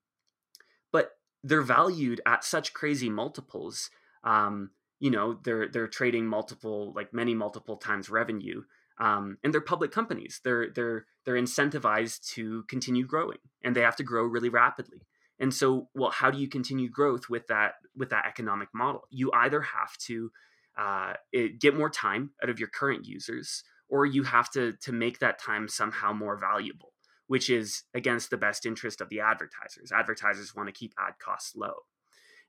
but 0.92 1.12
they're 1.44 1.62
valued 1.62 2.22
at 2.26 2.44
such 2.44 2.74
crazy 2.74 3.10
multiples. 3.10 3.90
Um, 4.24 4.70
you 5.04 5.12
know, 5.12 5.38
they're 5.44 5.68
they're 5.68 5.90
trading 5.90 6.26
multiple, 6.26 6.94
like 6.96 7.14
many 7.14 7.34
multiple 7.36 7.76
times 7.76 8.10
revenue. 8.10 8.64
Um, 9.00 9.38
and 9.44 9.54
they're 9.54 9.60
public 9.60 9.92
companies. 9.92 10.40
They're 10.46 10.70
they're 10.70 11.06
they're 11.26 11.36
incentivized 11.36 12.26
to 12.36 12.64
continue 12.70 13.06
growing, 13.06 13.40
and 13.66 13.76
they 13.76 13.82
have 13.82 13.98
to 13.98 14.04
grow 14.04 14.24
really 14.24 14.48
rapidly. 14.48 15.02
And 15.40 15.54
so, 15.54 15.90
well, 15.94 16.12
how 16.12 16.32
do 16.32 16.38
you 16.38 16.48
continue 16.48 16.90
growth 16.90 17.28
with 17.30 17.48
that 17.48 17.74
with 17.98 18.12
that 18.12 18.28
economic 18.28 18.70
model? 18.74 19.02
You 19.10 19.30
either 19.34 19.60
have 19.60 19.98
to 20.08 20.32
uh, 20.78 21.14
it, 21.34 21.60
get 21.60 21.76
more 21.76 21.90
time 21.90 22.32
out 22.42 22.50
of 22.50 22.58
your 22.58 22.70
current 22.70 23.06
users, 23.06 23.66
or 23.90 24.06
you 24.06 24.24
have 24.24 24.50
to 24.52 24.72
to 24.84 24.94
make 24.94 25.20
that 25.20 25.38
time 25.38 25.68
somehow 25.68 26.14
more 26.14 26.38
valuable, 26.38 26.94
which 27.28 27.50
is 27.50 27.84
against 27.94 28.30
the 28.30 28.38
best 28.38 28.66
interest 28.66 29.02
of 29.02 29.10
the 29.10 29.20
advertisers. 29.20 29.92
Advertisers 29.92 30.56
want 30.56 30.70
to 30.70 30.74
keep 30.74 30.94
ad 30.98 31.16
costs 31.20 31.58
low, 31.58 31.74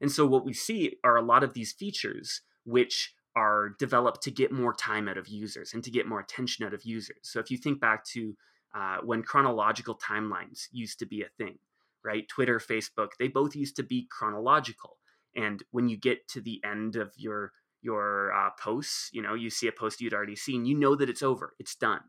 and 0.05 0.13
so 0.13 0.27
what 0.27 0.45
we 0.45 0.53
see 0.53 0.97
are 1.03 1.17
a 1.17 1.23
lot 1.23 1.43
of 1.43 1.55
these 1.55 1.73
features 1.73 2.43
which 2.65 3.15
are 3.35 3.71
developed 3.79 4.23
to 4.25 4.31
get 4.31 4.53
more 4.53 4.75
time 4.75 5.09
out 5.09 5.17
of 5.17 5.29
users 5.29 5.73
and 5.73 5.83
to 5.83 5.91
get 5.91 6.07
more 6.07 6.21
attention 6.21 6.67
out 6.67 6.75
of 6.75 6.85
users. 6.85 7.17
So 7.23 7.41
if 7.41 7.51
you 7.51 7.57
think 7.57 7.81
back 7.81 8.05
to 8.09 8.37
uh, 8.77 8.99
when 9.03 9.23
chronological 9.23 9.97
timelines 9.97 10.69
used 10.73 10.99
to 10.99 11.07
be 11.07 11.23
a 11.23 11.31
thing, 11.39 11.57
right? 12.05 12.29
Twitter, 12.29 12.59
Facebook, 12.59 13.13
they 13.19 13.29
both 13.29 13.57
used 13.57 13.77
to 13.77 13.83
be 13.83 14.07
chronological. 14.11 14.99
And 15.35 15.63
when 15.71 15.89
you 15.89 15.97
get 15.97 16.29
to 16.29 16.43
the 16.43 16.61
end 16.63 16.97
of 16.97 17.15
your 17.17 17.53
your 17.81 18.31
uh, 18.31 18.51
posts, 18.61 19.09
you 19.11 19.23
know, 19.23 19.33
you 19.33 19.49
see 19.49 19.69
a 19.69 19.73
post 19.73 20.03
you'd 20.03 20.13
already 20.13 20.37
seen, 20.37 20.67
you 20.67 20.79
know 20.79 20.95
that 20.97 21.09
it's 21.09 21.23
over, 21.23 21.55
it's 21.59 21.77
done, 21.77 22.01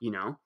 you 0.00 0.10
know. 0.10 0.36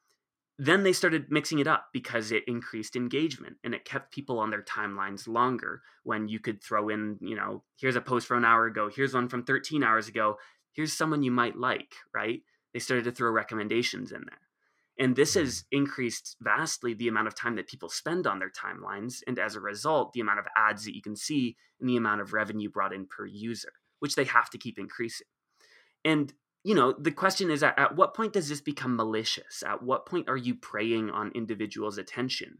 Then 0.58 0.82
they 0.82 0.92
started 0.92 1.30
mixing 1.30 1.58
it 1.58 1.66
up 1.66 1.86
because 1.92 2.30
it 2.30 2.44
increased 2.46 2.94
engagement 2.94 3.56
and 3.64 3.74
it 3.74 3.84
kept 3.84 4.12
people 4.12 4.38
on 4.38 4.50
their 4.50 4.62
timelines 4.62 5.26
longer. 5.26 5.82
When 6.04 6.28
you 6.28 6.38
could 6.38 6.62
throw 6.62 6.88
in, 6.88 7.18
you 7.20 7.34
know, 7.34 7.64
here's 7.76 7.96
a 7.96 8.00
post 8.00 8.26
from 8.26 8.38
an 8.38 8.44
hour 8.44 8.66
ago, 8.66 8.90
here's 8.94 9.14
one 9.14 9.28
from 9.28 9.44
13 9.44 9.82
hours 9.82 10.08
ago, 10.08 10.36
here's 10.72 10.92
someone 10.92 11.22
you 11.22 11.30
might 11.30 11.56
like, 11.56 11.94
right? 12.14 12.42
They 12.72 12.78
started 12.78 13.04
to 13.04 13.12
throw 13.12 13.30
recommendations 13.30 14.12
in 14.12 14.20
there. 14.20 14.38
And 14.98 15.16
this 15.16 15.34
has 15.34 15.60
mm-hmm. 15.60 15.82
increased 15.82 16.36
vastly 16.40 16.94
the 16.94 17.08
amount 17.08 17.28
of 17.28 17.34
time 17.34 17.56
that 17.56 17.66
people 17.66 17.88
spend 17.88 18.26
on 18.26 18.38
their 18.38 18.50
timelines. 18.50 19.22
And 19.26 19.38
as 19.38 19.56
a 19.56 19.60
result, 19.60 20.12
the 20.12 20.20
amount 20.20 20.38
of 20.38 20.46
ads 20.54 20.84
that 20.84 20.94
you 20.94 21.02
can 21.02 21.16
see 21.16 21.56
and 21.80 21.88
the 21.88 21.96
amount 21.96 22.20
of 22.20 22.34
revenue 22.34 22.70
brought 22.70 22.92
in 22.92 23.06
per 23.06 23.26
user 23.26 23.72
which 24.02 24.16
they 24.16 24.24
have 24.24 24.50
to 24.50 24.58
keep 24.58 24.80
increasing. 24.80 25.28
And 26.04 26.32
you 26.64 26.74
know, 26.74 26.92
the 26.92 27.10
question 27.10 27.50
is 27.50 27.62
at, 27.62 27.78
at 27.78 27.96
what 27.96 28.14
point 28.14 28.32
does 28.32 28.48
this 28.48 28.60
become 28.60 28.96
malicious? 28.96 29.62
At 29.66 29.82
what 29.82 30.06
point 30.06 30.28
are 30.28 30.36
you 30.36 30.54
preying 30.54 31.10
on 31.10 31.32
individuals' 31.34 31.98
attention? 31.98 32.58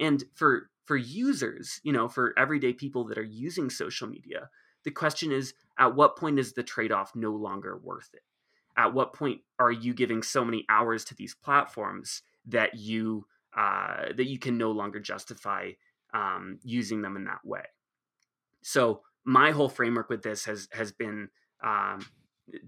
And 0.00 0.24
for 0.34 0.70
for 0.84 0.96
users, 0.96 1.80
you 1.82 1.92
know, 1.92 2.08
for 2.08 2.34
everyday 2.36 2.72
people 2.72 3.04
that 3.04 3.16
are 3.16 3.22
using 3.22 3.70
social 3.70 4.06
media, 4.06 4.50
the 4.84 4.90
question 4.90 5.32
is 5.32 5.54
at 5.78 5.94
what 5.94 6.16
point 6.16 6.38
is 6.38 6.52
the 6.52 6.62
trade-off 6.62 7.14
no 7.14 7.30
longer 7.32 7.78
worth 7.82 8.10
it? 8.12 8.22
At 8.76 8.92
what 8.92 9.12
point 9.12 9.40
are 9.58 9.72
you 9.72 9.94
giving 9.94 10.22
so 10.22 10.44
many 10.44 10.66
hours 10.68 11.04
to 11.06 11.14
these 11.14 11.34
platforms 11.34 12.22
that 12.46 12.74
you 12.74 13.26
uh, 13.56 14.12
that 14.16 14.26
you 14.26 14.38
can 14.38 14.58
no 14.58 14.72
longer 14.72 14.98
justify 14.98 15.70
um, 16.12 16.58
using 16.64 17.02
them 17.02 17.16
in 17.16 17.24
that 17.24 17.44
way? 17.44 17.62
So 18.62 19.02
my 19.24 19.52
whole 19.52 19.68
framework 19.68 20.10
with 20.10 20.22
this 20.22 20.44
has 20.46 20.68
has 20.72 20.90
been 20.90 21.28
um, 21.62 22.04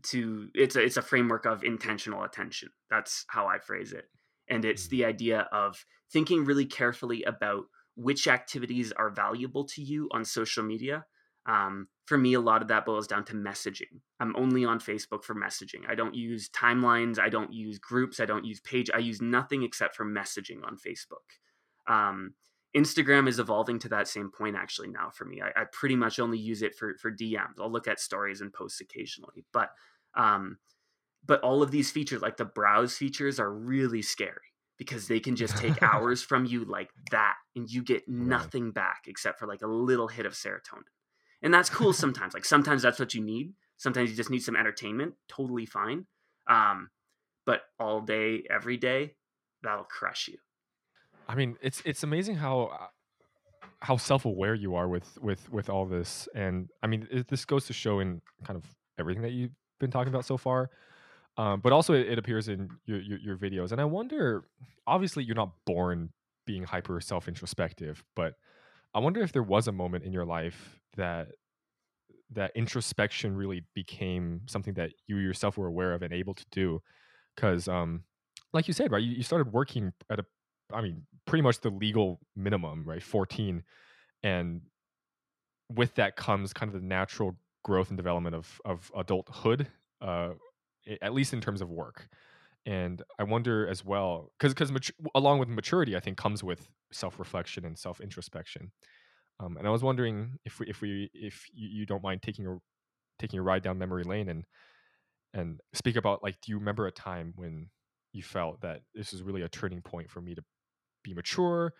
to 0.04 0.48
it's 0.54 0.76
a, 0.76 0.82
it's 0.82 0.96
a 0.96 1.02
framework 1.02 1.46
of 1.46 1.64
intentional 1.64 2.24
attention. 2.24 2.70
That's 2.90 3.24
how 3.28 3.46
I 3.46 3.58
phrase 3.58 3.92
it, 3.92 4.04
and 4.48 4.64
it's 4.64 4.86
mm. 4.86 4.90
the 4.90 5.04
idea 5.04 5.48
of 5.52 5.84
thinking 6.12 6.44
really 6.44 6.66
carefully 6.66 7.22
about 7.24 7.64
which 7.96 8.28
activities 8.28 8.92
are 8.92 9.10
valuable 9.10 9.64
to 9.64 9.82
you 9.82 10.08
on 10.12 10.24
social 10.24 10.62
media. 10.62 11.04
Um, 11.46 11.88
for 12.06 12.18
me, 12.18 12.34
a 12.34 12.40
lot 12.40 12.60
of 12.60 12.68
that 12.68 12.84
boils 12.84 13.06
down 13.06 13.24
to 13.26 13.34
messaging. 13.34 14.00
I'm 14.20 14.34
only 14.36 14.64
on 14.64 14.80
Facebook 14.80 15.24
for 15.24 15.34
messaging. 15.34 15.88
I 15.88 15.94
don't 15.94 16.14
use 16.14 16.48
timelines. 16.50 17.18
I 17.18 17.28
don't 17.28 17.52
use 17.52 17.78
groups. 17.78 18.20
I 18.20 18.26
don't 18.26 18.44
use 18.44 18.60
page. 18.60 18.90
I 18.92 18.98
use 18.98 19.22
nothing 19.22 19.62
except 19.62 19.94
for 19.96 20.04
messaging 20.04 20.64
on 20.64 20.76
Facebook. 20.76 21.26
Um, 21.88 22.34
Instagram 22.76 23.26
is 23.26 23.38
evolving 23.38 23.78
to 23.80 23.88
that 23.88 24.06
same 24.06 24.30
point 24.30 24.54
actually 24.54 24.88
now 24.88 25.10
for 25.10 25.24
me. 25.24 25.40
I, 25.40 25.62
I, 25.62 25.64
pretty 25.72 25.96
much 25.96 26.18
only 26.18 26.38
use 26.38 26.62
it 26.62 26.74
for 26.74 26.94
for 26.98 27.10
DMs. 27.10 27.58
I'll 27.58 27.72
look 27.72 27.88
at 27.88 27.98
stories 27.98 28.42
and 28.42 28.52
posts 28.52 28.80
occasionally, 28.80 29.44
but 29.52 29.70
um, 30.14 30.58
but 31.24 31.40
all 31.40 31.62
of 31.62 31.70
these 31.70 31.90
features, 31.90 32.20
like 32.20 32.36
the 32.36 32.44
browse 32.44 32.96
features, 32.96 33.40
are 33.40 33.52
really 33.52 34.02
scary 34.02 34.52
because 34.78 35.08
they 35.08 35.20
can 35.20 35.36
just 35.36 35.56
take 35.56 35.82
hours 35.82 36.22
from 36.22 36.44
you 36.44 36.64
like 36.64 36.90
that, 37.10 37.36
and 37.54 37.70
you 37.70 37.82
get 37.82 38.06
nothing 38.08 38.66
right. 38.66 38.74
back 38.74 39.04
except 39.06 39.38
for 39.38 39.46
like 39.46 39.62
a 39.62 39.66
little 39.66 40.08
hit 40.08 40.26
of 40.26 40.34
serotonin, 40.34 40.84
and 41.42 41.54
that's 41.54 41.70
cool 41.70 41.92
sometimes. 41.94 42.34
like 42.34 42.44
sometimes 42.44 42.82
that's 42.82 42.98
what 42.98 43.14
you 43.14 43.22
need. 43.22 43.54
Sometimes 43.78 44.10
you 44.10 44.16
just 44.16 44.30
need 44.30 44.42
some 44.42 44.56
entertainment. 44.56 45.14
Totally 45.28 45.66
fine. 45.66 46.06
Um, 46.48 46.90
but 47.46 47.62
all 47.78 48.00
day, 48.00 48.44
every 48.50 48.76
day, 48.76 49.14
that'll 49.62 49.84
crush 49.84 50.28
you. 50.28 50.38
I 51.28 51.34
mean, 51.34 51.56
it's 51.60 51.82
it's 51.84 52.02
amazing 52.02 52.36
how 52.36 52.70
uh, 52.80 52.86
how 53.80 53.96
self-aware 53.96 54.54
you 54.54 54.74
are 54.74 54.88
with 54.88 55.18
with 55.20 55.50
with 55.50 55.68
all 55.68 55.86
this, 55.86 56.28
and 56.34 56.70
I 56.82 56.86
mean, 56.86 57.06
it, 57.10 57.28
this 57.28 57.44
goes 57.44 57.66
to 57.66 57.72
show 57.72 58.00
in 58.00 58.20
kind 58.44 58.56
of 58.56 58.64
everything 58.98 59.22
that 59.22 59.32
you've 59.32 59.52
been 59.80 59.90
talking 59.90 60.12
about 60.12 60.24
so 60.24 60.36
far. 60.36 60.70
Um, 61.38 61.60
but 61.60 61.72
also, 61.72 61.92
it, 61.92 62.08
it 62.08 62.18
appears 62.18 62.48
in 62.48 62.70
your, 62.86 62.98
your, 63.00 63.18
your 63.18 63.36
videos, 63.36 63.72
and 63.72 63.80
I 63.80 63.84
wonder. 63.84 64.44
Obviously, 64.86 65.24
you're 65.24 65.34
not 65.34 65.50
born 65.66 66.10
being 66.46 66.62
hyper 66.62 67.00
self-introspective, 67.00 68.04
but 68.14 68.34
I 68.94 69.00
wonder 69.00 69.20
if 69.20 69.32
there 69.32 69.42
was 69.42 69.66
a 69.66 69.72
moment 69.72 70.04
in 70.04 70.12
your 70.12 70.24
life 70.24 70.78
that 70.96 71.28
that 72.30 72.52
introspection 72.54 73.36
really 73.36 73.64
became 73.74 74.40
something 74.46 74.74
that 74.74 74.92
you 75.06 75.18
yourself 75.18 75.58
were 75.58 75.66
aware 75.66 75.92
of 75.92 76.02
and 76.02 76.12
able 76.12 76.34
to 76.34 76.44
do 76.50 76.82
because 77.34 77.68
um 77.68 78.02
like 78.52 78.66
you 78.66 78.74
said 78.74 78.90
right 78.90 79.02
you, 79.02 79.12
you 79.12 79.22
started 79.22 79.52
working 79.52 79.92
at 80.10 80.18
a 80.18 80.24
I 80.72 80.80
mean, 80.80 81.02
pretty 81.26 81.42
much 81.42 81.60
the 81.60 81.70
legal 81.70 82.20
minimum, 82.34 82.84
right? 82.84 83.02
14. 83.02 83.62
And 84.22 84.62
with 85.70 85.94
that 85.96 86.16
comes 86.16 86.52
kind 86.52 86.72
of 86.72 86.80
the 86.80 86.86
natural 86.86 87.36
growth 87.64 87.88
and 87.88 87.96
development 87.96 88.34
of, 88.34 88.60
of 88.64 88.90
adulthood, 88.96 89.68
uh, 90.00 90.30
at 91.02 91.12
least 91.12 91.32
in 91.32 91.40
terms 91.40 91.60
of 91.60 91.68
work. 91.68 92.08
And 92.64 93.02
I 93.18 93.24
wonder 93.24 93.68
as 93.68 93.84
well, 93.84 94.32
because 94.38 94.52
because 94.52 94.72
mat- 94.72 94.90
along 95.14 95.38
with 95.38 95.48
maturity, 95.48 95.96
I 95.96 96.00
think 96.00 96.16
comes 96.16 96.42
with 96.42 96.68
self 96.92 97.18
reflection 97.18 97.64
and 97.64 97.78
self 97.78 98.00
introspection. 98.00 98.72
Um, 99.38 99.56
and 99.56 99.68
I 99.68 99.70
was 99.70 99.84
wondering 99.84 100.38
if 100.44 100.58
we, 100.58 100.66
if 100.66 100.80
we 100.80 101.10
if 101.14 101.46
you, 101.52 101.68
you 101.68 101.86
don't 101.86 102.02
mind 102.02 102.22
taking 102.22 102.46
a 102.46 102.56
taking 103.20 103.38
a 103.38 103.42
ride 103.42 103.62
down 103.62 103.78
memory 103.78 104.02
lane 104.02 104.28
and 104.28 104.44
and 105.32 105.60
speak 105.74 105.96
about 105.96 106.22
like, 106.24 106.36
do 106.40 106.50
you 106.50 106.58
remember 106.58 106.86
a 106.86 106.92
time 106.92 107.32
when 107.36 107.68
you 108.12 108.22
felt 108.22 108.60
that 108.62 108.80
this 108.94 109.12
is 109.12 109.22
really 109.22 109.42
a 109.42 109.48
turning 109.48 109.82
point 109.82 110.10
for 110.10 110.20
me 110.20 110.34
to 110.34 110.42
be 111.08 111.14
mature 111.14 111.72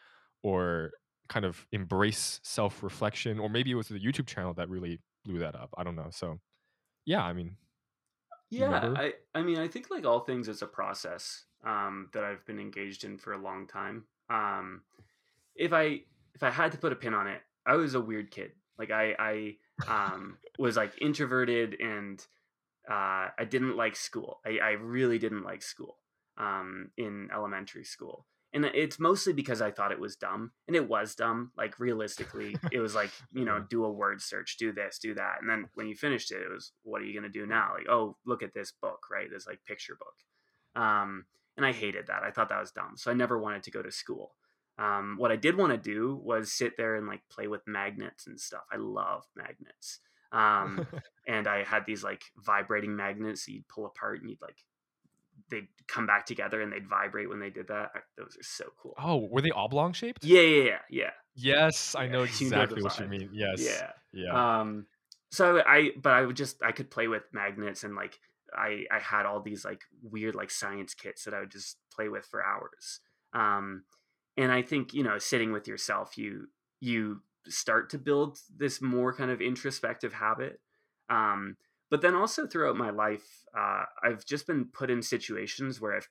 or 0.42 0.92
kind 1.28 1.44
of 1.44 1.66
embrace 1.72 2.40
self 2.42 2.82
reflection, 2.82 3.38
or 3.38 3.48
maybe 3.48 3.70
it 3.70 3.74
was 3.74 3.88
the 3.88 3.98
YouTube 3.98 4.26
channel 4.26 4.54
that 4.54 4.68
really 4.68 5.00
blew 5.24 5.38
that 5.40 5.54
up. 5.54 5.70
I 5.76 5.84
don't 5.84 5.96
know. 5.96 6.08
So, 6.10 6.40
yeah, 7.04 7.22
I 7.22 7.32
mean, 7.32 7.56
yeah, 8.50 8.94
I, 8.96 9.14
I 9.34 9.42
mean, 9.42 9.58
I 9.58 9.68
think 9.68 9.90
like 9.90 10.06
all 10.06 10.20
things, 10.20 10.48
it's 10.48 10.62
a 10.62 10.66
process 10.66 11.44
um, 11.64 12.08
that 12.12 12.24
I've 12.24 12.44
been 12.46 12.60
engaged 12.60 13.04
in 13.04 13.18
for 13.18 13.32
a 13.32 13.38
long 13.38 13.66
time. 13.66 14.04
Um, 14.30 14.82
if 15.54 15.72
I 15.72 16.02
if 16.34 16.42
I 16.42 16.50
had 16.50 16.72
to 16.72 16.78
put 16.78 16.92
a 16.92 16.96
pin 16.96 17.14
on 17.14 17.26
it, 17.26 17.40
I 17.66 17.74
was 17.74 17.94
a 17.94 18.00
weird 18.00 18.30
kid. 18.30 18.52
Like 18.78 18.90
I 18.90 19.14
I 19.18 19.56
um, 19.88 20.38
was 20.58 20.76
like 20.76 20.92
introverted 21.00 21.76
and 21.80 22.24
uh, 22.88 23.28
I 23.36 23.44
didn't 23.48 23.76
like 23.76 23.96
school. 23.96 24.40
I, 24.46 24.58
I 24.62 24.70
really 24.72 25.18
didn't 25.18 25.42
like 25.42 25.62
school 25.62 25.98
um, 26.38 26.90
in 26.96 27.28
elementary 27.34 27.84
school 27.84 28.26
and 28.56 28.64
it's 28.74 28.98
mostly 28.98 29.34
because 29.34 29.60
I 29.60 29.70
thought 29.70 29.92
it 29.92 30.00
was 30.00 30.16
dumb, 30.16 30.50
and 30.66 30.74
it 30.74 30.88
was 30.88 31.14
dumb. 31.14 31.52
Like 31.58 31.78
realistically, 31.78 32.56
it 32.72 32.80
was 32.80 32.94
like 32.94 33.10
you 33.32 33.44
know, 33.44 33.60
do 33.68 33.84
a 33.84 33.92
word 33.92 34.22
search, 34.22 34.56
do 34.56 34.72
this, 34.72 34.98
do 34.98 35.14
that, 35.14 35.36
and 35.40 35.48
then 35.48 35.68
when 35.74 35.86
you 35.86 35.94
finished 35.94 36.32
it, 36.32 36.40
it 36.40 36.50
was 36.50 36.72
what 36.82 37.02
are 37.02 37.04
you 37.04 37.14
gonna 37.14 37.28
do 37.28 37.46
now? 37.46 37.72
Like, 37.74 37.88
oh, 37.88 38.16
look 38.24 38.42
at 38.42 38.54
this 38.54 38.72
book, 38.72 39.06
right? 39.10 39.28
This 39.30 39.46
like 39.46 39.60
picture 39.66 39.96
book, 39.98 40.82
um, 40.82 41.26
and 41.58 41.66
I 41.66 41.72
hated 41.72 42.06
that. 42.06 42.22
I 42.22 42.30
thought 42.30 42.48
that 42.48 42.60
was 42.60 42.72
dumb, 42.72 42.94
so 42.96 43.10
I 43.10 43.14
never 43.14 43.38
wanted 43.38 43.62
to 43.64 43.70
go 43.70 43.82
to 43.82 43.92
school. 43.92 44.34
Um, 44.78 45.16
what 45.18 45.32
I 45.32 45.36
did 45.36 45.56
want 45.56 45.72
to 45.72 45.78
do 45.78 46.18
was 46.22 46.50
sit 46.50 46.78
there 46.78 46.96
and 46.96 47.06
like 47.06 47.22
play 47.30 47.48
with 47.48 47.62
magnets 47.66 48.26
and 48.26 48.40
stuff. 48.40 48.64
I 48.72 48.76
love 48.76 49.24
magnets. 49.36 50.00
Um, 50.32 50.86
and 51.28 51.46
I 51.46 51.62
had 51.62 51.84
these 51.86 52.02
like 52.02 52.24
vibrating 52.36 52.96
magnets 52.96 53.44
that 53.44 53.52
you'd 53.52 53.68
pull 53.68 53.86
apart 53.86 54.20
and 54.20 54.30
you'd 54.30 54.42
like 54.42 54.58
they'd 55.50 55.68
come 55.88 56.06
back 56.06 56.26
together 56.26 56.60
and 56.60 56.72
they'd 56.72 56.88
vibrate 56.88 57.28
when 57.28 57.40
they 57.40 57.50
did 57.50 57.68
that. 57.68 57.90
Those 58.16 58.36
are 58.38 58.42
so 58.42 58.64
cool. 58.80 58.94
Oh, 58.98 59.28
were 59.30 59.40
they 59.40 59.50
oblong 59.50 59.92
shaped? 59.92 60.24
Yeah, 60.24 60.40
yeah, 60.40 60.64
yeah, 60.64 60.78
yeah. 60.90 61.10
Yes, 61.34 61.94
I 61.94 62.06
know 62.06 62.24
You 62.40 62.50
know 62.50 62.62
exactly 62.62 62.82
what 62.82 62.98
you 62.98 63.06
mean. 63.06 63.30
Yes. 63.32 63.60
Yeah. 63.60 63.90
Yeah. 64.12 64.60
Um, 64.60 64.86
so 65.30 65.62
I, 65.66 65.90
but 66.00 66.12
I 66.12 66.22
would 66.22 66.36
just, 66.36 66.62
I 66.62 66.72
could 66.72 66.90
play 66.90 67.08
with 67.08 67.22
magnets 67.32 67.84
and 67.84 67.94
like, 67.94 68.18
I, 68.54 68.84
I 68.90 68.98
had 68.98 69.26
all 69.26 69.40
these 69.40 69.64
like 69.64 69.82
weird 70.02 70.34
like 70.34 70.50
science 70.50 70.94
kits 70.94 71.24
that 71.24 71.34
I 71.34 71.40
would 71.40 71.50
just 71.50 71.76
play 71.92 72.08
with 72.08 72.26
for 72.26 72.44
hours. 72.44 73.00
Um, 73.32 73.84
and 74.36 74.52
I 74.52 74.62
think 74.62 74.94
you 74.94 75.02
know, 75.02 75.18
sitting 75.18 75.52
with 75.52 75.66
yourself, 75.66 76.16
you 76.16 76.48
you 76.80 77.22
start 77.48 77.90
to 77.90 77.98
build 77.98 78.38
this 78.56 78.82
more 78.82 79.14
kind 79.14 79.30
of 79.30 79.40
introspective 79.40 80.12
habit. 80.12 80.60
Um, 81.08 81.56
but 81.90 82.00
then 82.02 82.14
also 82.14 82.46
throughout 82.46 82.76
my 82.76 82.90
life, 82.90 83.44
uh, 83.56 83.84
I've 84.02 84.24
just 84.26 84.46
been 84.46 84.66
put 84.66 84.90
in 84.90 85.02
situations 85.02 85.80
where 85.80 85.94
I've 85.96 86.08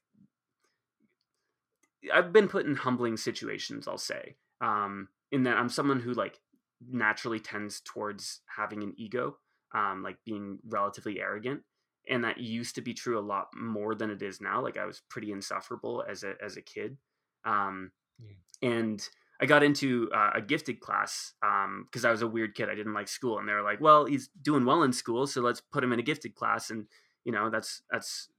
I've 2.13 2.31
been 2.33 2.47
put 2.47 2.65
in 2.65 2.75
humbling 2.75 3.17
situations. 3.17 3.87
I'll 3.87 3.97
say, 3.97 4.37
um, 4.61 5.09
in 5.31 5.43
that 5.43 5.57
I'm 5.57 5.69
someone 5.69 5.99
who 5.99 6.13
like 6.13 6.39
naturally 6.87 7.39
tends 7.39 7.81
towards 7.81 8.41
having 8.47 8.83
an 8.83 8.93
ego, 8.97 9.37
um, 9.73 10.03
like 10.03 10.17
being 10.23 10.59
relatively 10.67 11.19
arrogant, 11.19 11.63
and 12.07 12.23
that 12.23 12.37
used 12.37 12.75
to 12.75 12.81
be 12.81 12.93
true 12.93 13.17
a 13.17 13.21
lot 13.21 13.47
more 13.55 13.95
than 13.95 14.11
it 14.11 14.21
is 14.21 14.39
now. 14.41 14.61
Like 14.61 14.77
I 14.77 14.85
was 14.85 15.01
pretty 15.09 15.31
insufferable 15.31 16.03
as 16.07 16.23
a 16.23 16.35
as 16.43 16.57
a 16.57 16.61
kid, 16.61 16.97
um, 17.43 17.91
Mm. 18.21 18.35
and 18.61 19.07
I 19.41 19.45
got 19.45 19.63
into 19.63 20.09
uh, 20.15 20.31
a 20.35 20.41
gifted 20.41 20.79
class 20.79 21.33
because 21.41 22.05
I 22.05 22.11
was 22.11 22.21
a 22.21 22.27
weird 22.27 22.55
kid. 22.55 22.69
I 22.69 22.75
didn't 22.75 22.93
like 22.93 23.07
school, 23.07 23.39
and 23.39 23.47
they 23.47 23.53
were 23.53 23.61
like, 23.61 23.81
"Well, 23.81 24.05
he's 24.05 24.29
doing 24.41 24.65
well 24.65 24.83
in 24.83 24.93
school, 24.93 25.27
so 25.27 25.41
let's 25.41 25.61
put 25.61 25.83
him 25.83 25.91
in 25.91 25.99
a 25.99 26.03
gifted 26.03 26.35
class." 26.35 26.69
And 26.69 26.87
you 27.25 27.31
know, 27.31 27.49
that's 27.49 27.81
that's 27.91 28.29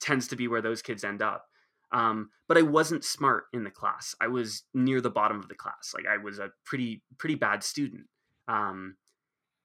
tends 0.00 0.26
to 0.28 0.36
be 0.36 0.48
where 0.48 0.62
those 0.62 0.82
kids 0.82 1.04
end 1.04 1.22
up. 1.22 1.46
Um, 1.92 2.30
but 2.48 2.56
I 2.56 2.62
wasn't 2.62 3.04
smart 3.04 3.44
in 3.52 3.64
the 3.64 3.70
class. 3.70 4.14
I 4.20 4.28
was 4.28 4.64
near 4.74 5.00
the 5.00 5.10
bottom 5.10 5.38
of 5.38 5.48
the 5.48 5.54
class. 5.54 5.92
Like 5.94 6.06
I 6.06 6.16
was 6.16 6.38
a 6.38 6.50
pretty 6.64 7.02
pretty 7.18 7.34
bad 7.34 7.62
student. 7.62 8.06
Um, 8.48 8.96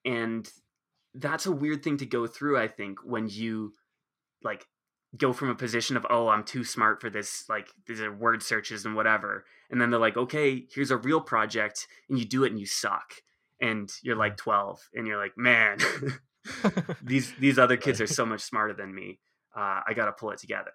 and 0.05 0.47
that's 1.15 1.45
a 1.45 1.51
weird 1.51 1.83
thing 1.83 1.97
to 1.97 2.05
go 2.05 2.27
through. 2.27 2.59
I 2.59 2.67
think 2.67 2.99
when 3.03 3.27
you 3.27 3.73
like 4.43 4.67
go 5.15 5.31
from 5.31 5.49
a 5.49 5.55
position 5.55 5.95
of 5.95 6.05
oh 6.09 6.27
I'm 6.27 6.43
too 6.43 6.63
smart 6.63 6.99
for 6.99 7.09
this 7.09 7.45
like 7.47 7.67
these 7.87 8.01
are 8.01 8.13
word 8.13 8.43
searches 8.43 8.85
and 8.85 8.95
whatever, 8.95 9.45
and 9.69 9.79
then 9.79 9.89
they're 9.89 9.99
like 9.99 10.17
okay 10.17 10.65
here's 10.73 10.91
a 10.91 10.97
real 10.97 11.21
project 11.21 11.87
and 12.09 12.19
you 12.19 12.25
do 12.25 12.43
it 12.43 12.51
and 12.51 12.59
you 12.59 12.65
suck 12.65 13.13
and 13.61 13.89
you're 14.03 14.15
like 14.15 14.37
12 14.37 14.79
and 14.93 15.07
you're 15.07 15.17
like 15.17 15.37
man 15.37 15.79
these 17.03 17.33
these 17.39 17.59
other 17.59 17.77
kids 17.77 18.01
are 18.01 18.07
so 18.07 18.25
much 18.25 18.41
smarter 18.41 18.73
than 18.73 18.93
me. 18.93 19.19
Uh, 19.55 19.81
I 19.87 19.93
got 19.95 20.05
to 20.05 20.11
pull 20.11 20.31
it 20.31 20.39
together. 20.39 20.71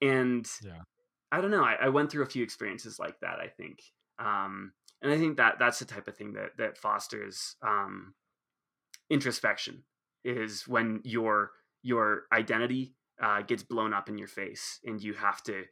And 0.00 0.46
Yeah. 0.62 0.82
I 1.30 1.40
don't 1.40 1.50
know. 1.50 1.62
I, 1.62 1.74
I 1.74 1.88
went 1.90 2.10
through 2.10 2.22
a 2.22 2.28
few 2.28 2.42
experiences 2.42 2.98
like 2.98 3.20
that. 3.20 3.38
I 3.38 3.48
think, 3.48 3.80
um, 4.18 4.72
and 5.02 5.12
I 5.12 5.18
think 5.18 5.36
that 5.36 5.58
that's 5.58 5.78
the 5.78 5.84
type 5.84 6.08
of 6.08 6.16
thing 6.16 6.32
that 6.34 6.56
that 6.58 6.78
fosters 6.78 7.56
um, 7.62 8.14
introspection. 9.10 9.84
Is 10.24 10.66
when 10.66 11.00
your 11.04 11.50
your 11.82 12.22
identity 12.32 12.94
uh, 13.20 13.42
gets 13.42 13.62
blown 13.62 13.92
up 13.92 14.08
in 14.08 14.18
your 14.18 14.28
face, 14.28 14.78
and 14.84 15.02
you 15.02 15.14
have 15.14 15.42
to, 15.44 15.64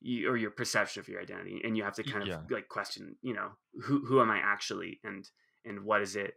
you, 0.00 0.30
or 0.30 0.36
your 0.36 0.50
perception 0.50 1.00
of 1.00 1.08
your 1.08 1.20
identity, 1.20 1.60
and 1.64 1.76
you 1.76 1.84
have 1.84 1.94
to 1.94 2.02
kind 2.02 2.22
of 2.22 2.28
yeah. 2.28 2.40
like 2.50 2.68
question, 2.68 3.16
you 3.22 3.34
know, 3.34 3.50
who 3.82 4.04
who 4.06 4.20
am 4.20 4.30
I 4.30 4.38
actually, 4.38 5.00
and 5.04 5.28
and 5.64 5.84
what 5.84 6.02
is 6.02 6.16
it 6.16 6.34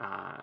uh, 0.00 0.42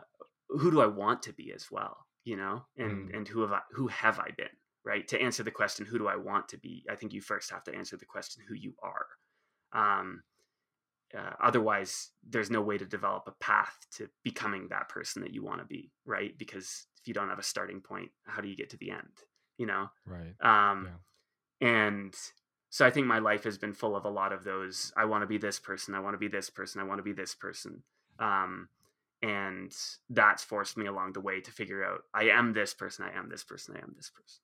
who 0.49 0.71
do 0.71 0.81
I 0.81 0.87
want 0.87 1.23
to 1.23 1.33
be 1.33 1.51
as 1.53 1.67
well, 1.71 2.05
you 2.23 2.37
know, 2.37 2.65
and 2.77 3.09
Mm. 3.09 3.17
and 3.17 3.27
who 3.27 3.41
have 3.41 3.51
I 3.51 3.61
who 3.71 3.87
have 3.87 4.19
I 4.19 4.31
been, 4.37 4.55
right? 4.83 5.07
To 5.07 5.21
answer 5.21 5.43
the 5.43 5.51
question, 5.51 5.85
who 5.85 5.97
do 5.97 6.07
I 6.07 6.15
want 6.15 6.49
to 6.49 6.57
be? 6.57 6.85
I 6.89 6.95
think 6.95 7.13
you 7.13 7.21
first 7.21 7.51
have 7.51 7.63
to 7.65 7.75
answer 7.75 7.97
the 7.97 8.05
question, 8.05 8.43
who 8.47 8.55
you 8.55 8.75
are. 8.81 9.07
Um, 9.73 10.23
uh, 11.15 11.33
otherwise, 11.41 12.11
there's 12.27 12.49
no 12.49 12.61
way 12.61 12.77
to 12.77 12.85
develop 12.85 13.23
a 13.27 13.43
path 13.43 13.77
to 13.95 14.09
becoming 14.23 14.67
that 14.69 14.89
person 14.89 15.21
that 15.21 15.33
you 15.33 15.43
want 15.43 15.59
to 15.59 15.65
be, 15.65 15.91
right? 16.05 16.37
Because 16.37 16.87
if 16.99 17.07
you 17.07 17.13
don't 17.13 17.29
have 17.29 17.39
a 17.39 17.43
starting 17.43 17.79
point, 17.79 18.11
how 18.25 18.41
do 18.41 18.47
you 18.47 18.55
get 18.55 18.69
to 18.71 18.77
the 18.77 18.91
end? 18.91 19.23
You 19.57 19.67
know, 19.67 19.89
right. 20.05 20.33
um, 20.41 20.89
and 21.61 22.13
so 22.69 22.85
I 22.85 22.89
think 22.89 23.07
my 23.07 23.19
life 23.19 23.45
has 23.45 23.57
been 23.57 23.73
full 23.73 23.95
of 23.95 24.03
a 24.03 24.09
lot 24.09 24.33
of 24.33 24.43
those. 24.43 24.91
I 24.97 25.05
want 25.05 25.21
to 25.21 25.27
be 25.27 25.37
this 25.37 25.59
person. 25.59 25.95
I 25.95 25.99
want 25.99 26.13
to 26.13 26.17
be 26.17 26.27
this 26.27 26.49
person. 26.49 26.81
I 26.81 26.83
want 26.83 26.99
to 26.99 27.03
be 27.03 27.13
this 27.13 27.33
person. 27.33 27.83
Um, 28.19 28.67
and 29.21 29.73
that's 30.09 30.43
forced 30.43 30.77
me 30.77 30.85
along 30.85 31.13
the 31.13 31.21
way 31.21 31.39
to 31.39 31.51
figure 31.51 31.83
out 31.83 32.01
I 32.13 32.25
am 32.25 32.53
this 32.53 32.73
person. 32.73 33.05
I 33.05 33.17
am 33.17 33.29
this 33.29 33.43
person. 33.43 33.75
I 33.77 33.79
am 33.79 33.93
this 33.95 34.09
person. 34.09 34.41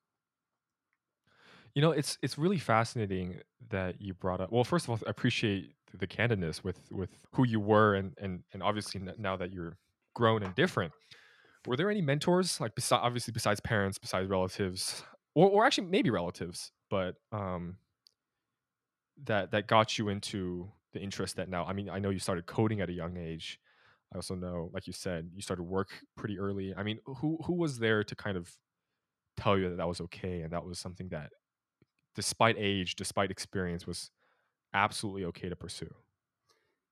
You 1.76 1.82
know, 1.82 1.92
it's 1.92 2.18
it's 2.22 2.38
really 2.38 2.58
fascinating 2.58 3.42
that 3.70 4.02
you 4.02 4.14
brought 4.14 4.42
up. 4.42 4.52
Well, 4.52 4.64
first 4.64 4.86
of 4.86 4.92
all, 4.92 5.00
I 5.06 5.10
appreciate 5.10 5.76
the 5.98 6.08
candidness 6.08 6.64
with 6.64 6.80
with 6.90 7.10
who 7.34 7.46
you 7.46 7.60
were, 7.60 7.96
and 7.96 8.14
and 8.18 8.44
and 8.54 8.64
obviously 8.64 9.02
now 9.18 9.36
that 9.38 9.52
you're 9.52 9.78
grown 10.14 10.44
and 10.44 10.56
different, 10.56 10.94
were 11.66 11.78
there 11.78 11.90
any 11.90 12.02
mentors 12.02 12.60
like 12.60 12.76
besides 12.76 13.02
obviously 13.04 13.32
besides 13.32 13.60
parents, 13.60 13.98
besides 13.98 14.28
relatives, 14.30 15.04
or 15.36 15.50
or 15.50 15.66
actually 15.66 15.88
maybe 15.88 16.10
relatives, 16.10 16.72
but 16.90 17.18
um 17.32 17.78
that 19.24 19.52
that 19.52 19.68
got 19.68 19.98
you 19.98 20.10
into 20.10 20.72
the 20.94 21.00
interest 21.00 21.36
that 21.36 21.50
now? 21.50 21.66
I 21.66 21.74
mean, 21.74 21.90
I 21.90 22.00
know 22.00 22.10
you 22.10 22.20
started 22.20 22.46
coding 22.46 22.82
at 22.82 22.90
a 22.90 22.94
young 22.94 23.18
age. 23.18 23.60
I 24.14 24.18
also 24.18 24.36
know, 24.36 24.70
like 24.74 24.88
you 24.88 24.94
said, 24.94 25.32
you 25.34 25.42
started 25.42 25.64
work 25.64 25.90
pretty 26.18 26.38
early. 26.40 26.74
I 26.76 26.84
mean, 26.84 27.00
who 27.06 27.38
who 27.46 27.54
was 27.54 27.80
there 27.80 28.04
to 28.04 28.16
kind 28.16 28.38
of 28.38 28.58
tell 29.38 29.58
you 29.58 29.70
that 29.70 29.78
that 29.78 29.88
was 29.88 30.02
okay 30.02 30.42
and 30.44 30.54
that 30.54 30.66
was 30.66 30.80
something 30.80 31.10
that 31.10 31.32
despite 32.16 32.58
age, 32.60 32.96
despite 32.96 33.32
experience, 33.32 33.88
was 33.88 34.12
absolutely 34.74 35.26
okay 35.26 35.50
to 35.50 35.58
pursue. 35.58 35.94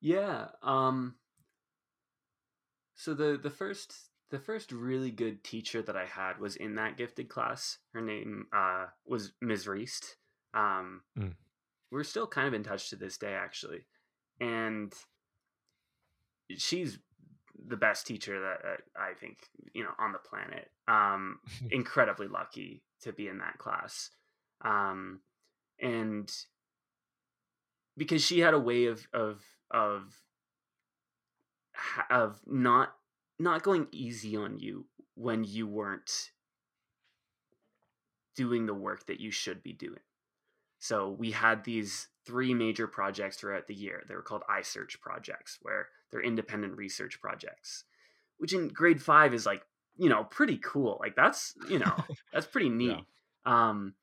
Yeah. 0.02 0.52
Um, 0.62 1.20
so 2.96 3.14
the 3.14 3.38
the 3.38 3.50
first 3.50 4.09
the 4.30 4.40
first 4.40 4.72
really 4.72 5.12
good 5.12 5.44
teacher 5.44 5.82
that 5.82 5.98
I 5.98 6.06
had 6.06 6.40
was 6.40 6.56
in 6.56 6.76
that 6.76 6.98
gifted 6.98 7.30
class. 7.30 7.78
Her 7.94 8.02
name 8.02 8.46
uh, 8.54 8.86
was 9.06 9.34
Ms. 9.42 9.66
Reist. 9.66 10.16
Um, 10.54 11.02
Mm. 11.18 11.36
We're 11.92 12.04
still 12.04 12.28
kind 12.28 12.48
of 12.48 12.54
in 12.54 12.64
touch 12.64 12.92
to 12.92 12.96
this 12.96 13.18
day, 13.18 13.34
actually, 13.34 13.86
and 14.40 14.94
she's 16.56 17.00
the 17.68 17.78
best 17.78 18.06
teacher 18.06 18.40
that, 18.40 18.62
that 18.64 18.82
I 18.96 19.14
think 19.20 19.40
you 19.74 19.84
know 19.84 19.90
on 19.98 20.12
the 20.12 20.20
planet. 20.20 20.70
Um, 20.88 21.40
incredibly 21.72 22.28
lucky 22.28 22.84
to 23.02 23.12
be 23.12 23.28
in 23.28 23.40
that 23.40 23.58
class, 23.58 24.12
um, 24.62 25.22
and 25.82 26.32
because 27.98 28.24
she 28.24 28.40
had 28.40 28.54
a 28.54 28.60
way 28.60 28.86
of 28.86 29.08
of 29.12 29.42
of 29.72 30.14
of 32.12 32.40
not 32.46 32.94
not 33.40 33.64
going 33.64 33.88
easy 33.92 34.36
on 34.36 34.60
you 34.60 34.86
when 35.16 35.44
you 35.44 35.68
weren't 35.68 36.32
doing 38.36 38.66
the 38.66 38.74
work 38.74 39.06
that 39.08 39.20
you 39.20 39.32
should 39.32 39.64
be 39.64 39.74
doing. 39.74 40.00
So 40.80 41.10
we 41.10 41.32
had 41.32 41.64
these 41.64 42.08
three 42.26 42.54
major 42.54 42.88
projects 42.88 43.38
throughout 43.38 43.68
the 43.68 43.76
year. 43.76 44.04
They 44.08 44.16
were 44.16 44.22
called 44.22 44.44
iSearch 44.50 45.00
projects, 45.02 45.60
where 45.62 45.88
they're 46.12 46.22
independent 46.22 46.78
research 46.78 47.20
projects, 47.20 47.84
which 48.38 48.54
in 48.54 48.70
grade 48.70 49.02
five 49.02 49.34
is 49.34 49.46
like, 49.46 49.62
you 49.98 50.08
know, 50.08 50.24
pretty 50.24 50.58
cool. 50.64 50.98
Like 51.02 51.16
that's, 51.16 51.54
you 51.70 51.80
know, 51.80 51.94
that's 52.34 52.48
pretty 52.48 52.70
neat. 52.70 53.04
Um, 53.46 53.94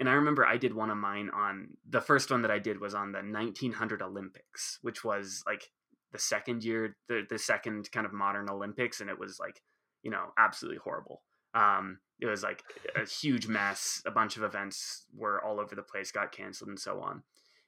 and 0.00 0.08
I 0.08 0.14
remember 0.14 0.44
I 0.44 0.56
did 0.56 0.74
one 0.74 0.90
of 0.90 0.96
mine 0.96 1.30
on 1.32 1.68
the 1.88 2.00
first 2.00 2.30
one 2.30 2.42
that 2.42 2.50
I 2.50 2.58
did 2.58 2.80
was 2.80 2.94
on 2.94 3.12
the 3.12 3.18
1900 3.18 4.02
Olympics, 4.02 4.78
which 4.82 5.04
was 5.04 5.44
like 5.46 5.70
the 6.14 6.20
second 6.20 6.62
year, 6.62 6.96
the, 7.08 7.22
the 7.28 7.38
second 7.38 7.90
kind 7.90 8.06
of 8.06 8.12
modern 8.12 8.48
Olympics. 8.48 9.00
And 9.00 9.10
it 9.10 9.18
was 9.18 9.38
like, 9.40 9.60
you 10.02 10.10
know, 10.10 10.32
absolutely 10.38 10.78
horrible. 10.82 11.22
Um, 11.54 11.98
it 12.20 12.26
was 12.26 12.44
like 12.44 12.62
a 12.96 13.04
huge 13.04 13.48
mess. 13.48 14.00
A 14.06 14.12
bunch 14.12 14.36
of 14.36 14.44
events 14.44 15.06
were 15.12 15.44
all 15.44 15.58
over 15.58 15.74
the 15.74 15.82
place, 15.82 16.12
got 16.12 16.30
canceled, 16.30 16.68
and 16.68 16.78
so 16.78 17.00
on. 17.00 17.24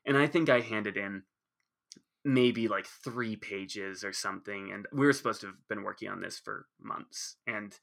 And 0.06 0.16
I 0.16 0.28
think 0.28 0.48
I 0.48 0.60
handed 0.60 0.96
in 0.96 1.24
maybe 2.24 2.68
like 2.68 2.86
three 2.86 3.34
pages 3.34 4.04
or 4.04 4.12
something. 4.12 4.70
And 4.72 4.86
we 4.92 5.06
were 5.06 5.12
supposed 5.12 5.40
to 5.40 5.48
have 5.48 5.68
been 5.68 5.82
working 5.82 6.08
on 6.08 6.20
this 6.20 6.38
for 6.38 6.66
months. 6.80 7.36
And 7.48 7.76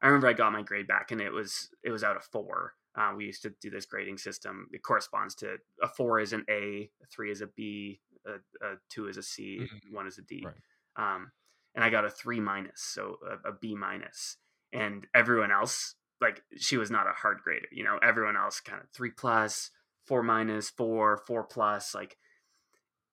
I 0.00 0.06
remember 0.06 0.28
I 0.28 0.32
got 0.34 0.52
my 0.52 0.62
grade 0.62 0.86
back, 0.86 1.10
and 1.10 1.20
it 1.20 1.32
was 1.32 1.70
it 1.82 1.90
was 1.90 2.04
out 2.04 2.16
of 2.16 2.24
four. 2.24 2.74
Uh, 2.96 3.12
we 3.16 3.24
used 3.24 3.42
to 3.42 3.54
do 3.60 3.70
this 3.70 3.86
grading 3.86 4.18
system. 4.18 4.68
It 4.72 4.84
corresponds 4.84 5.34
to 5.36 5.56
a 5.82 5.88
four 5.88 6.20
is 6.20 6.32
an 6.32 6.44
A, 6.48 6.90
a 7.02 7.06
three 7.12 7.32
is 7.32 7.40
a 7.40 7.48
B, 7.48 8.00
a, 8.26 8.66
a 8.66 8.76
two 8.90 9.08
is 9.08 9.16
a 9.16 9.22
C, 9.22 9.60
Mhm. 9.60 9.92
one 9.92 10.06
is 10.06 10.18
a 10.18 10.22
D. 10.22 10.44
Right. 10.44 10.54
Um, 10.96 11.32
and 11.74 11.84
I 11.84 11.90
got 11.90 12.04
a 12.04 12.10
three 12.10 12.40
minus, 12.40 12.80
so 12.82 13.18
a, 13.26 13.50
a 13.50 13.52
B 13.52 13.74
minus. 13.74 14.36
And 14.72 15.06
everyone 15.14 15.50
else, 15.52 15.94
like 16.20 16.42
she 16.56 16.76
was 16.76 16.90
not 16.90 17.06
a 17.06 17.12
hard 17.12 17.38
grader, 17.42 17.68
you 17.72 17.84
know. 17.84 17.98
Everyone 18.02 18.36
else 18.36 18.60
kind 18.60 18.80
of 18.82 18.88
three 18.90 19.10
plus, 19.10 19.70
four 20.06 20.22
minus, 20.22 20.70
four, 20.70 21.18
four 21.26 21.44
plus, 21.44 21.94
like. 21.94 22.16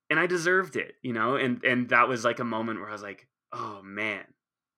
And 0.09 0.19
I 0.19 0.27
deserved 0.27 0.75
it, 0.75 0.95
you 1.01 1.13
know. 1.13 1.35
And 1.35 1.63
and 1.63 1.89
that 1.89 2.07
was 2.09 2.25
like 2.25 2.39
a 2.39 2.43
moment 2.43 2.79
where 2.79 2.89
I 2.89 2.93
was 2.93 3.01
like, 3.01 3.27
oh 3.53 3.81
man, 3.81 4.25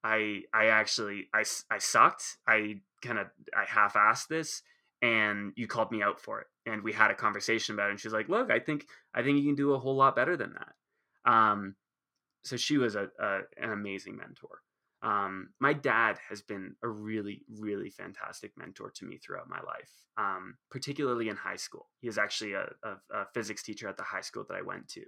I 0.04 0.44
I 0.54 0.68
actually 0.68 1.28
I, 1.34 1.44
I 1.72 1.78
sucked. 1.80 2.38
I 2.48 2.82
kind 3.02 3.18
of 3.20 3.28
I 3.56 3.66
half-assed 3.66 4.28
this, 4.28 4.62
and 5.04 5.52
you 5.58 5.68
called 5.68 5.92
me 5.92 6.02
out 6.02 6.20
for 6.20 6.40
it 6.40 6.48
and 6.66 6.82
we 6.82 6.94
had 6.94 7.12
a 7.12 7.16
conversation 7.16 7.76
about 7.76 7.90
it 7.90 7.92
and 7.92 8.00
she's 8.00 8.14
like 8.14 8.30
look 8.30 8.50
i 8.50 8.58
think 8.58 8.88
i 9.14 9.22
think 9.22 9.38
you 9.38 9.44
can 9.44 9.56
do 9.56 9.74
a 9.74 9.80
whole 9.80 9.96
lot 9.96 10.16
better 10.16 10.36
than 10.36 10.54
that. 10.54 11.32
Um 11.32 11.76
so 12.46 12.58
she 12.58 12.78
was 12.78 12.96
a, 12.96 13.10
a 13.20 13.40
an 13.62 13.72
amazing 13.72 14.18
mentor. 14.18 14.62
Um 15.02 15.50
my 15.60 15.74
dad 15.74 16.18
has 16.30 16.42
been 16.42 16.76
a 16.82 16.88
really 16.88 17.42
really 17.60 17.90
fantastic 17.90 18.54
mentor 18.58 18.92
to 18.96 19.06
me 19.06 19.18
throughout 19.18 19.50
my 19.50 19.60
life 19.60 19.92
um 20.18 20.56
particularly 20.72 21.28
in 21.28 21.36
high 21.36 21.58
school. 21.58 21.90
He 22.00 22.08
was 22.08 22.18
actually 22.18 22.54
a, 22.54 22.70
a, 22.84 22.92
a 23.14 23.26
physics 23.34 23.62
teacher 23.62 23.90
at 23.90 23.98
the 23.98 24.04
high 24.04 24.22
school 24.22 24.46
that 24.48 24.56
i 24.58 24.62
went 24.62 24.88
to 24.90 25.04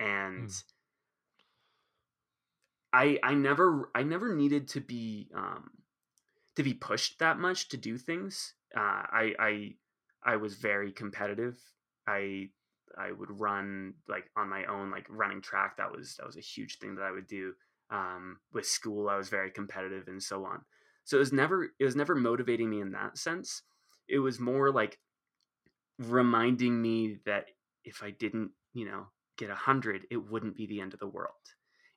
and 0.00 0.48
mm. 0.48 0.62
i 2.92 3.18
i 3.22 3.34
never 3.34 3.90
i 3.94 4.02
never 4.02 4.34
needed 4.34 4.66
to 4.66 4.80
be 4.80 5.28
um 5.36 5.70
to 6.56 6.64
be 6.64 6.74
pushed 6.74 7.20
that 7.20 7.38
much 7.38 7.68
to 7.68 7.76
do 7.76 7.96
things 7.96 8.54
uh, 8.76 8.80
I 8.80 9.34
I 9.38 9.74
I 10.24 10.36
was 10.36 10.54
very 10.54 10.92
competitive. 10.92 11.58
I 12.06 12.50
I 12.98 13.12
would 13.12 13.40
run 13.40 13.94
like 14.08 14.30
on 14.36 14.48
my 14.48 14.64
own, 14.64 14.90
like 14.90 15.06
running 15.08 15.40
track. 15.40 15.76
That 15.76 15.92
was 15.92 16.16
that 16.16 16.26
was 16.26 16.36
a 16.36 16.40
huge 16.40 16.78
thing 16.78 16.96
that 16.96 17.04
I 17.04 17.10
would 17.10 17.26
do. 17.26 17.54
Um, 17.90 18.38
with 18.52 18.66
school, 18.66 19.08
I 19.08 19.16
was 19.16 19.28
very 19.28 19.50
competitive 19.50 20.06
and 20.06 20.22
so 20.22 20.44
on. 20.44 20.60
So 21.04 21.16
it 21.16 21.20
was 21.20 21.32
never 21.32 21.64
it 21.78 21.84
was 21.84 21.96
never 21.96 22.14
motivating 22.14 22.70
me 22.70 22.80
in 22.80 22.92
that 22.92 23.18
sense. 23.18 23.62
It 24.08 24.18
was 24.18 24.38
more 24.38 24.70
like 24.70 24.98
reminding 25.98 26.80
me 26.80 27.18
that 27.26 27.46
if 27.84 28.02
I 28.02 28.10
didn't, 28.10 28.50
you 28.72 28.86
know, 28.86 29.06
get 29.36 29.50
a 29.50 29.54
hundred, 29.54 30.06
it 30.10 30.30
wouldn't 30.30 30.56
be 30.56 30.66
the 30.66 30.80
end 30.80 30.94
of 30.94 31.00
the 31.00 31.08
world. 31.08 31.34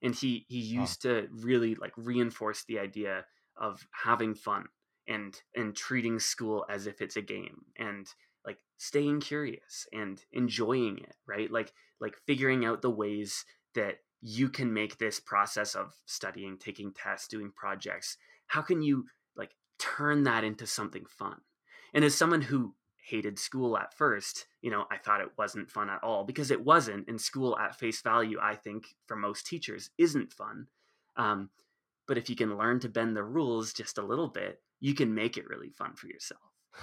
And 0.01 0.15
he 0.15 0.45
he 0.49 0.59
used 0.59 1.01
to 1.03 1.27
really 1.31 1.75
like 1.75 1.93
reinforce 1.95 2.65
the 2.65 2.79
idea 2.79 3.25
of 3.55 3.87
having 3.91 4.33
fun 4.33 4.65
and 5.07 5.41
and 5.55 5.75
treating 5.75 6.19
school 6.19 6.65
as 6.69 6.87
if 6.87 7.01
it's 7.01 7.17
a 7.17 7.21
game 7.21 7.65
and 7.77 8.07
like 8.45 8.57
staying 8.77 9.19
curious 9.19 9.87
and 9.93 10.23
enjoying 10.31 10.97
it 10.97 11.15
right? 11.27 11.51
Like 11.51 11.73
like 11.99 12.15
figuring 12.25 12.65
out 12.65 12.81
the 12.81 12.91
ways 12.91 13.45
that 13.75 13.97
you 14.21 14.49
can 14.49 14.73
make 14.73 14.97
this 14.97 15.19
process 15.19 15.75
of 15.75 15.93
studying 16.05 16.57
taking 16.57 16.93
tests 16.93 17.27
doing 17.27 17.51
projects 17.55 18.17
how 18.47 18.61
can 18.61 18.81
you 18.81 19.05
like 19.35 19.51
turn 19.79 20.23
that 20.23 20.43
into 20.43 20.67
something 20.67 21.05
fun? 21.09 21.37
And 21.93 22.03
as 22.03 22.15
someone 22.15 22.41
who 22.41 22.75
hated 23.03 23.37
school 23.37 23.77
at 23.77 23.93
first 23.93 24.47
you 24.61 24.71
know 24.71 24.85
i 24.89 24.97
thought 24.97 25.19
it 25.19 25.31
wasn't 25.37 25.69
fun 25.69 25.89
at 25.89 26.01
all 26.03 26.23
because 26.23 26.51
it 26.51 26.63
wasn't 26.63 27.05
and 27.09 27.19
school 27.19 27.57
at 27.57 27.77
face 27.77 28.01
value 28.01 28.37
i 28.41 28.55
think 28.55 28.85
for 29.07 29.17
most 29.17 29.45
teachers 29.45 29.89
isn't 29.97 30.31
fun 30.31 30.67
um, 31.15 31.49
but 32.07 32.17
if 32.17 32.29
you 32.29 32.35
can 32.35 32.57
learn 32.57 32.79
to 32.79 32.89
bend 32.89 33.15
the 33.15 33.23
rules 33.23 33.73
just 33.73 33.97
a 33.97 34.05
little 34.05 34.29
bit 34.29 34.61
you 34.83 34.93
can 34.93 35.15
make 35.15 35.37
it 35.37 35.47
really 35.47 35.69
fun 35.69 35.95
for 35.95 36.07
yourself. 36.07 36.41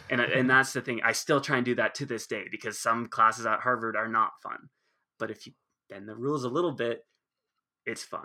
And 0.09 0.23
and 0.23 0.49
that's 0.55 0.73
the 0.73 0.81
thing. 0.81 1.03
I 1.05 1.13
still 1.13 1.41
try 1.41 1.59
and 1.59 1.67
do 1.67 1.75
that 1.75 1.95
to 1.97 2.07
this 2.07 2.27
day 2.27 2.45
because 2.51 2.81
some 2.81 3.07
classes 3.09 3.45
at 3.45 3.61
Harvard 3.61 3.95
are 3.95 4.09
not 4.09 4.31
fun. 4.43 4.71
But 5.19 5.31
if 5.31 5.47
you 5.47 5.53
bend 5.91 6.09
the 6.09 6.17
rules 6.17 6.45
a 6.45 6.49
little 6.49 6.73
bit, 6.73 7.05
it's 7.85 8.03
fun. 8.03 8.25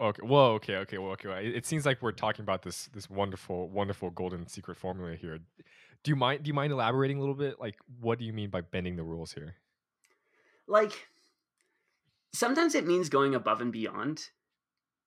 Okay. 0.00 0.22
Well, 0.24 0.46
okay, 0.54 0.76
okay, 0.78 0.98
well, 0.98 1.12
okay. 1.12 1.46
It 1.46 1.64
seems 1.64 1.86
like 1.86 2.02
we're 2.02 2.10
talking 2.10 2.42
about 2.42 2.62
this 2.62 2.86
this 2.92 3.08
wonderful, 3.08 3.68
wonderful 3.68 4.10
golden 4.10 4.48
secret 4.48 4.76
formula 4.76 5.14
here. 5.14 5.38
Do 6.02 6.10
you 6.10 6.16
mind? 6.16 6.42
Do 6.42 6.48
you 6.48 6.54
mind 6.54 6.72
elaborating 6.72 7.18
a 7.18 7.20
little 7.20 7.36
bit? 7.36 7.60
Like, 7.60 7.76
what 8.00 8.18
do 8.18 8.24
you 8.24 8.32
mean 8.32 8.50
by 8.50 8.62
bending 8.62 8.96
the 8.96 9.04
rules 9.04 9.32
here? 9.32 9.54
Like, 10.66 11.06
sometimes 12.34 12.74
it 12.74 12.84
means 12.84 13.08
going 13.08 13.36
above 13.36 13.60
and 13.60 13.70
beyond, 13.70 14.24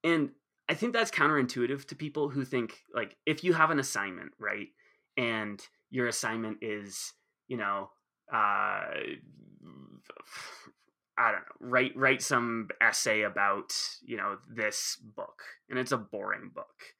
and 0.02 0.30
I 0.68 0.74
think 0.74 0.94
that's 0.94 1.12
counterintuitive 1.12 1.86
to 1.86 1.96
people 1.96 2.30
who 2.30 2.44
think 2.44 2.80
like 2.94 3.18
if 3.26 3.44
you 3.44 3.54
have 3.54 3.70
an 3.72 3.80
assignment, 3.80 4.32
right? 4.40 4.68
And 5.18 5.62
your 5.92 6.08
assignment 6.08 6.58
is, 6.62 7.14
you 7.48 7.58
know, 7.58 7.90
uh 8.32 8.90
I 11.18 11.32
don't 11.32 11.42
know, 11.42 11.56
write 11.70 11.96
write 11.96 12.22
some 12.22 12.70
essay 12.82 13.22
about, 13.22 13.74
you 14.04 14.18
know, 14.18 14.38
this 14.50 14.98
book. 14.98 15.44
And 15.70 15.80
it's 15.80 15.92
a 15.92 15.98
boring 15.98 16.50
book. 16.54 16.96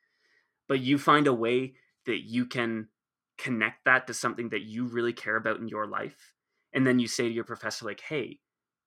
But 0.68 0.80
you 0.80 0.98
find 0.98 1.28
a 1.28 1.34
way 1.34 1.74
that 2.06 2.22
you 2.22 2.46
can 2.46 2.90
connect 3.38 3.86
that 3.86 4.08
to 4.08 4.14
something 4.14 4.50
that 4.50 4.62
you 4.62 4.86
really 4.86 5.14
care 5.14 5.36
about 5.36 5.60
in 5.60 5.68
your 5.68 5.88
life. 5.88 6.34
And 6.74 6.86
then 6.88 7.00
you 7.00 7.08
say 7.08 7.28
to 7.28 7.34
your 7.34 7.44
professor 7.44 7.86
like, 7.86 8.02
"Hey, 8.02 8.40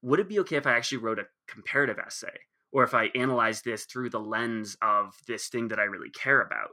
would 0.03 0.20
it 0.20 0.29
be 0.29 0.39
okay 0.41 0.57
if 0.57 0.66
I 0.66 0.76
actually 0.76 0.99
wrote 0.99 1.18
a 1.18 1.29
comparative 1.47 1.99
essay?" 1.99 2.41
Or 2.73 2.85
if 2.85 2.95
I 2.95 3.07
analyze 3.14 3.62
this 3.62 3.85
through 3.85 4.11
the 4.11 4.21
lens 4.21 4.77
of 4.83 5.14
this 5.27 5.49
thing 5.49 5.69
that 5.69 5.79
I 5.79 5.85
really 5.85 6.11
care 6.11 6.41
about. 6.41 6.71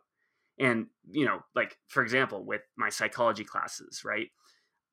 And, 0.60 0.88
you 1.10 1.26
know, 1.26 1.40
like 1.56 1.78
for 1.88 2.04
example, 2.04 2.44
with 2.44 2.62
my 2.78 2.90
psychology 2.90 3.44
classes, 3.44 4.04
right? 4.06 4.30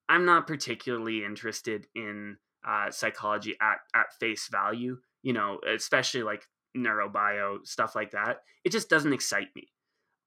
I'm 0.09 0.25
not 0.25 0.47
particularly 0.47 1.25
interested 1.25 1.87
in 1.95 2.37
uh, 2.67 2.91
psychology 2.91 3.57
at, 3.61 3.79
at 3.95 4.13
face 4.21 4.49
value, 4.51 4.99
you 5.23 5.33
know, 5.33 5.59
especially 5.73 6.23
like 6.23 6.47
neurobio, 6.77 7.67
stuff 7.67 7.95
like 7.95 8.11
that. 8.13 8.39
It 8.65 8.73
just 8.73 8.89
doesn't 8.89 9.13
excite 9.13 9.49
me. 9.55 9.69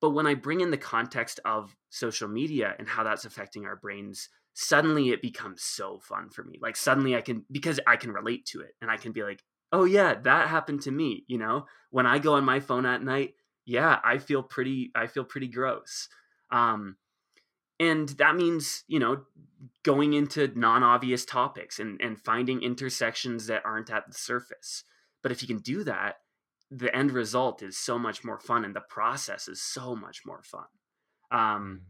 But 0.02 0.12
when 0.12 0.28
I 0.28 0.36
bring 0.36 0.62
in 0.62 0.72
the 0.72 0.78
context 0.78 1.40
of 1.46 1.76
social 1.90 2.28
media 2.28 2.76
and 2.78 2.88
how 2.88 3.04
that's 3.04 3.26
affecting 3.26 3.66
our 3.66 3.76
brains, 3.76 4.30
suddenly 4.54 5.10
it 5.10 5.22
becomes 5.22 5.64
so 5.64 6.00
fun 6.00 6.30
for 6.30 6.44
me. 6.44 6.60
Like 6.62 6.76
suddenly 6.76 7.16
I 7.16 7.22
can, 7.22 7.46
because 7.52 7.80
I 7.88 7.96
can 7.96 8.12
relate 8.12 8.46
to 8.48 8.62
it 8.62 8.76
and 8.82 8.92
I 8.92 8.98
can 8.98 9.12
be 9.12 9.24
like, 9.24 9.42
oh 9.72 9.84
yeah 9.84 10.16
that 10.16 10.48
happened 10.48 10.82
to 10.82 10.92
me 10.92 11.24
you 11.28 11.38
know 11.38 11.66
when 11.90 12.06
i 12.06 12.20
go 12.20 12.34
on 12.34 12.46
my 12.46 12.60
phone 12.60 12.86
at 12.86 13.04
night 13.04 13.34
yeah 13.66 14.00
i 14.04 14.18
feel 14.18 14.44
pretty 14.44 14.92
i 14.96 15.08
feel 15.08 15.24
pretty 15.24 15.48
gross 15.48 16.10
um 16.52 16.96
and 17.80 18.10
that 18.10 18.36
means 18.36 18.84
you 18.88 19.00
know 19.00 19.24
going 19.84 20.14
into 20.14 20.52
non-obvious 20.56 21.26
topics 21.26 21.80
and 21.80 22.00
and 22.02 22.20
finding 22.20 22.62
intersections 22.62 23.48
that 23.48 23.66
aren't 23.66 23.92
at 23.92 24.08
the 24.08 24.14
surface 24.14 24.84
but 25.22 25.32
if 25.32 25.42
you 25.42 25.48
can 25.48 25.60
do 25.60 25.84
that 25.84 26.18
the 26.72 26.94
end 26.96 27.12
result 27.12 27.62
is 27.62 27.78
so 27.78 27.98
much 27.98 28.24
more 28.24 28.40
fun 28.40 28.66
and 28.66 28.76
the 28.76 28.82
process 28.82 29.48
is 29.48 29.62
so 29.62 29.96
much 29.96 30.22
more 30.26 30.44
fun 30.44 30.66
um 31.32 31.82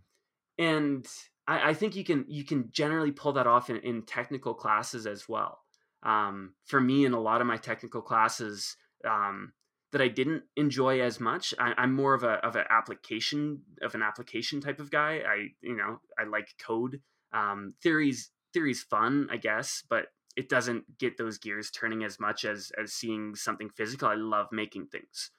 mm. 0.60 0.66
and 0.66 1.08
I, 1.48 1.70
I 1.70 1.74
think 1.74 1.96
you 1.96 2.04
can 2.04 2.26
you 2.28 2.44
can 2.44 2.70
generally 2.72 3.12
pull 3.12 3.34
that 3.34 3.48
off 3.48 3.70
in, 3.70 3.78
in 3.78 4.04
technical 4.04 4.54
classes 4.54 5.06
as 5.06 5.28
well 5.30 5.60
um, 6.06 6.54
for 6.64 6.80
me 6.80 7.04
in 7.06 7.14
a 7.14 7.20
lot 7.20 7.42
of 7.42 7.48
my 7.48 7.58
technical 7.58 8.02
classes 8.02 8.78
um, 9.06 9.52
that 9.92 10.02
I 10.02 10.08
didn't 10.08 10.44
enjoy 10.56 11.02
as 11.02 11.20
much. 11.20 11.54
I, 11.60 11.74
am 11.84 11.94
more 11.94 12.14
of 12.14 12.24
a 12.24 12.34
of 12.46 12.56
an 12.56 12.66
application 12.70 13.62
of 13.82 13.96
an 13.96 14.02
application 14.02 14.62
type 14.62 14.80
of 14.80 14.92
guy. 14.92 15.22
I 15.28 15.48
you 15.62 15.76
know 15.76 16.00
I 16.18 16.24
like 16.26 16.50
code. 16.62 17.02
Um, 17.34 17.74
theories 17.82 18.32
theories 18.54 18.84
fun, 18.84 19.28
I 19.32 19.38
guess, 19.38 19.84
but 19.90 20.08
it 20.38 20.48
doesn't 20.48 20.98
get 20.98 21.18
those 21.18 21.38
gears 21.38 21.72
turning 21.72 22.04
as 22.04 22.20
much 22.20 22.46
as 22.46 22.72
as 22.82 22.94
seeing 22.94 23.36
something 23.36 23.70
physical. 23.70 24.08
I 24.08 24.16
love 24.16 24.48
making 24.52 24.88
things, 24.88 25.32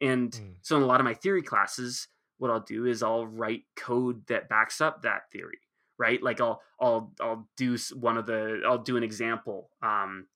and 0.00 0.30
mm. 0.30 0.54
so 0.60 0.76
in 0.76 0.82
a 0.82 0.86
lot 0.86 1.00
of 1.00 1.04
my 1.04 1.14
theory 1.14 1.42
classes, 1.42 2.08
what 2.38 2.50
I'll 2.50 2.60
do 2.60 2.86
is 2.86 3.02
I'll 3.02 3.26
write 3.26 3.62
code 3.74 4.26
that 4.26 4.48
backs 4.48 4.80
up 4.80 5.02
that 5.02 5.30
theory 5.32 5.60
right? 6.00 6.20
Like 6.20 6.40
I'll 6.40 6.62
I'll 6.80 7.12
I'll 7.20 7.46
do 7.56 7.76
one 7.94 8.16
of 8.16 8.26
the 8.26 8.62
I'll 8.66 8.78
do 8.78 8.96
an 8.96 9.04
example. 9.04 9.70
Um, 9.82 10.26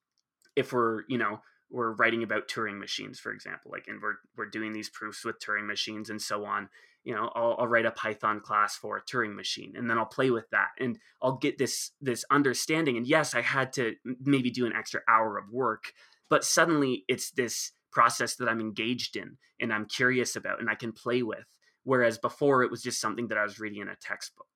if 0.55 0.73
we're 0.73 1.03
you 1.09 1.19
know 1.19 1.41
we're 1.71 1.93
writing 1.93 2.23
about 2.23 2.47
Turing 2.47 2.79
machines, 2.79 3.19
for 3.19 3.33
example, 3.33 3.73
like 3.73 3.87
and 3.89 4.01
we're 4.01 4.17
we're 4.37 4.51
doing 4.51 4.73
these 4.73 4.91
proofs 4.91 5.25
with 5.25 5.41
Turing 5.41 5.67
machines 5.67 6.11
and 6.11 6.21
so 6.23 6.45
on. 6.45 6.69
You 7.03 7.15
know, 7.15 7.31
I'll, 7.35 7.57
I'll 7.59 7.67
write 7.67 7.85
a 7.85 7.91
Python 7.91 8.41
class 8.41 8.77
for 8.77 8.97
a 8.97 9.03
Turing 9.03 9.35
machine, 9.35 9.75
and 9.77 9.91
then 9.91 9.99
I'll 9.99 10.07
play 10.07 10.31
with 10.31 10.49
that, 10.51 10.69
and 10.79 10.99
I'll 11.21 11.39
get 11.39 11.59
this 11.59 11.93
this 12.01 12.25
understanding. 12.31 12.97
And 12.97 13.07
yes, 13.07 13.35
I 13.35 13.41
had 13.41 13.73
to 13.75 13.95
maybe 14.21 14.51
do 14.51 14.67
an 14.67 14.75
extra 14.75 15.01
hour 15.09 15.39
of 15.39 15.51
work, 15.51 15.93
but 16.29 16.45
suddenly 16.45 17.05
it's 17.09 17.31
this 17.31 17.73
process 17.91 18.37
that 18.37 18.49
I'm 18.49 18.61
engaged 18.61 19.17
in 19.17 19.39
and 19.61 19.73
I'm 19.73 19.87
curious 19.87 20.37
about, 20.37 20.61
and 20.61 20.69
I 20.69 20.75
can 20.75 20.93
play 20.93 21.23
with. 21.23 21.47
Whereas 21.85 22.19
before, 22.19 22.63
it 22.63 22.71
was 22.71 22.83
just 22.83 23.01
something 23.01 23.29
that 23.29 23.39
I 23.39 23.45
was 23.45 23.61
reading 23.61 23.83
in 23.83 23.89
a 23.89 23.97
textbook. 23.97 24.47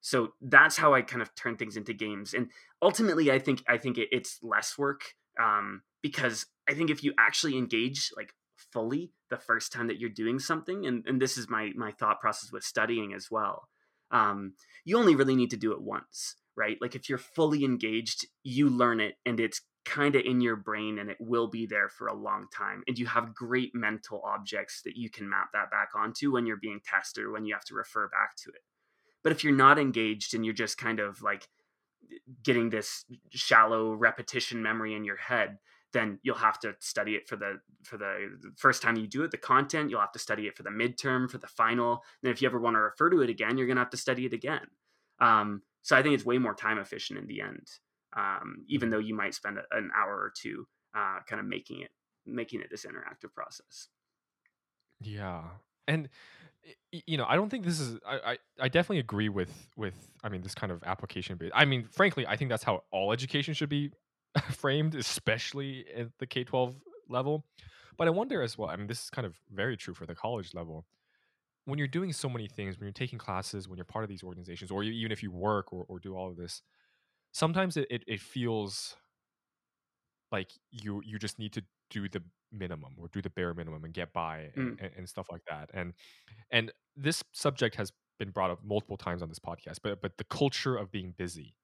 So 0.00 0.32
that's 0.40 0.76
how 0.76 0.94
I 0.94 1.02
kind 1.02 1.22
of 1.22 1.34
turn 1.34 1.56
things 1.56 1.76
into 1.76 1.92
games. 1.92 2.34
And 2.34 2.48
ultimately, 2.80 3.30
I 3.30 3.38
think 3.38 3.62
I 3.68 3.76
think 3.76 3.98
it, 3.98 4.08
it's 4.10 4.38
less 4.42 4.78
work 4.78 5.02
um, 5.40 5.82
because 6.02 6.46
I 6.68 6.74
think 6.74 6.90
if 6.90 7.04
you 7.04 7.12
actually 7.18 7.56
engage 7.56 8.10
like 8.16 8.32
fully 8.72 9.12
the 9.28 9.38
first 9.38 9.72
time 9.72 9.88
that 9.88 9.98
you're 9.98 10.10
doing 10.10 10.38
something, 10.38 10.86
and, 10.86 11.04
and 11.06 11.20
this 11.20 11.36
is 11.36 11.48
my 11.48 11.70
my 11.76 11.92
thought 11.92 12.20
process 12.20 12.52
with 12.52 12.64
studying 12.64 13.12
as 13.12 13.30
well. 13.30 13.68
Um, 14.10 14.54
you 14.84 14.98
only 14.98 15.14
really 15.14 15.36
need 15.36 15.50
to 15.50 15.56
do 15.56 15.72
it 15.72 15.82
once, 15.82 16.34
right? 16.56 16.78
Like 16.80 16.94
if 16.94 17.08
you're 17.08 17.18
fully 17.18 17.64
engaged, 17.64 18.26
you 18.42 18.68
learn 18.68 19.00
it, 19.00 19.14
and 19.24 19.38
it's 19.38 19.60
kind 19.84 20.14
of 20.14 20.24
in 20.24 20.40
your 20.40 20.56
brain 20.56 20.98
and 20.98 21.10
it 21.10 21.16
will 21.20 21.48
be 21.48 21.66
there 21.66 21.88
for 21.88 22.06
a 22.06 22.14
long 22.14 22.46
time 22.54 22.82
and 22.86 22.98
you 22.98 23.06
have 23.06 23.34
great 23.34 23.74
mental 23.74 24.22
objects 24.24 24.82
that 24.84 24.94
you 24.94 25.08
can 25.08 25.28
map 25.28 25.48
that 25.52 25.70
back 25.70 25.88
onto 25.96 26.30
when 26.30 26.44
you're 26.44 26.58
being 26.58 26.80
tested 26.84 27.24
or 27.24 27.32
when 27.32 27.46
you 27.46 27.54
have 27.54 27.64
to 27.64 27.74
refer 27.74 28.06
back 28.08 28.36
to 28.36 28.50
it 28.50 28.60
but 29.22 29.32
if 29.32 29.44
you're 29.44 29.54
not 29.54 29.78
engaged 29.78 30.34
and 30.34 30.44
you're 30.44 30.54
just 30.54 30.78
kind 30.78 31.00
of 31.00 31.22
like 31.22 31.48
getting 32.42 32.70
this 32.70 33.04
shallow 33.30 33.92
repetition 33.92 34.62
memory 34.62 34.94
in 34.94 35.04
your 35.04 35.16
head, 35.16 35.58
then 35.92 36.18
you'll 36.22 36.36
have 36.36 36.58
to 36.60 36.74
study 36.80 37.14
it 37.14 37.28
for 37.28 37.36
the 37.36 37.60
for 37.84 37.96
the 37.96 38.38
first 38.56 38.82
time 38.82 38.96
you 38.96 39.06
do 39.06 39.24
it 39.24 39.30
the 39.30 39.36
content 39.36 39.90
you'll 39.90 40.00
have 40.00 40.12
to 40.12 40.18
study 40.18 40.46
it 40.46 40.56
for 40.56 40.62
the 40.62 40.70
midterm 40.70 41.30
for 41.30 41.38
the 41.38 41.48
final. 41.48 42.02
And 42.22 42.30
if 42.30 42.40
you 42.40 42.48
ever 42.48 42.60
want 42.60 42.74
to 42.74 42.80
refer 42.80 43.10
to 43.10 43.22
it 43.22 43.30
again 43.30 43.58
you're 43.58 43.66
going 43.66 43.76
to 43.76 43.82
have 43.82 43.90
to 43.90 43.96
study 43.96 44.26
it 44.26 44.32
again. 44.32 44.66
Um, 45.20 45.62
so 45.82 45.96
i 45.96 46.02
think 46.02 46.14
it's 46.14 46.24
way 46.24 46.38
more 46.38 46.54
time 46.54 46.78
efficient 46.78 47.18
in 47.18 47.26
the 47.26 47.40
end 47.40 47.66
um, 48.16 48.64
even 48.68 48.90
though 48.90 48.98
you 48.98 49.14
might 49.14 49.34
spend 49.34 49.58
an 49.70 49.90
hour 49.96 50.12
or 50.12 50.32
two 50.34 50.66
uh, 50.94 51.18
kind 51.26 51.40
of 51.40 51.46
making 51.46 51.80
it 51.80 51.90
making 52.26 52.60
it 52.60 52.68
this 52.70 52.84
interactive 52.84 53.32
process. 53.34 53.88
Yeah. 55.00 55.42
And 55.88 56.08
you 56.92 57.16
know 57.16 57.24
i 57.28 57.36
don't 57.36 57.50
think 57.50 57.64
this 57.64 57.80
is 57.80 57.98
I, 58.06 58.32
I, 58.32 58.38
I 58.60 58.68
definitely 58.68 58.98
agree 58.98 59.28
with 59.28 59.68
with 59.76 59.94
i 60.22 60.28
mean 60.28 60.42
this 60.42 60.54
kind 60.54 60.72
of 60.72 60.82
application 60.84 61.36
based 61.36 61.52
i 61.54 61.64
mean 61.64 61.86
frankly 61.90 62.26
i 62.26 62.36
think 62.36 62.50
that's 62.50 62.62
how 62.62 62.82
all 62.90 63.12
education 63.12 63.54
should 63.54 63.68
be 63.68 63.90
framed 64.52 64.94
especially 64.94 65.84
at 65.96 66.08
the 66.18 66.26
k-12 66.26 66.74
level. 67.08 67.44
But 67.96 68.06
i 68.06 68.10
wonder 68.10 68.42
as 68.42 68.56
well 68.56 68.68
i 68.68 68.76
mean 68.76 68.86
this 68.86 69.04
is 69.04 69.10
kind 69.10 69.26
of 69.26 69.36
very 69.52 69.76
true 69.76 69.94
for 69.94 70.06
the 70.06 70.14
college 70.14 70.54
level. 70.54 70.86
When 71.66 71.78
you're 71.78 71.88
doing 71.88 72.12
so 72.12 72.28
many 72.28 72.48
things 72.48 72.78
when 72.78 72.86
you're 72.86 72.92
taking 72.92 73.18
classes 73.18 73.68
when 73.68 73.76
you're 73.76 73.84
part 73.84 74.04
of 74.04 74.08
these 74.08 74.22
organizations 74.22 74.70
or 74.70 74.82
even 74.82 75.12
if 75.12 75.22
you 75.22 75.30
work 75.30 75.72
or, 75.72 75.84
or 75.88 75.98
do 75.98 76.16
all 76.16 76.28
of 76.28 76.36
this 76.36 76.62
sometimes 77.32 77.76
it, 77.76 77.86
it, 77.90 78.02
it 78.06 78.20
feels 78.20 78.96
like 80.32 80.50
you 80.70 81.02
you 81.04 81.18
just 81.18 81.38
need 81.38 81.52
to 81.52 81.62
do 81.90 82.08
the 82.08 82.22
minimum 82.52 82.92
or 82.98 83.08
do 83.12 83.22
the 83.22 83.30
bare 83.30 83.54
minimum 83.54 83.84
and 83.84 83.94
get 83.94 84.12
by 84.12 84.50
and, 84.54 84.78
mm. 84.78 84.82
and, 84.82 84.90
and, 84.96 85.08
stuff 85.08 85.26
like 85.30 85.42
that 85.48 85.70
and 85.72 85.92
and 86.50 86.72
this 86.96 87.22
subject 87.32 87.76
has 87.76 87.92
been 88.18 88.30
brought 88.30 88.50
up 88.50 88.58
multiple 88.64 88.96
times 88.96 89.22
on 89.22 89.28
this 89.28 89.38
podcast 89.38 89.78
but 89.82 90.00
but 90.00 90.18
the 90.18 90.24
culture 90.24 90.76
of 90.76 90.90
being 90.90 91.14
busy 91.16 91.54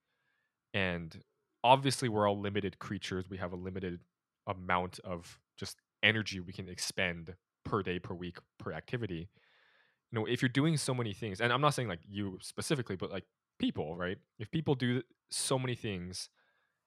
and 0.75 1.23
obviously 1.65 2.09
we're 2.09 2.29
all 2.29 2.41
limited 2.41 2.79
creatures 2.79 3.29
we 3.29 3.37
have 3.37 3.53
a 3.53 3.57
limited 3.57 4.01
amount 4.47 5.01
of 5.05 5.39
just 5.59 5.77
energy 6.03 6.41
we 6.41 6.53
can 6.53 6.69
expend 6.69 7.35
per 7.65 7.83
day 7.83 7.99
per 7.99 8.15
week 8.15 8.39
per 8.59 8.73
activity 8.73 9.29
you 10.11 10.19
know 10.19 10.25
if 10.27 10.41
you're 10.41 10.49
doing 10.49 10.77
so 10.77 10.95
many 10.95 11.13
things 11.13 11.41
and 11.41 11.53
i'm 11.53 11.61
not 11.61 11.75
saying 11.75 11.89
like 11.89 12.01
you 12.09 12.39
specifically 12.41 12.97
but 12.97 13.11
like 13.11 13.25
people 13.59 13.97
right 13.97 14.19
if 14.39 14.51
people 14.51 14.75
do 14.75 15.03
so 15.31 15.59
many 15.59 15.75
things 15.75 16.29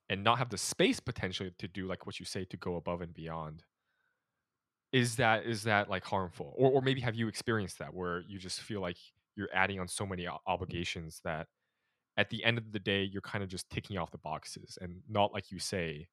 and 0.10 0.24
not 0.24 0.38
have 0.38 0.50
the 0.50 0.58
space 0.58 1.00
potentially 1.00 1.52
to 1.58 1.68
do 1.68 1.88
like 1.88 2.06
what 2.06 2.20
you 2.20 2.26
say 2.26 2.44
to 2.46 2.58
go 2.58 2.76
above 2.76 3.02
and 3.02 3.14
beyond 3.14 3.64
is 4.92 5.18
that 5.18 5.46
is 5.46 5.64
that 5.64 5.90
like 5.90 6.04
harmful? 6.04 6.54
Or, 6.58 6.72
or 6.72 6.82
maybe 6.82 7.02
have 7.02 7.16
you 7.16 7.28
experienced 7.28 7.80
that 7.80 7.94
where 7.94 8.22
you 8.28 8.40
just 8.40 8.62
feel 8.62 8.82
like 8.82 8.98
you're 9.36 9.50
adding 9.54 9.80
on 9.80 9.88
so 9.88 10.06
many 10.06 10.28
obligations 10.48 11.22
that 11.24 11.48
at 12.18 12.30
the 12.30 12.44
end 12.44 12.58
of 12.58 12.72
the 12.72 12.80
day 12.80 13.04
you're 13.04 13.22
kind 13.22 13.44
of 13.44 13.50
just 13.50 13.70
ticking 13.70 13.98
off 13.98 14.12
the 14.12 14.18
boxes 14.18 14.78
and 14.82 15.02
not 15.08 15.34
like 15.34 15.52
you 15.52 15.60
say 15.60 16.08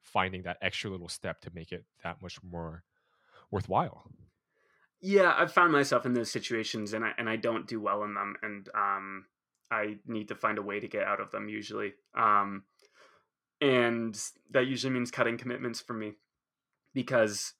finding 0.00 0.42
that 0.42 0.56
extra 0.62 0.90
little 0.90 1.08
step 1.08 1.40
to 1.40 1.50
make 1.54 1.72
it 1.72 1.84
that 2.02 2.22
much 2.22 2.38
more 2.42 2.84
worthwhile? 3.50 4.04
Yeah 5.00 5.34
i've 5.36 5.52
found 5.52 5.72
myself 5.72 6.06
in 6.06 6.14
those 6.14 6.30
situations 6.30 6.92
and 6.92 7.04
i 7.04 7.10
and 7.18 7.28
i 7.28 7.36
don't 7.36 7.66
do 7.66 7.80
well 7.80 8.04
in 8.04 8.14
them 8.14 8.36
and 8.42 8.68
um 8.74 9.26
i 9.70 9.96
need 10.06 10.28
to 10.28 10.34
find 10.36 10.58
a 10.58 10.62
way 10.62 10.78
to 10.78 10.88
get 10.88 11.02
out 11.02 11.20
of 11.20 11.30
them 11.32 11.48
usually 11.48 11.92
um 12.16 12.62
and 13.60 14.18
that 14.50 14.66
usually 14.66 14.92
means 14.92 15.10
cutting 15.10 15.36
commitments 15.36 15.80
for 15.80 15.92
me 15.92 16.14
because 16.94 17.54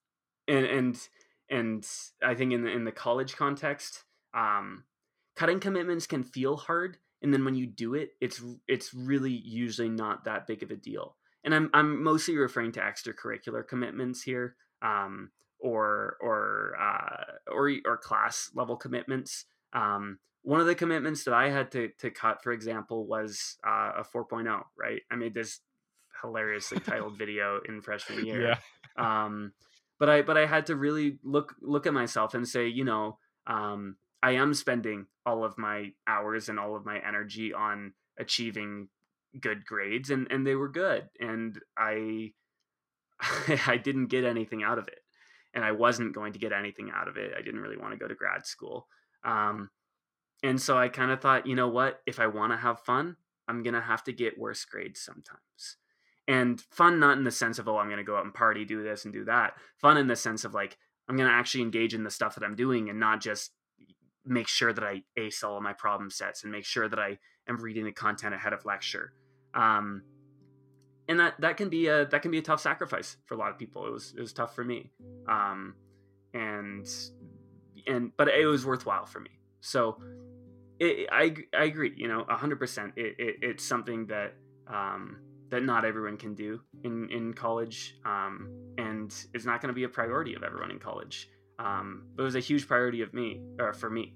and 0.48 0.66
and 0.66 1.08
and 1.50 1.88
I 2.22 2.34
think 2.34 2.52
in 2.52 2.64
the 2.64 2.70
in 2.70 2.84
the 2.84 2.92
college 2.92 3.36
context, 3.36 4.04
um, 4.34 4.84
cutting 5.36 5.60
commitments 5.60 6.06
can 6.06 6.22
feel 6.22 6.56
hard, 6.56 6.96
and 7.20 7.32
then 7.32 7.44
when 7.44 7.54
you 7.54 7.66
do 7.66 7.94
it, 7.94 8.10
it's 8.20 8.42
it's 8.66 8.94
really 8.94 9.32
usually 9.32 9.88
not 9.88 10.24
that 10.24 10.46
big 10.46 10.62
of 10.62 10.70
a 10.70 10.76
deal. 10.76 11.16
And 11.44 11.54
I'm 11.54 11.70
I'm 11.74 12.02
mostly 12.02 12.36
referring 12.36 12.72
to 12.72 12.80
extracurricular 12.80 13.66
commitments 13.66 14.22
here, 14.22 14.56
um, 14.80 15.30
or 15.60 16.16
or 16.20 16.74
uh, 16.80 17.52
or 17.52 17.70
or 17.84 17.96
class 17.98 18.50
level 18.54 18.76
commitments. 18.76 19.44
Um, 19.72 20.18
one 20.42 20.60
of 20.60 20.66
the 20.66 20.74
commitments 20.74 21.24
that 21.24 21.34
I 21.34 21.50
had 21.50 21.70
to 21.72 21.90
to 21.98 22.10
cut, 22.10 22.42
for 22.42 22.52
example, 22.52 23.06
was 23.06 23.56
uh, 23.66 23.92
a 23.98 24.04
4.0. 24.04 24.62
Right, 24.78 25.02
I 25.10 25.16
made 25.16 25.34
this 25.34 25.60
hilariously 26.22 26.80
titled 26.80 27.18
video 27.18 27.60
in 27.68 27.82
freshman 27.82 28.24
year. 28.24 28.56
Yeah. 28.96 29.24
Um, 29.24 29.52
but 30.02 30.10
I 30.10 30.22
but 30.22 30.36
I 30.36 30.46
had 30.46 30.66
to 30.66 30.74
really 30.74 31.20
look 31.22 31.54
look 31.60 31.86
at 31.86 31.94
myself 31.94 32.34
and 32.34 32.48
say, 32.48 32.66
you 32.66 32.82
know, 32.82 33.18
um, 33.46 33.98
I 34.20 34.32
am 34.32 34.52
spending 34.52 35.06
all 35.24 35.44
of 35.44 35.56
my 35.56 35.92
hours 36.08 36.48
and 36.48 36.58
all 36.58 36.74
of 36.74 36.84
my 36.84 36.98
energy 37.06 37.54
on 37.54 37.92
achieving 38.18 38.88
good 39.40 39.64
grades, 39.64 40.10
and 40.10 40.26
and 40.28 40.44
they 40.44 40.56
were 40.56 40.68
good, 40.68 41.08
and 41.20 41.56
I 41.78 42.32
I 43.68 43.76
didn't 43.76 44.08
get 44.08 44.24
anything 44.24 44.64
out 44.64 44.80
of 44.80 44.88
it, 44.88 45.04
and 45.54 45.64
I 45.64 45.70
wasn't 45.70 46.16
going 46.16 46.32
to 46.32 46.40
get 46.40 46.52
anything 46.52 46.90
out 46.92 47.06
of 47.06 47.16
it. 47.16 47.34
I 47.38 47.40
didn't 47.40 47.60
really 47.60 47.76
want 47.76 47.92
to 47.92 47.96
go 47.96 48.08
to 48.08 48.14
grad 48.16 48.44
school. 48.44 48.88
Um, 49.22 49.70
and 50.42 50.60
so 50.60 50.76
I 50.76 50.88
kind 50.88 51.12
of 51.12 51.20
thought, 51.20 51.46
you 51.46 51.54
know 51.54 51.68
what? 51.68 52.02
If 52.06 52.18
I 52.18 52.26
want 52.26 52.52
to 52.52 52.56
have 52.56 52.80
fun, 52.80 53.18
I'm 53.46 53.62
going 53.62 53.74
to 53.74 53.80
have 53.80 54.02
to 54.02 54.12
get 54.12 54.36
worse 54.36 54.64
grades 54.64 55.00
sometimes 55.00 55.76
and 56.28 56.60
fun 56.60 57.00
not 57.00 57.18
in 57.18 57.24
the 57.24 57.30
sense 57.30 57.58
of 57.58 57.68
oh 57.68 57.78
i'm 57.78 57.86
going 57.86 57.98
to 57.98 58.04
go 58.04 58.16
out 58.16 58.24
and 58.24 58.34
party 58.34 58.64
do 58.64 58.82
this 58.82 59.04
and 59.04 59.12
do 59.12 59.24
that. 59.24 59.54
Fun 59.80 59.96
in 59.96 60.06
the 60.06 60.16
sense 60.16 60.44
of 60.44 60.54
like 60.54 60.78
i'm 61.08 61.16
going 61.16 61.28
to 61.28 61.34
actually 61.34 61.62
engage 61.62 61.94
in 61.94 62.04
the 62.04 62.10
stuff 62.10 62.34
that 62.34 62.44
i'm 62.44 62.56
doing 62.56 62.88
and 62.88 63.00
not 63.00 63.20
just 63.20 63.52
make 64.24 64.48
sure 64.48 64.72
that 64.72 64.84
i 64.84 65.02
ace 65.16 65.42
all 65.42 65.56
of 65.56 65.62
my 65.62 65.72
problem 65.72 66.10
sets 66.10 66.42
and 66.42 66.52
make 66.52 66.64
sure 66.64 66.88
that 66.88 66.98
i 66.98 67.18
am 67.48 67.58
reading 67.58 67.84
the 67.84 67.92
content 67.92 68.34
ahead 68.34 68.52
of 68.52 68.64
lecture. 68.64 69.12
Um, 69.54 70.02
and 71.08 71.18
that 71.20 71.34
that 71.40 71.56
can 71.56 71.68
be 71.68 71.88
a 71.88 72.06
that 72.06 72.22
can 72.22 72.30
be 72.30 72.38
a 72.38 72.42
tough 72.42 72.60
sacrifice 72.60 73.16
for 73.26 73.34
a 73.34 73.38
lot 73.38 73.50
of 73.50 73.58
people. 73.58 73.86
It 73.86 73.92
was 73.92 74.14
it 74.16 74.20
was 74.20 74.32
tough 74.32 74.54
for 74.54 74.64
me. 74.64 74.92
Um, 75.28 75.74
and 76.32 76.88
and 77.86 78.12
but 78.16 78.28
it 78.28 78.46
was 78.46 78.64
worthwhile 78.64 79.06
for 79.06 79.20
me. 79.20 79.30
So 79.60 79.98
it, 80.78 81.08
I, 81.12 81.34
I 81.56 81.64
agree 81.64 81.92
you 81.96 82.08
know 82.08 82.24
100% 82.28 82.92
it, 82.96 83.16
it, 83.18 83.36
it's 83.42 83.64
something 83.64 84.06
that 84.06 84.34
um, 84.66 85.18
that 85.52 85.62
not 85.62 85.84
everyone 85.84 86.16
can 86.16 86.34
do 86.34 86.60
in 86.82 87.10
in 87.10 87.34
college, 87.34 87.96
um, 88.06 88.48
and 88.78 89.14
it's 89.34 89.44
not 89.44 89.60
going 89.60 89.68
to 89.68 89.74
be 89.74 89.84
a 89.84 89.88
priority 89.88 90.34
of 90.34 90.42
everyone 90.42 90.70
in 90.70 90.78
college. 90.78 91.28
Um, 91.58 92.06
but 92.16 92.22
it 92.22 92.24
was 92.24 92.34
a 92.34 92.40
huge 92.40 92.66
priority 92.66 93.02
of 93.02 93.12
me 93.12 93.42
or 93.60 93.74
for 93.74 93.90
me. 93.90 94.14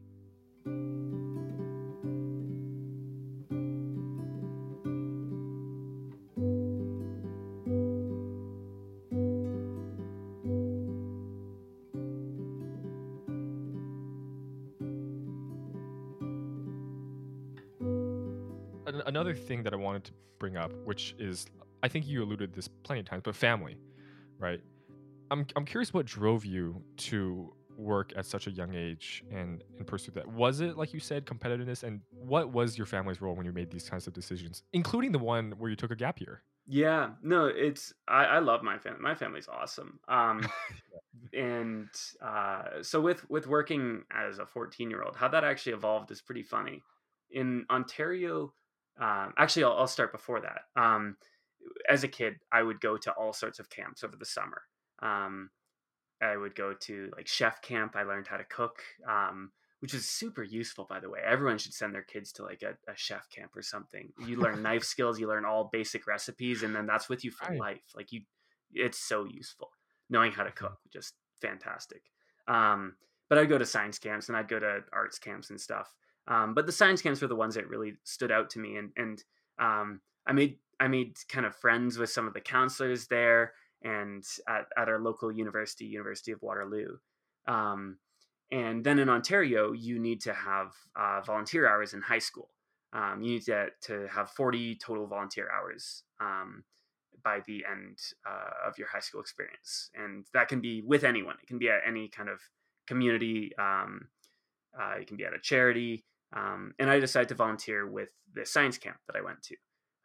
Thing 19.56 19.64
that 19.64 19.72
I 19.72 19.76
wanted 19.76 20.04
to 20.04 20.12
bring 20.38 20.56
up, 20.56 20.72
which 20.84 21.14
is 21.18 21.46
I 21.82 21.88
think 21.88 22.06
you 22.06 22.22
alluded 22.22 22.54
this 22.54 22.68
plenty 22.68 23.00
of 23.00 23.06
times, 23.06 23.22
but 23.24 23.34
family, 23.34 23.76
right? 24.38 24.60
I'm 25.30 25.46
I'm 25.56 25.64
curious 25.64 25.92
what 25.92 26.06
drove 26.06 26.44
you 26.44 26.82
to 26.98 27.52
work 27.76 28.12
at 28.16 28.24
such 28.24 28.46
a 28.46 28.50
young 28.50 28.74
age 28.74 29.22
and 29.30 29.62
and 29.78 29.86
pursue 29.86 30.12
that. 30.12 30.26
Was 30.26 30.60
it 30.60 30.76
like 30.76 30.94
you 30.94 31.00
said 31.00 31.26
competitiveness, 31.26 31.82
and 31.82 32.00
what 32.10 32.52
was 32.52 32.78
your 32.78 32.86
family's 32.86 33.20
role 33.20 33.34
when 33.34 33.46
you 33.46 33.52
made 33.52 33.70
these 33.70 33.88
kinds 33.88 34.06
of 34.06 34.12
decisions, 34.12 34.62
including 34.72 35.12
the 35.12 35.18
one 35.18 35.52
where 35.58 35.70
you 35.70 35.76
took 35.76 35.90
a 35.90 35.96
gap 35.96 36.20
year? 36.20 36.42
Yeah, 36.66 37.10
no, 37.22 37.46
it's 37.46 37.92
I, 38.08 38.24
I 38.24 38.38
love 38.40 38.62
my 38.62 38.78
family. 38.78 39.00
My 39.00 39.14
family's 39.14 39.48
awesome. 39.48 40.00
Um, 40.08 40.46
and 41.32 41.88
uh, 42.20 42.82
so 42.82 43.00
with 43.00 43.28
with 43.30 43.46
working 43.46 44.02
as 44.10 44.38
a 44.38 44.46
14 44.46 44.90
year 44.90 45.02
old, 45.02 45.16
how 45.16 45.28
that 45.28 45.44
actually 45.44 45.72
evolved 45.72 46.10
is 46.10 46.20
pretty 46.20 46.42
funny. 46.42 46.82
In 47.30 47.66
Ontario, 47.70 48.52
um, 49.00 49.34
actually, 49.36 49.64
I'll, 49.64 49.72
I'll, 49.72 49.86
start 49.86 50.12
before 50.12 50.40
that. 50.40 50.62
Um, 50.80 51.16
as 51.88 52.04
a 52.04 52.08
kid, 52.08 52.36
I 52.52 52.62
would 52.62 52.80
go 52.80 52.96
to 52.96 53.12
all 53.12 53.32
sorts 53.32 53.58
of 53.58 53.68
camps 53.70 54.02
over 54.02 54.16
the 54.16 54.24
summer. 54.24 54.62
Um, 55.02 55.50
I 56.22 56.36
would 56.36 56.54
go 56.54 56.72
to 56.72 57.10
like 57.16 57.26
chef 57.26 57.60
camp. 57.60 57.94
I 57.94 58.04
learned 58.04 58.26
how 58.26 58.38
to 58.38 58.44
cook, 58.44 58.82
um, 59.06 59.52
which 59.80 59.92
is 59.92 60.08
super 60.08 60.42
useful, 60.42 60.86
by 60.88 61.00
the 61.00 61.10
way. 61.10 61.20
Everyone 61.24 61.58
should 61.58 61.74
send 61.74 61.94
their 61.94 62.02
kids 62.02 62.32
to 62.32 62.42
like 62.42 62.62
a, 62.62 62.90
a 62.90 62.96
chef 62.96 63.28
camp 63.28 63.54
or 63.54 63.62
something. 63.62 64.12
You 64.26 64.36
learn 64.36 64.62
knife 64.62 64.84
skills, 64.84 65.20
you 65.20 65.28
learn 65.28 65.44
all 65.44 65.68
basic 65.70 66.06
recipes, 66.06 66.62
and 66.62 66.74
then 66.74 66.86
that's 66.86 67.08
with 67.08 67.24
you 67.24 67.30
for 67.30 67.48
right. 67.50 67.60
life. 67.60 67.82
Like 67.94 68.12
you, 68.12 68.22
it's 68.72 68.98
so 68.98 69.26
useful 69.26 69.70
knowing 70.08 70.32
how 70.32 70.42
to 70.42 70.50
mm-hmm. 70.50 70.64
cook. 70.64 70.78
Just 70.92 71.14
fantastic. 71.40 72.02
Um, 72.48 72.94
but 73.28 73.38
I'd 73.38 73.48
go 73.48 73.58
to 73.58 73.66
science 73.66 73.98
camps 73.98 74.28
and 74.28 74.36
I'd 74.36 74.48
go 74.48 74.58
to 74.58 74.80
arts 74.92 75.18
camps 75.18 75.50
and 75.50 75.60
stuff. 75.60 75.92
Um, 76.28 76.54
but 76.54 76.66
the 76.66 76.72
science 76.72 77.02
camps 77.02 77.22
were 77.22 77.28
the 77.28 77.36
ones 77.36 77.54
that 77.54 77.68
really 77.68 77.94
stood 78.04 78.32
out 78.32 78.50
to 78.50 78.58
me, 78.58 78.76
and 78.76 78.90
and 78.96 79.22
um, 79.58 80.00
I 80.26 80.32
made 80.32 80.58
I 80.80 80.88
made 80.88 81.16
kind 81.28 81.46
of 81.46 81.54
friends 81.54 81.98
with 81.98 82.10
some 82.10 82.26
of 82.26 82.34
the 82.34 82.40
counselors 82.40 83.06
there, 83.06 83.52
and 83.82 84.24
at, 84.48 84.66
at 84.76 84.88
our 84.88 84.98
local 84.98 85.30
university, 85.30 85.84
University 85.84 86.32
of 86.32 86.42
Waterloo. 86.42 86.96
Um, 87.46 87.98
and 88.52 88.84
then 88.84 88.98
in 88.98 89.08
Ontario, 89.08 89.72
you 89.72 89.98
need 89.98 90.20
to 90.22 90.32
have 90.32 90.72
uh, 90.94 91.20
volunteer 91.22 91.68
hours 91.68 91.94
in 91.94 92.00
high 92.00 92.18
school. 92.18 92.50
Um, 92.92 93.20
you 93.22 93.32
need 93.32 93.44
to, 93.46 93.68
to 93.82 94.06
have 94.08 94.30
40 94.30 94.76
total 94.76 95.06
volunteer 95.06 95.50
hours 95.50 96.04
um, 96.20 96.62
by 97.22 97.40
the 97.46 97.64
end 97.70 97.98
uh, 98.26 98.68
of 98.68 98.78
your 98.78 98.88
high 98.88 99.00
school 99.00 99.20
experience, 99.20 99.90
and 99.94 100.26
that 100.32 100.48
can 100.48 100.60
be 100.60 100.82
with 100.82 101.04
anyone. 101.04 101.36
It 101.42 101.48
can 101.48 101.58
be 101.58 101.68
at 101.68 101.80
any 101.86 102.08
kind 102.08 102.28
of 102.28 102.40
community. 102.86 103.52
Um, 103.58 104.08
uh, 104.78 104.94
it 105.00 105.06
can 105.06 105.16
be 105.16 105.24
at 105.24 105.34
a 105.34 105.40
charity. 105.40 106.04
Um, 106.34 106.74
and 106.78 106.90
I 106.90 106.98
decided 106.98 107.28
to 107.28 107.34
volunteer 107.34 107.86
with 107.88 108.10
the 108.34 108.44
science 108.44 108.78
camp 108.78 108.98
that 109.06 109.16
I 109.16 109.22
went 109.22 109.42
to. 109.44 109.56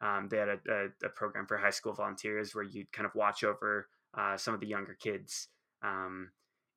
Um, 0.01 0.27
they 0.29 0.37
had 0.37 0.49
a, 0.49 0.59
a, 0.69 1.07
a, 1.07 1.09
program 1.09 1.45
for 1.45 1.57
high 1.57 1.69
school 1.71 1.93
volunteers 1.93 2.55
where 2.55 2.63
you'd 2.63 2.91
kind 2.91 3.05
of 3.05 3.13
watch 3.13 3.43
over 3.43 3.87
uh, 4.17 4.35
some 4.35 4.53
of 4.53 4.59
the 4.59 4.67
younger 4.67 4.95
kids. 4.99 5.47
Um, 5.83 6.31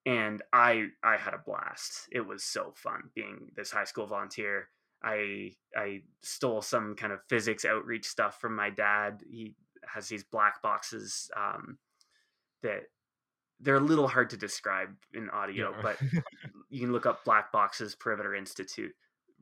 and 0.07 0.42
I 0.53 0.88
I 1.03 1.16
had 1.16 1.32
a 1.32 1.38
blast. 1.38 2.09
It 2.12 2.26
was 2.26 2.45
so 2.45 2.72
fun 2.76 3.11
being 3.14 3.51
this 3.57 3.70
high 3.70 3.84
school 3.84 4.07
volunteer. 4.07 4.68
I 5.03 5.53
I 5.74 6.03
stole 6.22 6.61
some 6.61 6.95
kind 6.95 7.12
of 7.12 7.20
physics 7.28 7.64
outreach 7.64 8.07
stuff 8.07 8.40
from 8.40 8.55
my 8.55 8.70
dad. 8.70 9.22
He 9.26 9.55
has 9.86 10.09
these 10.09 10.24
black 10.24 10.61
boxes 10.62 11.30
um, 11.36 11.78
that 12.62 12.82
they're 13.61 13.76
a 13.76 13.80
little 13.80 14.09
hard 14.09 14.30
to 14.30 14.36
describe 14.36 14.90
in 15.14 15.30
audio, 15.30 15.70
yeah. 15.70 15.82
but 15.82 15.97
you 16.68 16.80
can 16.80 16.92
look 16.92 17.07
up 17.07 17.24
black 17.24 17.53
boxes 17.53 17.95
perimeter 17.95 18.34
institute. 18.34 18.92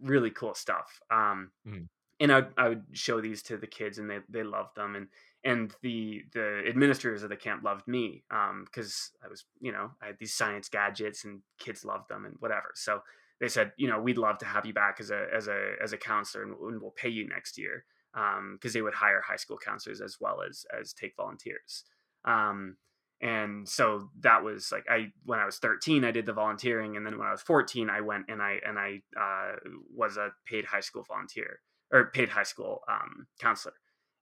Really 0.02 0.30
cool 0.30 0.54
stuff. 0.54 1.00
Um, 1.10 1.50
mm. 1.66 1.88
And 2.20 2.32
I, 2.32 2.42
I 2.56 2.68
would 2.68 2.84
show 2.92 3.20
these 3.20 3.42
to 3.44 3.56
the 3.56 3.66
kids, 3.66 3.98
and 3.98 4.08
they 4.08 4.18
they 4.28 4.42
loved 4.42 4.76
them. 4.76 4.94
And 4.94 5.08
and 5.44 5.74
the 5.82 6.22
the 6.32 6.62
administrators 6.68 7.22
of 7.22 7.30
the 7.30 7.36
camp 7.36 7.64
loved 7.64 7.88
me 7.88 8.22
because 8.64 9.10
um, 9.22 9.26
I 9.26 9.28
was 9.28 9.44
you 9.60 9.72
know 9.72 9.90
I 10.00 10.06
had 10.06 10.18
these 10.18 10.34
science 10.34 10.68
gadgets, 10.68 11.24
and 11.24 11.40
kids 11.58 11.84
loved 11.84 12.08
them 12.08 12.24
and 12.24 12.36
whatever. 12.38 12.72
So 12.74 13.00
they 13.40 13.48
said, 13.48 13.72
you 13.76 13.88
know, 13.88 14.00
we'd 14.00 14.18
love 14.18 14.38
to 14.38 14.46
have 14.46 14.66
you 14.66 14.72
back 14.72 14.98
as 15.00 15.10
a 15.10 15.26
as 15.34 15.48
a 15.48 15.72
as 15.82 15.92
a 15.92 15.98
counselor, 15.98 16.44
and, 16.44 16.52
and 16.52 16.80
we'll 16.80 16.92
pay 16.92 17.08
you 17.08 17.26
next 17.26 17.58
year 17.58 17.84
because 18.12 18.38
um, 18.38 18.72
they 18.72 18.82
would 18.82 18.94
hire 18.94 19.20
high 19.26 19.36
school 19.36 19.58
counselors 19.58 20.00
as 20.00 20.18
well 20.20 20.42
as 20.48 20.64
as 20.78 20.92
take 20.92 21.16
volunteers. 21.16 21.84
Um, 22.24 22.76
and 23.22 23.68
so 23.68 24.10
that 24.20 24.42
was 24.42 24.72
like 24.72 24.84
I 24.90 25.12
when 25.24 25.38
I 25.38 25.46
was 25.46 25.58
13, 25.58 26.04
I 26.04 26.10
did 26.10 26.26
the 26.26 26.32
volunteering, 26.32 26.96
and 26.96 27.06
then 27.06 27.18
when 27.18 27.28
I 27.28 27.30
was 27.30 27.42
14, 27.42 27.88
I 27.88 28.00
went 28.00 28.26
and 28.28 28.42
I 28.42 28.58
and 28.66 28.78
I 28.78 29.02
uh, 29.18 29.52
was 29.94 30.16
a 30.16 30.32
paid 30.44 30.64
high 30.64 30.80
school 30.80 31.04
volunteer 31.04 31.60
or 31.92 32.06
paid 32.06 32.30
high 32.30 32.42
school 32.42 32.80
um, 32.88 33.28
counselor, 33.40 33.74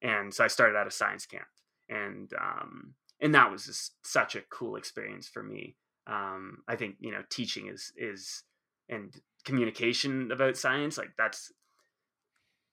and 0.03 0.35
so 0.35 0.45
I 0.45 0.49
started 0.49 0.77
at 0.77 0.87
a 0.87 0.91
science 0.91 1.25
camp, 1.25 1.49
and 1.89 2.31
um, 2.39 2.95
and 3.21 3.35
that 3.35 3.51
was 3.51 3.65
just 3.65 3.95
such 4.05 4.37
a 4.37 4.43
cool 4.51 4.77
experience 4.77 5.29
for 5.29 5.43
me. 5.43 5.77
Um, 6.07 6.59
I 6.69 6.77
think 6.77 6.97
you 7.01 7.11
know 7.11 7.23
teaching 7.31 7.69
is 7.69 7.93
is 7.97 8.45
and 8.91 9.15
communication 9.45 10.31
about 10.31 10.59
science 10.59 10.99
like 10.99 11.13
that's 11.17 11.51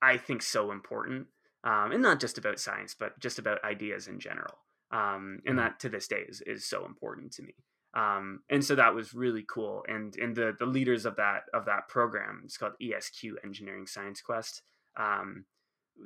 i 0.02 0.18
think 0.18 0.42
so 0.42 0.72
important. 0.72 1.28
Um, 1.64 1.92
and 1.92 2.02
not 2.02 2.20
just 2.20 2.38
about 2.38 2.60
science 2.60 2.96
but 2.98 3.20
just 3.20 3.40
about 3.40 3.64
ideas 3.64 4.08
in 4.08 4.20
general 4.20 4.58
um, 4.92 5.40
and 5.46 5.58
mm-hmm. 5.58 5.58
that 5.58 5.80
to 5.80 5.90
this 5.90 6.08
day 6.08 6.24
is, 6.28 6.42
is 6.42 6.66
so 6.66 6.86
important 6.86 7.32
to 7.34 7.44
me 7.44 7.54
um, 7.96 8.42
and 8.50 8.64
so 8.64 8.76
that 8.76 8.94
was 8.94 9.14
really 9.14 9.46
cool 9.50 9.84
and 9.88 10.16
and 10.18 10.36
the 10.36 10.54
the 10.60 10.66
leaders 10.66 11.06
of 11.06 11.16
that 11.16 11.44
of 11.54 11.66
that 11.66 11.88
program 11.88 12.42
it's 12.46 12.58
called 12.58 12.74
esq 12.82 13.24
engineering 13.44 13.88
science 13.88 14.22
quest 14.22 14.62
um, 14.98 15.46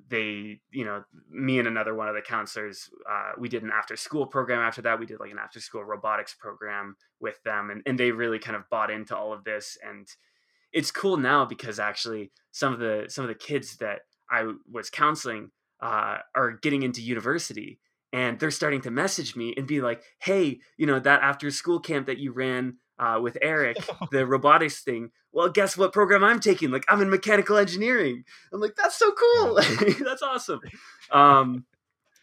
they 0.10 0.60
you 0.72 0.86
know 0.86 1.04
me 1.30 1.60
and 1.60 1.68
another 1.68 1.94
one 1.94 2.08
of 2.08 2.16
the 2.16 2.22
counselors 2.22 2.90
uh, 3.10 3.32
we 3.38 3.50
did 3.50 3.64
an 3.64 3.72
after 3.74 3.96
school 3.96 4.26
program 4.26 4.62
after 4.62 4.82
that 4.82 5.00
we 5.00 5.06
did 5.06 5.20
like 5.20 5.32
an 5.32 5.40
after 5.40 5.60
school 5.60 5.84
robotics 5.84 6.34
program 6.34 6.96
with 7.20 7.42
them 7.44 7.70
and, 7.70 7.82
and 7.86 8.00
they 8.00 8.12
really 8.12 8.40
kind 8.40 8.56
of 8.56 8.64
bought 8.70 8.92
into 8.92 9.16
all 9.16 9.34
of 9.34 9.44
this 9.44 9.78
and 9.84 10.08
it's 10.72 10.92
cool 10.92 11.18
now 11.18 11.46
because 11.46 11.80
actually 11.80 12.32
some 12.52 12.74
of 12.74 12.80
the 12.80 13.06
some 13.08 13.24
of 13.24 13.30
the 13.30 13.36
kids 13.36 13.78
that 13.78 14.02
i 14.30 14.50
was 14.72 14.90
counseling 14.90 15.52
uh, 15.82 16.20
are 16.36 16.52
getting 16.62 16.84
into 16.84 17.02
university 17.02 17.80
and 18.14 18.40
they're 18.40 18.52
starting 18.52 18.82
to 18.82 18.92
message 18.92 19.36
me 19.36 19.54
and 19.58 19.68
be 19.68 19.82
like 19.82 20.04
hey 20.20 20.60
you 20.78 20.86
know 20.86 21.00
that 21.00 21.22
after 21.22 21.50
school 21.52 21.80
camp 21.80 22.08
that 22.08 22.18
you 22.18 22.32
ran 22.32 22.78
uh, 23.02 23.20
with 23.20 23.38
Eric, 23.42 23.78
the 24.12 24.26
robotics 24.26 24.82
thing. 24.84 25.10
Well, 25.34 25.50
guess 25.50 25.76
what 25.76 25.92
program 25.92 26.24
I'm 26.24 26.40
taking? 26.40 26.72
Like, 26.72 26.86
I'm 26.88 27.02
in 27.02 27.10
mechanical 27.10 27.58
engineering. 27.58 28.24
I'm 28.54 28.62
like, 28.62 28.76
that's 28.76 28.98
so 28.98 29.12
cool. 29.12 29.56
that's 30.06 30.22
awesome. 30.22 30.60
Um, 31.12 31.66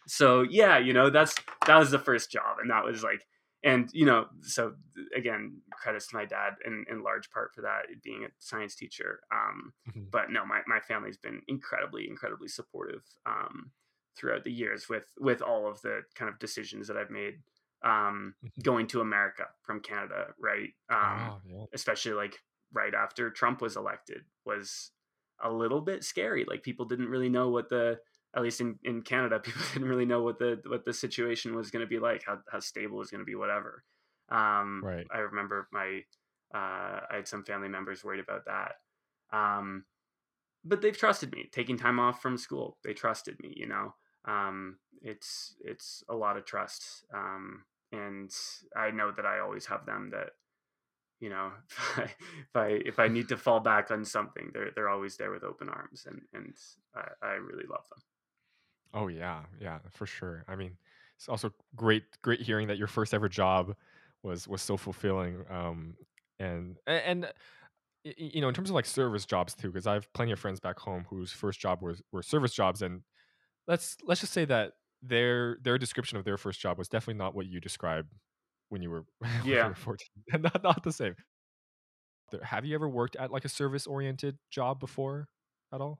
so 0.07 0.41
yeah, 0.41 0.79
you 0.79 0.93
know, 0.93 1.09
that's 1.09 1.35
that 1.67 1.77
was 1.77 1.91
the 1.91 1.99
first 1.99 2.31
job, 2.31 2.57
and 2.61 2.71
that 2.71 2.83
was 2.83 3.03
like, 3.03 3.27
and 3.63 3.89
you 3.93 4.05
know, 4.05 4.25
so 4.41 4.73
again, 5.15 5.57
credits 5.71 6.07
to 6.07 6.15
my 6.15 6.25
dad 6.25 6.53
in, 6.65 6.85
in 6.89 7.03
large 7.03 7.29
part 7.29 7.51
for 7.53 7.61
that 7.61 7.81
being 8.03 8.23
a 8.23 8.29
science 8.39 8.75
teacher. 8.75 9.19
Um, 9.31 9.73
mm-hmm. 9.87 10.05
But 10.11 10.31
no, 10.31 10.45
my 10.45 10.61
my 10.65 10.79
family's 10.79 11.17
been 11.17 11.41
incredibly, 11.47 12.07
incredibly 12.09 12.47
supportive 12.47 13.03
um, 13.27 13.71
throughout 14.19 14.43
the 14.43 14.51
years 14.51 14.89
with 14.89 15.05
with 15.19 15.41
all 15.41 15.67
of 15.67 15.81
the 15.81 16.01
kind 16.15 16.29
of 16.29 16.39
decisions 16.39 16.87
that 16.87 16.97
I've 16.97 17.09
made 17.11 17.35
um, 17.83 18.35
mm-hmm. 18.43 18.61
going 18.61 18.87
to 18.87 19.01
America 19.01 19.45
from 19.63 19.79
Canada, 19.79 20.27
right? 20.39 20.69
Um, 20.89 21.31
oh, 21.31 21.41
yeah. 21.45 21.65
Especially 21.73 22.13
like 22.13 22.37
right 22.73 22.93
after 22.93 23.29
Trump 23.29 23.61
was 23.61 23.77
elected, 23.77 24.23
was 24.45 24.91
a 25.41 25.51
little 25.51 25.81
bit 25.81 26.03
scary. 26.03 26.45
Like 26.47 26.63
people 26.63 26.85
didn't 26.85 27.09
really 27.09 27.29
know 27.29 27.49
what 27.49 27.69
the 27.69 27.99
at 28.35 28.43
least 28.43 28.61
in, 28.61 28.77
in 28.83 29.01
Canada, 29.01 29.39
people 29.43 29.61
didn't 29.73 29.87
really 29.87 30.05
know 30.05 30.21
what 30.21 30.39
the 30.39 30.61
what 30.67 30.85
the 30.85 30.93
situation 30.93 31.55
was 31.55 31.71
going 31.71 31.83
to 31.83 31.89
be 31.89 31.99
like, 31.99 32.23
how 32.25 32.39
how 32.51 32.59
stable 32.59 32.97
was 32.97 33.11
going 33.11 33.21
to 33.21 33.25
be, 33.25 33.35
whatever. 33.35 33.83
Um, 34.29 34.81
right. 34.83 35.07
I 35.11 35.19
remember 35.19 35.67
my 35.71 36.01
uh, 36.53 37.01
I 37.09 37.15
had 37.15 37.27
some 37.27 37.43
family 37.43 37.69
members 37.69 38.03
worried 38.03 38.23
about 38.23 38.45
that. 38.45 38.73
Um, 39.31 39.85
but 40.65 40.81
they've 40.81 40.97
trusted 40.97 41.31
me 41.31 41.49
taking 41.51 41.77
time 41.77 41.99
off 41.99 42.21
from 42.21 42.37
school. 42.37 42.77
They 42.83 42.93
trusted 42.93 43.39
me, 43.41 43.53
you 43.55 43.67
know. 43.67 43.95
Um, 44.25 44.77
it's 45.01 45.55
it's 45.61 46.03
a 46.09 46.15
lot 46.15 46.37
of 46.37 46.45
trust. 46.45 47.05
Um, 47.13 47.63
and 47.91 48.31
I 48.75 48.91
know 48.91 49.11
that 49.15 49.25
I 49.25 49.39
always 49.39 49.65
have 49.67 49.85
them 49.85 50.11
that 50.11 50.31
you 51.19 51.29
know 51.29 51.51
if 51.69 51.97
I, 51.97 52.03
if 52.03 52.55
I 52.55 52.67
if 52.85 52.99
I 52.99 53.07
need 53.07 53.29
to 53.29 53.37
fall 53.45 53.59
back 53.59 53.91
on 53.91 54.05
something 54.05 54.51
they're 54.53 54.71
they're 54.75 54.89
always 54.89 55.17
there 55.17 55.31
with 55.31 55.43
open 55.43 55.69
arms 55.69 56.05
and 56.07 56.21
and 56.33 56.53
I, 56.95 57.27
I 57.27 57.31
really 57.33 57.65
love 57.69 57.83
them 57.89 57.99
oh 58.93 59.07
yeah 59.07 59.41
yeah 59.59 59.79
for 59.91 60.05
sure 60.05 60.45
I 60.47 60.55
mean 60.55 60.77
it's 61.17 61.29
also 61.29 61.51
great 61.75 62.03
great 62.21 62.41
hearing 62.41 62.67
that 62.67 62.77
your 62.77 62.87
first 62.87 63.13
ever 63.13 63.29
job 63.29 63.75
was 64.23 64.47
was 64.47 64.61
so 64.61 64.77
fulfilling 64.77 65.43
um 65.49 65.95
and 66.39 66.77
and 66.87 67.27
you 68.03 68.41
know 68.41 68.47
in 68.47 68.53
terms 68.53 68.69
of 68.69 68.75
like 68.75 68.85
service 68.85 69.25
jobs 69.25 69.53
too 69.53 69.67
because 69.67 69.87
I 69.87 69.93
have 69.93 70.11
plenty 70.13 70.31
of 70.31 70.39
friends 70.39 70.59
back 70.59 70.79
home 70.79 71.05
whose 71.09 71.31
first 71.31 71.59
job 71.59 71.81
was 71.81 72.01
were 72.11 72.23
service 72.23 72.53
jobs 72.53 72.81
and 72.81 73.01
let's 73.67 73.97
let's 74.05 74.21
just 74.21 74.33
say 74.33 74.45
that 74.45 74.73
their 75.01 75.57
their 75.63 75.77
description 75.77 76.17
of 76.17 76.25
their 76.25 76.37
first 76.37 76.59
job 76.59 76.77
was 76.77 76.87
definitely 76.87 77.17
not 77.19 77.35
what 77.35 77.45
you 77.45 77.59
described 77.59 78.13
when 78.69 78.81
you 78.81 78.89
were 78.89 79.05
when 79.19 79.31
yeah. 79.45 79.63
you 79.63 79.69
were 79.69 79.75
14 79.75 80.07
not, 80.41 80.63
not 80.63 80.83
the 80.83 80.91
same. 80.91 81.15
Have 82.43 82.63
you 82.63 82.75
ever 82.75 82.87
worked 82.87 83.15
at 83.15 83.31
like 83.31 83.45
a 83.45 83.49
service 83.49 83.87
oriented 83.87 84.37
job 84.51 84.79
before 84.79 85.29
at 85.73 85.81
all? 85.81 85.99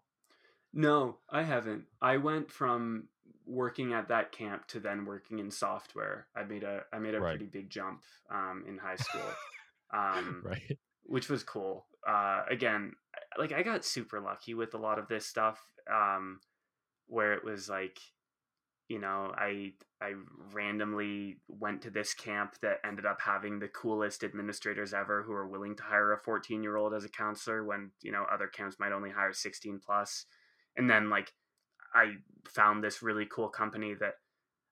No 0.73 1.17
i 1.29 1.43
haven't. 1.43 1.85
I 2.01 2.17
went 2.17 2.51
from 2.51 3.07
working 3.45 3.93
at 3.93 4.09
that 4.09 4.31
camp 4.31 4.67
to 4.67 4.79
then 4.79 5.05
working 5.05 5.39
in 5.39 5.49
software. 5.49 6.27
I 6.35 6.43
made 6.43 6.63
a 6.63 6.81
i 6.93 6.99
made 6.99 7.15
a 7.15 7.19
right. 7.19 7.31
pretty 7.31 7.45
big 7.45 7.69
jump 7.69 8.03
um, 8.31 8.63
in 8.67 8.77
high 8.77 8.97
school 8.97 9.21
um, 9.93 10.43
right. 10.45 10.77
which 11.03 11.29
was 11.29 11.43
cool. 11.43 11.85
Uh, 12.07 12.43
again 12.49 12.93
like 13.37 13.51
i 13.51 13.61
got 13.61 13.83
super 13.83 14.21
lucky 14.21 14.53
with 14.53 14.73
a 14.73 14.77
lot 14.77 14.97
of 14.97 15.07
this 15.09 15.25
stuff 15.25 15.59
um, 15.93 16.39
where 17.09 17.33
it 17.33 17.43
was 17.43 17.69
like 17.69 17.99
you 18.87 18.99
know 18.99 19.31
i 19.37 19.71
i 20.01 20.13
randomly 20.53 21.37
went 21.47 21.81
to 21.81 21.89
this 21.89 22.13
camp 22.13 22.55
that 22.61 22.79
ended 22.85 23.05
up 23.05 23.19
having 23.21 23.59
the 23.59 23.67
coolest 23.67 24.23
administrators 24.23 24.93
ever 24.93 25.21
who 25.23 25.33
are 25.33 25.47
willing 25.47 25.75
to 25.75 25.83
hire 25.83 26.13
a 26.13 26.17
14 26.17 26.63
year 26.63 26.77
old 26.77 26.93
as 26.93 27.05
a 27.05 27.09
counselor 27.09 27.63
when 27.63 27.91
you 28.01 28.11
know 28.11 28.25
other 28.31 28.47
camps 28.47 28.77
might 28.79 28.91
only 28.91 29.09
hire 29.09 29.33
16 29.33 29.79
plus 29.85 30.25
and 30.77 30.89
then 30.89 31.09
like 31.09 31.33
i 31.93 32.13
found 32.47 32.83
this 32.83 33.03
really 33.03 33.25
cool 33.25 33.49
company 33.49 33.93
that 33.93 34.13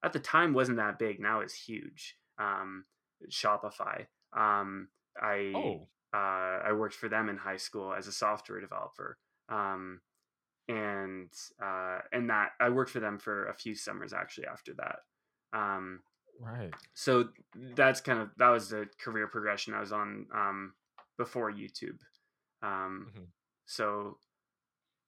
at 0.03 0.13
the 0.13 0.19
time 0.19 0.53
wasn't 0.53 0.77
that 0.77 0.97
big 0.97 1.19
now 1.19 1.41
is 1.41 1.53
huge 1.53 2.15
um, 2.39 2.85
shopify. 3.29 4.05
Um, 4.33 4.89
i 5.19 5.51
oh. 5.55 5.88
uh, 6.13 6.61
i 6.67 6.71
worked 6.73 6.95
for 6.95 7.09
them 7.09 7.29
in 7.29 7.38
high 7.38 7.57
school 7.57 7.93
as 7.93 8.07
a 8.07 8.11
software 8.11 8.59
developer. 8.59 9.17
Um, 9.49 10.01
and 10.68 11.30
uh, 11.63 11.99
and 12.11 12.30
that 12.30 12.49
I 12.59 12.70
worked 12.70 12.91
for 12.91 12.99
them 12.99 13.18
for 13.18 13.47
a 13.47 13.53
few 13.53 13.76
summers 13.76 14.13
actually 14.13 14.47
after 14.47 14.74
that. 14.76 14.99
Um, 15.57 16.01
right. 16.41 16.74
So 16.93 17.30
that's 17.76 18.01
kind 18.01 18.20
of 18.20 18.30
that 18.38 18.49
was 18.49 18.70
the 18.70 18.88
career 18.99 19.28
progression 19.28 19.74
I 19.74 19.80
was 19.80 19.91
on 19.91 20.28
um, 20.34 20.74
before 21.18 21.51
YouTube. 21.51 21.99
Um, 22.61 23.07
mm-hmm. 23.09 23.24
So 23.65 24.18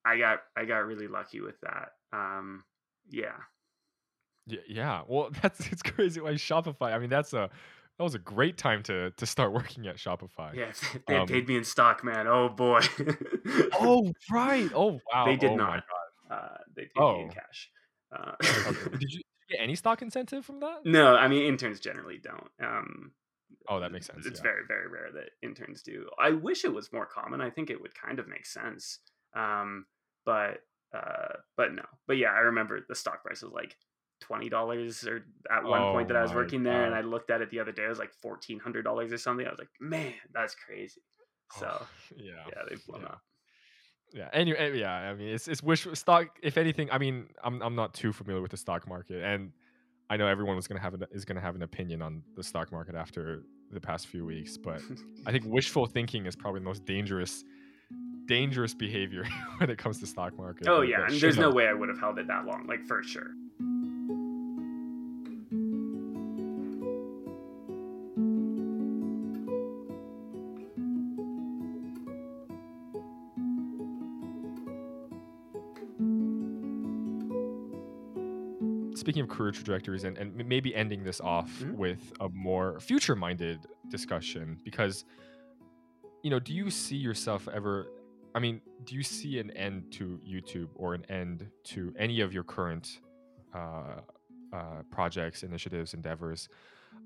I 0.05 0.17
got 0.17 0.39
I 0.55 0.65
got 0.65 0.85
really 0.85 1.07
lucky 1.07 1.41
with 1.41 1.59
that. 1.61 1.89
Um, 2.13 2.63
yeah. 3.09 3.37
Yeah, 4.47 4.59
yeah. 4.67 5.01
Well, 5.07 5.29
that's 5.41 5.67
it's 5.71 5.83
crazy. 5.83 6.21
Like 6.21 6.35
Shopify. 6.35 6.93
I 6.93 6.99
mean, 6.99 7.09
that's 7.09 7.33
a 7.33 7.49
that 7.99 8.03
was 8.03 8.15
a 8.15 8.19
great 8.19 8.57
time 8.57 8.81
to 8.83 9.11
to 9.11 9.25
start 9.25 9.51
working 9.53 9.85
at 9.85 9.97
Shopify. 9.97 10.55
Yeah, 10.55 10.71
they 11.07 11.17
um, 11.17 11.27
paid 11.27 11.47
me 11.47 11.57
in 11.57 11.63
stock, 11.63 12.03
man. 12.03 12.27
Oh 12.27 12.49
boy. 12.49 12.81
oh 13.73 14.11
right. 14.31 14.71
Oh 14.73 14.99
wow. 15.13 15.25
They 15.25 15.35
did 15.35 15.51
oh, 15.51 15.55
not. 15.55 15.83
Uh, 16.31 16.57
they 16.75 16.83
paid 16.83 16.91
oh. 16.97 17.13
me 17.17 17.21
in 17.23 17.29
oh. 17.29 17.33
cash. 17.33 17.69
Uh, 18.11 18.31
okay. 18.67 18.97
Did 18.97 19.11
you 19.11 19.21
get 19.49 19.59
any 19.59 19.75
stock 19.75 20.01
incentive 20.01 20.45
from 20.45 20.61
that? 20.61 20.85
No, 20.85 21.15
I 21.15 21.27
mean 21.27 21.43
interns 21.43 21.79
generally 21.79 22.19
don't. 22.23 22.49
Um, 22.63 23.11
oh, 23.67 23.79
that 23.81 23.91
makes 23.91 24.07
sense. 24.07 24.25
It's 24.25 24.39
yeah. 24.39 24.43
very 24.43 24.61
very 24.67 24.87
rare 24.87 25.11
that 25.13 25.31
interns 25.43 25.83
do. 25.83 26.07
I 26.17 26.31
wish 26.31 26.63
it 26.63 26.73
was 26.73 26.93
more 26.93 27.05
common. 27.05 27.41
I 27.41 27.49
think 27.49 27.69
it 27.69 27.81
would 27.81 27.93
kind 27.93 28.17
of 28.19 28.27
make 28.27 28.45
sense. 28.45 28.99
Um, 29.35 29.85
but 30.25 30.59
uh, 30.95 31.33
but 31.57 31.73
no. 31.73 31.83
But 32.07 32.17
yeah, 32.17 32.31
I 32.31 32.39
remember 32.39 32.79
the 32.87 32.95
stock 32.95 33.23
price 33.23 33.41
was 33.41 33.51
like 33.51 33.75
twenty 34.21 34.49
dollars 34.49 35.05
or 35.07 35.25
at 35.51 35.63
one 35.63 35.81
Oh 35.81 35.91
point 35.93 36.07
that 36.09 36.17
I 36.17 36.21
was 36.21 36.33
working 36.33 36.63
there, 36.63 36.85
and 36.85 36.93
I 36.95 37.01
looked 37.01 37.29
at 37.31 37.41
it 37.41 37.49
the 37.49 37.59
other 37.59 37.71
day. 37.71 37.85
It 37.85 37.89
was 37.89 37.99
like 37.99 38.13
fourteen 38.21 38.59
hundred 38.59 38.83
dollars 38.83 39.11
or 39.13 39.17
something. 39.17 39.45
I 39.45 39.49
was 39.49 39.59
like, 39.59 39.69
man, 39.79 40.13
that's 40.33 40.55
crazy. 40.55 41.01
So 41.57 41.67
Oh, 41.81 41.87
yeah. 42.17 42.31
yeah, 42.47 42.61
they've 42.69 42.85
blown 42.85 43.01
yeah. 43.01 43.07
up. 43.07 43.21
Yeah. 44.11 44.29
Anyway, 44.33 44.79
yeah. 44.79 44.93
I 44.93 45.13
mean, 45.13 45.29
it's 45.29 45.47
it's 45.47 45.61
wish 45.63 45.87
stock. 45.93 46.27
If 46.41 46.57
anything, 46.57 46.89
I 46.91 46.97
mean, 46.97 47.27
I'm 47.43 47.61
I'm 47.61 47.75
not 47.75 47.93
too 47.93 48.11
familiar 48.11 48.41
with 48.41 48.51
the 48.51 48.57
stock 48.57 48.87
market, 48.87 49.23
and 49.23 49.51
I 50.09 50.17
know 50.17 50.27
everyone 50.27 50.55
was 50.55 50.67
gonna 50.67 50.81
have 50.81 50.93
an, 50.95 51.03
is 51.11 51.25
gonna 51.25 51.41
have 51.41 51.55
an 51.55 51.61
opinion 51.61 52.01
on 52.01 52.23
the 52.35 52.43
stock 52.43 52.71
market 52.71 52.95
after 52.95 53.43
the 53.71 53.79
past 53.79 54.07
few 54.07 54.25
weeks, 54.25 54.57
but 54.57 54.81
I 55.27 55.31
think 55.31 55.43
wishful 55.45 55.85
thinking 55.85 56.25
is 56.25 56.35
probably 56.35 56.59
the 56.61 56.65
most 56.65 56.85
dangerous 56.85 57.43
dangerous 58.27 58.73
behavior 58.75 59.25
when 59.57 59.69
it 59.69 59.77
comes 59.77 59.99
to 59.99 60.07
stock 60.07 60.35
market. 60.37 60.67
oh 60.67 60.81
yeah, 60.81 61.05
and 61.05 61.19
there's 61.21 61.37
no 61.37 61.51
way 61.51 61.67
I 61.67 61.73
would 61.73 61.89
have 61.89 61.99
held 61.99 62.17
it 62.19 62.27
that 62.27 62.45
long, 62.45 62.65
like 62.67 62.83
for 62.85 63.03
sure. 63.03 63.29
Speaking 78.99 79.21
of 79.21 79.29
career 79.29 79.51
trajectories, 79.51 80.03
and, 80.03 80.17
and 80.17 80.35
maybe 80.45 80.75
ending 80.75 81.05
this 81.05 81.21
off 81.21 81.49
Mhm. 81.61 81.75
with 81.75 82.11
a 82.19 82.27
more 82.27 82.81
future 82.81 83.15
minded 83.15 83.65
discussion, 83.87 84.59
because, 84.65 85.05
you 86.21 86.29
know, 86.29 86.37
do 86.39 86.53
you 86.53 86.69
see 86.69 86.97
yourself 86.97 87.47
ever? 87.47 87.87
I 88.35 88.39
mean, 88.39 88.59
do 88.83 88.95
you 88.95 89.03
see 89.03 89.39
an 89.39 89.51
end 89.51 89.89
to 89.93 90.19
YouTube 90.27 90.67
or 90.75 90.93
an 90.95 91.05
end 91.09 91.49
to 91.65 91.93
any 91.97 92.19
of 92.19 92.33
your 92.33 92.43
current 92.43 92.99
uh, 93.53 94.01
uh, 94.51 94.83
projects, 94.91 95.43
initiatives, 95.43 95.93
endeavors? 95.93 96.49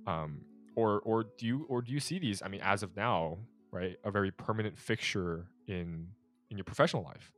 Um, 0.08 0.42
or, 0.76 1.00
or 1.02 1.26
do 1.38 1.46
you 1.46 1.66
or 1.70 1.84
do 1.84 1.92
you 1.94 2.00
see 2.00 2.18
these? 2.18 2.42
I 2.42 2.48
mean, 2.48 2.62
as 2.64 2.82
of 2.82 2.96
now, 2.96 3.38
right, 3.72 3.98
a 4.04 4.10
very 4.10 4.32
permanent 4.32 4.80
fixture 4.80 5.46
in 5.68 6.08
in 6.50 6.58
your 6.58 6.66
professional 6.66 7.04
life. 7.04 7.32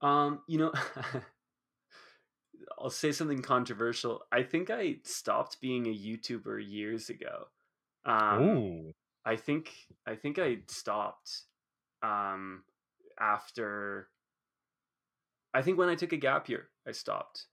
Um, 0.00 0.42
you 0.48 0.58
know, 0.58 0.72
I'll 2.78 2.90
say 2.90 3.12
something 3.12 3.42
controversial. 3.42 4.22
I 4.32 4.42
think 4.42 4.70
I 4.70 4.96
stopped 5.04 5.60
being 5.60 5.86
a 5.86 5.94
YouTuber 5.94 6.62
years 6.66 7.10
ago. 7.10 7.48
Um, 8.04 8.42
oh, 8.42 8.92
I 9.24 9.36
think 9.36 9.70
I 10.06 10.14
think 10.14 10.38
I 10.38 10.58
stopped 10.68 11.42
um 12.02 12.62
after 13.18 14.08
I 15.52 15.62
think 15.62 15.78
when 15.78 15.88
I 15.88 15.94
took 15.94 16.12
a 16.12 16.16
gap 16.16 16.48
year, 16.48 16.68
I 16.86 16.92
stopped. 16.92 17.46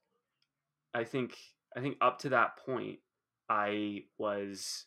I 0.93 1.03
think 1.03 1.37
I 1.75 1.81
think 1.81 1.97
up 2.01 2.19
to 2.19 2.29
that 2.29 2.57
point 2.57 2.99
I 3.49 4.03
was 4.17 4.85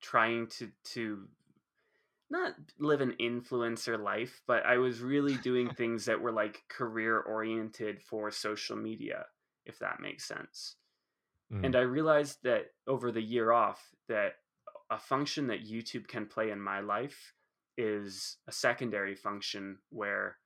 trying 0.00 0.48
to 0.48 0.70
to 0.84 1.28
not 2.32 2.54
live 2.78 3.00
an 3.00 3.14
influencer 3.20 4.02
life, 4.02 4.42
but 4.46 4.64
I 4.66 4.78
was 4.78 5.00
really 5.00 5.36
doing 5.36 5.70
things 5.74 6.06
that 6.06 6.20
were 6.20 6.32
like 6.32 6.64
career 6.68 7.20
oriented 7.20 8.02
for 8.02 8.30
social 8.30 8.76
media, 8.76 9.26
if 9.66 9.78
that 9.78 10.00
makes 10.00 10.24
sense. 10.26 10.76
Mm. 11.52 11.66
And 11.66 11.76
I 11.76 11.82
realized 11.82 12.38
that 12.42 12.68
over 12.86 13.12
the 13.12 13.22
year 13.22 13.52
off 13.52 13.94
that 14.08 14.36
a 14.90 14.98
function 14.98 15.46
that 15.48 15.64
YouTube 15.66 16.08
can 16.08 16.26
play 16.26 16.50
in 16.50 16.60
my 16.60 16.80
life 16.80 17.34
is 17.78 18.38
a 18.48 18.52
secondary 18.52 19.14
function 19.14 19.78
where 19.90 20.38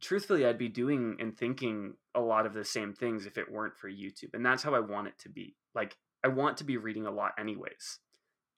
truthfully 0.00 0.44
I'd 0.44 0.58
be 0.58 0.68
doing 0.68 1.16
and 1.18 1.36
thinking 1.36 1.94
a 2.14 2.20
lot 2.20 2.46
of 2.46 2.54
the 2.54 2.64
same 2.64 2.92
things 2.92 3.26
if 3.26 3.38
it 3.38 3.50
weren't 3.50 3.76
for 3.76 3.90
YouTube. 3.90 4.34
And 4.34 4.44
that's 4.44 4.62
how 4.62 4.74
I 4.74 4.80
want 4.80 5.08
it 5.08 5.18
to 5.20 5.28
be. 5.28 5.56
Like 5.74 5.96
I 6.24 6.28
want 6.28 6.58
to 6.58 6.64
be 6.64 6.76
reading 6.76 7.06
a 7.06 7.10
lot 7.10 7.32
anyways. 7.38 7.98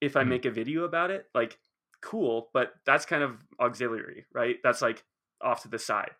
If 0.00 0.16
I 0.16 0.24
Mm. 0.24 0.28
make 0.28 0.44
a 0.46 0.50
video 0.50 0.84
about 0.84 1.10
it, 1.10 1.28
like 1.34 1.58
cool, 2.02 2.50
but 2.52 2.72
that's 2.84 3.06
kind 3.06 3.22
of 3.22 3.44
auxiliary, 3.60 4.26
right? 4.32 4.56
That's 4.62 4.82
like 4.82 5.04
off 5.42 5.62
to 5.62 5.68
the 5.68 5.78
side. 5.78 6.10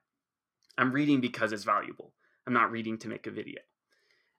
I'm 0.78 0.93
reading 0.93 1.20
because 1.20 1.53
it's 1.53 1.64
valuable. 1.64 2.14
I'm 2.47 2.53
not 2.53 2.70
reading 2.70 2.99
to 2.99 3.09
make 3.09 3.26
a 3.26 3.31
video. 3.31 3.61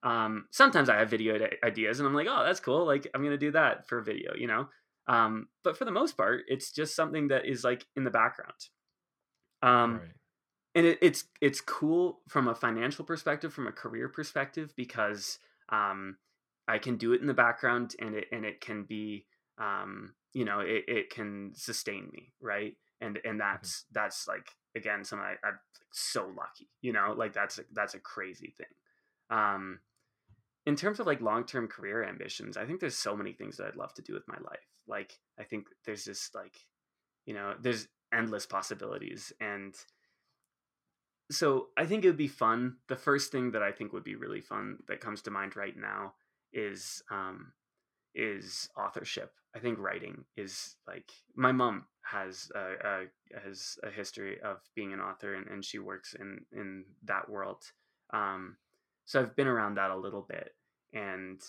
Um, 0.04 0.48
sometimes 0.52 0.90
I 0.90 0.98
have 0.98 1.10
video 1.10 1.38
ideas 1.64 2.00
and 2.00 2.08
I'm 2.08 2.16
like, 2.16 2.28
oh, 2.30 2.44
that's 2.44 2.60
cool. 2.60 2.86
Like 2.86 3.08
I'm 3.14 3.24
gonna 3.24 3.38
do 3.38 3.52
that 3.52 3.88
for 3.88 4.00
a 4.00 4.04
video, 4.04 4.34
you 4.36 4.48
know. 4.48 4.68
Um, 5.08 5.48
but 5.64 5.78
for 5.78 5.86
the 5.86 5.92
most 5.92 6.18
part, 6.18 6.44
it's 6.48 6.72
just 6.72 6.96
something 6.96 7.28
that 7.30 7.46
is 7.46 7.64
like 7.64 7.86
in 7.96 8.04
the 8.04 8.12
background. 8.12 8.54
Um, 9.62 9.94
right. 9.94 10.10
and 10.76 10.86
it, 10.88 11.00
it's 11.02 11.26
it's 11.40 11.62
cool 11.62 12.22
from 12.28 12.48
a 12.48 12.56
financial 12.56 13.06
perspective, 13.06 13.54
from 13.54 13.68
a 13.68 13.72
career 13.72 14.10
perspective, 14.10 14.74
because 14.76 15.40
um, 15.70 16.18
I 16.68 16.78
can 16.78 16.98
do 16.98 17.14
it 17.14 17.22
in 17.22 17.28
the 17.28 17.34
background, 17.34 17.96
and 18.00 18.16
it 18.16 18.28
and 18.32 18.46
it 18.46 18.62
can 18.62 18.84
be, 18.84 19.26
um, 19.62 20.14
you 20.34 20.44
know, 20.44 20.60
it, 20.60 20.86
it 20.88 21.10
can 21.10 21.52
sustain 21.54 22.10
me, 22.12 22.34
right? 22.42 22.76
And 23.00 23.20
and 23.24 23.40
that's 23.40 23.86
that's 23.92 24.28
like 24.28 24.50
again, 24.76 25.04
something 25.04 25.26
I, 25.26 25.48
I'm 25.48 25.60
so 25.94 26.32
lucky, 26.36 26.70
you 26.82 26.94
know, 26.94 27.14
like 27.16 27.34
that's 27.34 27.60
a, 27.60 27.64
that's 27.74 27.94
a 27.94 28.00
crazy 28.00 28.54
thing. 28.58 28.68
Um, 29.30 29.80
in 30.66 30.76
terms 30.76 31.00
of 31.00 31.08
like 31.08 31.22
long 31.22 31.46
term 31.46 31.68
career 31.68 32.04
ambitions, 32.04 32.58
I 32.58 32.66
think 32.66 32.80
there's 32.80 32.98
so 32.98 33.16
many 33.16 33.34
things 33.34 33.58
that 33.58 33.68
I'd 33.68 33.76
love 33.76 33.94
to 33.96 34.02
do 34.02 34.14
with 34.14 34.28
my 34.28 34.38
life. 34.44 34.68
Like 34.88 35.14
I 35.40 35.44
think 35.44 35.68
there's 35.86 36.06
just 36.06 36.34
like, 36.36 36.56
you 37.26 37.34
know, 37.34 37.54
there's 37.62 37.88
endless 38.14 38.46
possibilities 38.46 39.32
and 39.40 39.76
so 41.32 41.68
I 41.78 41.86
think 41.86 42.04
it 42.04 42.08
would 42.08 42.18
be 42.18 42.28
fun. 42.28 42.76
The 42.90 42.96
first 42.98 43.32
thing 43.32 43.52
that 43.52 43.64
I 43.64 43.72
think 43.72 43.94
would 43.94 44.04
be 44.04 44.16
really 44.16 44.42
fun 44.42 44.80
that 44.88 45.00
comes 45.00 45.22
to 45.22 45.32
mind 45.32 45.56
right 45.56 45.78
now 45.78 46.14
is 46.52 47.02
um, 47.10 47.54
is 48.16 48.70
authorship. 48.78 49.32
I 49.56 49.60
think 49.60 49.80
writing 49.80 50.24
is 50.38 50.76
like 50.88 51.12
my 51.36 51.52
mom 51.52 51.86
has 52.04 52.52
a, 52.56 52.88
a 52.88 53.40
has 53.44 53.78
a 53.84 53.90
history 53.90 54.40
of 54.42 54.58
being 54.76 54.94
an 54.94 55.02
author 55.02 55.36
and, 55.36 55.48
and 55.48 55.64
she 55.64 55.80
works 55.80 56.16
in 56.20 56.40
in 56.52 56.86
that 57.06 57.30
world. 57.30 57.64
Um, 58.14 58.58
so 59.06 59.20
I've 59.20 59.36
been 59.36 59.48
around 59.48 59.76
that 59.76 59.92
a 59.92 59.98
little 59.98 60.26
bit, 60.28 60.56
and 60.94 61.42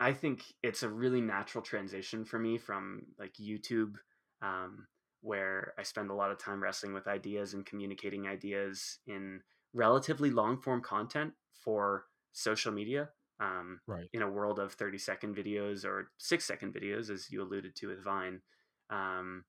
I 0.00 0.12
think 0.12 0.44
it's 0.62 0.82
a 0.82 0.88
really 0.88 1.20
natural 1.20 1.62
transition 1.62 2.24
for 2.24 2.38
me 2.38 2.58
from 2.58 3.02
like 3.18 3.34
YouTube. 3.34 3.94
Um, 4.42 4.86
where 5.22 5.72
I 5.76 5.82
spend 5.82 6.10
a 6.10 6.14
lot 6.14 6.30
of 6.30 6.38
time 6.38 6.62
wrestling 6.62 6.92
with 6.92 7.08
ideas 7.08 7.52
and 7.52 7.66
communicating 7.66 8.28
ideas 8.28 8.98
in 9.08 9.40
relatively 9.72 10.30
long 10.30 10.60
form 10.60 10.80
content 10.80 11.32
for 11.52 12.04
social 12.32 12.70
media. 12.70 13.08
Um, 13.40 13.80
Right. 13.86 14.10
in 14.12 14.22
a 14.22 14.30
world 14.30 14.58
of 14.58 14.72
30 14.74 14.98
second 14.98 15.36
videos 15.36 15.84
or 15.84 16.12
six 16.18 16.44
second 16.44 16.74
videos, 16.74 17.10
as 17.10 17.30
you 17.30 17.42
alluded 17.42 17.76
to 17.76 17.88
with 17.88 18.02
Vine 18.02 18.40
um, 18.88 19.44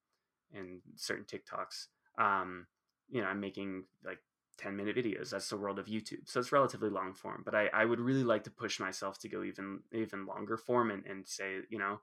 and 0.51 0.81
certain 0.95 1.25
TikToks. 1.25 1.87
Um, 2.17 2.67
you 3.09 3.21
know, 3.21 3.27
I'm 3.27 3.39
making 3.39 3.85
like 4.03 4.19
10 4.57 4.75
minute 4.75 4.95
videos. 4.95 5.29
That's 5.29 5.49
the 5.49 5.57
world 5.57 5.79
of 5.79 5.87
YouTube. 5.87 6.27
So 6.27 6.39
it's 6.39 6.51
relatively 6.51 6.89
long 6.89 7.13
form, 7.13 7.43
but 7.45 7.55
I, 7.55 7.67
I 7.67 7.85
would 7.85 7.99
really 7.99 8.23
like 8.23 8.43
to 8.45 8.51
push 8.51 8.79
myself 8.79 9.19
to 9.19 9.29
go 9.29 9.43
even, 9.43 9.83
even 9.93 10.25
longer 10.25 10.57
form 10.57 10.91
and, 10.91 11.05
and 11.05 11.27
say, 11.27 11.61
you 11.69 11.77
know, 11.77 12.01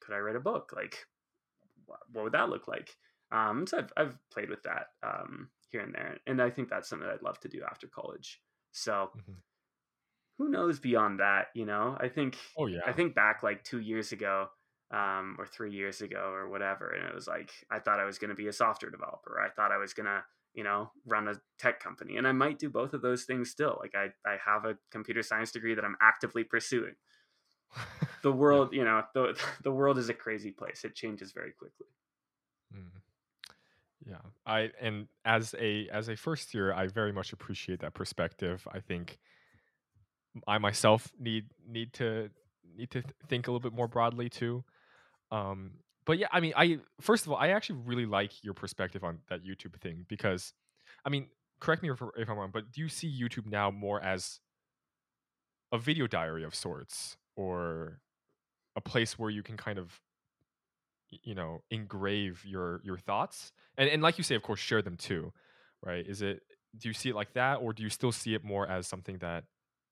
could 0.00 0.14
I 0.14 0.18
write 0.18 0.36
a 0.36 0.40
book? 0.40 0.72
Like, 0.74 1.06
what, 1.86 2.00
what 2.10 2.24
would 2.24 2.32
that 2.32 2.48
look 2.50 2.68
like? 2.68 2.96
Um, 3.30 3.66
so 3.66 3.78
I've, 3.78 3.92
I've 3.96 4.30
played 4.30 4.50
with 4.50 4.62
that 4.64 4.88
um, 5.02 5.50
here 5.70 5.80
and 5.80 5.94
there. 5.94 6.18
And 6.26 6.40
I 6.40 6.50
think 6.50 6.68
that's 6.68 6.88
something 6.88 7.06
that 7.06 7.14
I'd 7.14 7.22
love 7.22 7.40
to 7.40 7.48
do 7.48 7.62
after 7.64 7.88
college. 7.88 8.42
So 8.72 9.12
Mhm. 9.14 9.42
Who 10.38 10.48
knows 10.48 10.78
beyond 10.78 11.20
that, 11.20 11.46
you 11.54 11.64
know, 11.64 11.96
I 12.00 12.08
think, 12.08 12.36
Oh 12.58 12.66
yeah. 12.66 12.80
I 12.86 12.92
think 12.92 13.14
back 13.14 13.42
like 13.42 13.62
two 13.64 13.80
years 13.80 14.12
ago, 14.12 14.48
um, 14.90 15.36
or 15.38 15.46
three 15.46 15.72
years 15.72 16.00
ago 16.00 16.30
or 16.32 16.48
whatever. 16.48 16.90
And 16.90 17.08
it 17.08 17.14
was 17.14 17.26
like, 17.26 17.50
I 17.70 17.78
thought 17.78 18.00
I 18.00 18.04
was 18.04 18.18
going 18.18 18.30
to 18.30 18.36
be 18.36 18.48
a 18.48 18.52
software 18.52 18.90
developer. 18.90 19.40
I 19.40 19.50
thought 19.50 19.72
I 19.72 19.76
was 19.78 19.92
going 19.92 20.06
to, 20.06 20.22
you 20.54 20.62
know, 20.62 20.90
run 21.06 21.26
a 21.26 21.34
tech 21.58 21.80
company. 21.80 22.16
And 22.16 22.26
I 22.28 22.32
might 22.32 22.58
do 22.58 22.70
both 22.70 22.94
of 22.94 23.02
those 23.02 23.24
things 23.24 23.50
still. 23.50 23.78
Like 23.80 23.94
I, 23.94 24.08
I 24.28 24.36
have 24.44 24.64
a 24.64 24.76
computer 24.90 25.22
science 25.22 25.50
degree 25.50 25.74
that 25.74 25.84
I'm 25.84 25.96
actively 26.00 26.44
pursuing. 26.44 26.94
The 28.22 28.32
world, 28.32 28.72
you 28.72 28.84
know, 28.84 29.02
the, 29.14 29.36
the 29.62 29.72
world 29.72 29.98
is 29.98 30.08
a 30.08 30.14
crazy 30.14 30.50
place. 30.50 30.84
It 30.84 30.94
changes 30.94 31.32
very 31.32 31.52
quickly. 31.52 31.88
Mm. 32.74 33.00
Yeah, 34.06 34.18
I 34.44 34.70
and 34.80 35.08
as 35.24 35.54
a 35.58 35.88
as 35.90 36.10
a 36.10 36.16
first 36.16 36.52
year, 36.52 36.74
I 36.74 36.88
very 36.88 37.10
much 37.10 37.32
appreciate 37.32 37.80
that 37.80 37.94
perspective. 37.94 38.66
I 38.70 38.80
think 38.80 39.18
I 40.46 40.58
myself 40.58 41.10
need 41.18 41.46
need 41.68 41.92
to 41.94 42.30
need 42.76 42.90
to 42.90 43.02
th- 43.02 43.14
think 43.28 43.46
a 43.46 43.50
little 43.50 43.60
bit 43.60 43.76
more 43.76 43.88
broadly 43.88 44.28
too. 44.28 44.64
Um, 45.30 45.72
but 46.06 46.18
yeah, 46.18 46.28
I 46.32 46.40
mean, 46.40 46.52
I 46.56 46.78
first 47.00 47.26
of 47.26 47.32
all, 47.32 47.38
I 47.38 47.48
actually 47.48 47.80
really 47.84 48.06
like 48.06 48.42
your 48.44 48.54
perspective 48.54 49.04
on 49.04 49.18
that 49.28 49.44
YouTube 49.44 49.80
thing 49.80 50.04
because, 50.08 50.52
I 51.04 51.08
mean, 51.08 51.28
correct 51.60 51.82
me 51.82 51.90
if, 51.90 52.02
if 52.16 52.28
I'm 52.28 52.36
wrong, 52.36 52.50
but 52.52 52.70
do 52.72 52.80
you 52.80 52.88
see 52.88 53.08
YouTube 53.08 53.46
now 53.46 53.70
more 53.70 54.02
as 54.02 54.40
a 55.72 55.78
video 55.78 56.06
diary 56.06 56.44
of 56.44 56.54
sorts, 56.54 57.16
or 57.36 58.00
a 58.76 58.80
place 58.80 59.18
where 59.18 59.30
you 59.30 59.42
can 59.42 59.56
kind 59.56 59.78
of 59.78 60.00
you 61.22 61.34
know 61.34 61.62
engrave 61.70 62.42
your 62.44 62.80
your 62.84 62.98
thoughts 62.98 63.52
and 63.78 63.88
and 63.88 64.02
like 64.02 64.18
you 64.18 64.24
say 64.24 64.34
of 64.34 64.42
course 64.42 64.58
share 64.58 64.82
them 64.82 64.96
too 64.96 65.32
right 65.82 66.06
is 66.08 66.22
it 66.22 66.40
do 66.76 66.88
you 66.88 66.92
see 66.92 67.08
it 67.08 67.14
like 67.14 67.32
that 67.34 67.56
or 67.56 67.72
do 67.72 67.82
you 67.82 67.88
still 67.88 68.10
see 68.10 68.34
it 68.34 68.42
more 68.42 68.68
as 68.68 68.86
something 68.86 69.18
that 69.18 69.44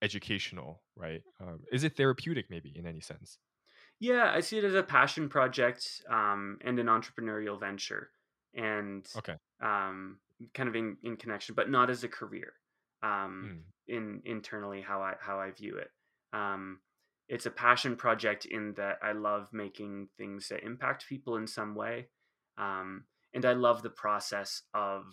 educational 0.03 0.81
right 0.95 1.21
um, 1.41 1.59
is 1.71 1.83
it 1.83 1.95
therapeutic 1.97 2.45
maybe 2.49 2.71
in 2.75 2.85
any 2.85 3.01
sense 3.01 3.37
yeah 3.99 4.31
i 4.33 4.39
see 4.39 4.57
it 4.57 4.63
as 4.63 4.75
a 4.75 4.83
passion 4.83 5.29
project 5.29 6.03
um, 6.09 6.57
and 6.61 6.77
an 6.79 6.87
entrepreneurial 6.87 7.59
venture 7.59 8.09
and 8.53 9.07
okay 9.17 9.35
um, 9.61 10.17
kind 10.53 10.69
of 10.69 10.75
in, 10.75 10.97
in 11.03 11.15
connection 11.15 11.55
but 11.55 11.69
not 11.69 11.89
as 11.89 12.03
a 12.03 12.07
career 12.07 12.53
um, 13.01 13.63
mm. 13.89 13.95
in 13.95 14.21
internally 14.25 14.81
how 14.81 15.01
i 15.01 15.13
how 15.19 15.39
i 15.39 15.49
view 15.51 15.77
it 15.77 15.89
um, 16.33 16.79
it's 17.29 17.45
a 17.45 17.51
passion 17.51 17.95
project 17.95 18.45
in 18.45 18.73
that 18.75 18.97
I 19.01 19.13
love 19.13 19.47
making 19.51 20.09
things 20.17 20.49
that 20.49 20.63
impact 20.63 21.07
people 21.07 21.37
in 21.37 21.47
some 21.47 21.75
way. 21.75 22.07
Um, 22.57 23.05
and 23.33 23.45
I 23.45 23.53
love 23.53 23.81
the 23.81 23.89
process 23.89 24.63
of 24.73 25.05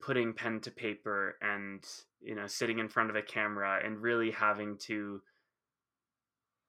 putting 0.00 0.32
pen 0.32 0.60
to 0.60 0.70
paper 0.70 1.36
and 1.40 1.84
you 2.20 2.34
know 2.34 2.46
sitting 2.46 2.78
in 2.78 2.88
front 2.88 3.10
of 3.10 3.16
a 3.16 3.22
camera 3.22 3.80
and 3.84 4.02
really 4.02 4.30
having 4.30 4.76
to 4.78 5.22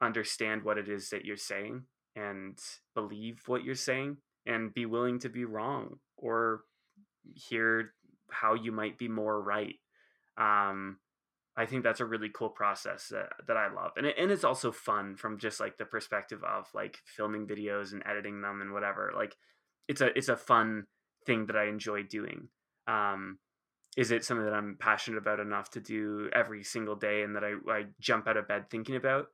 understand 0.02 0.64
what 0.64 0.78
it 0.78 0.88
is 0.88 1.10
that 1.10 1.26
you're 1.26 1.36
saying 1.36 1.84
and 2.16 2.58
believe 2.94 3.42
what 3.48 3.64
you're 3.64 3.76
saying 3.76 4.18
and 4.46 4.74
be 4.74 4.86
willing 4.86 5.20
to 5.20 5.30
be 5.30 5.44
wrong 5.44 5.98
or 6.16 6.62
hear 7.36 7.94
how 8.30 8.54
you 8.54 8.72
might 8.72 8.98
be 8.98 9.08
more 9.08 9.42
right 9.42 9.76
um, 10.38 10.98
I 11.58 11.66
think 11.66 11.84
that's 11.84 12.00
a 12.00 12.06
really 12.06 12.30
cool 12.30 12.50
process 12.50 13.08
that, 13.08 13.30
that 13.48 13.58
I 13.58 13.74
love. 13.74 13.92
And, 13.98 14.06
it, 14.06 14.16
and 14.18 14.32
it's 14.32 14.44
also 14.44 14.72
fun 14.72 15.16
from 15.16 15.40
just 15.40 15.60
like 15.60 15.78
the 15.78 15.86
perspective 15.86 16.44
of 16.44 16.68
like 16.76 17.00
filming 17.04 17.48
videos 17.48 17.94
and 17.94 18.04
editing 18.06 18.42
them 18.42 18.62
and 18.62 18.72
whatever. 18.72 19.12
Like 19.16 19.36
it's 19.88 20.00
a, 20.00 20.16
it's 20.16 20.30
a 20.30 20.38
fun 20.38 20.86
thing 21.26 21.48
that 21.48 21.56
I 21.56 21.66
enjoy 21.66 22.04
doing. 22.04 22.50
Um, 22.88 23.40
is 23.96 24.12
it 24.12 24.24
something 24.24 24.46
that 24.46 24.54
I'm 24.54 24.78
passionate 24.80 25.18
about 25.18 25.40
enough 25.40 25.72
to 25.72 25.80
do 25.80 26.30
every 26.34 26.64
single 26.64 26.96
day 26.96 27.24
and 27.24 27.36
that 27.36 27.44
I, 27.44 27.54
I 27.70 27.86
jump 28.00 28.28
out 28.28 28.38
of 28.38 28.48
bed 28.48 28.70
thinking 28.70 28.96
about? 28.96 29.28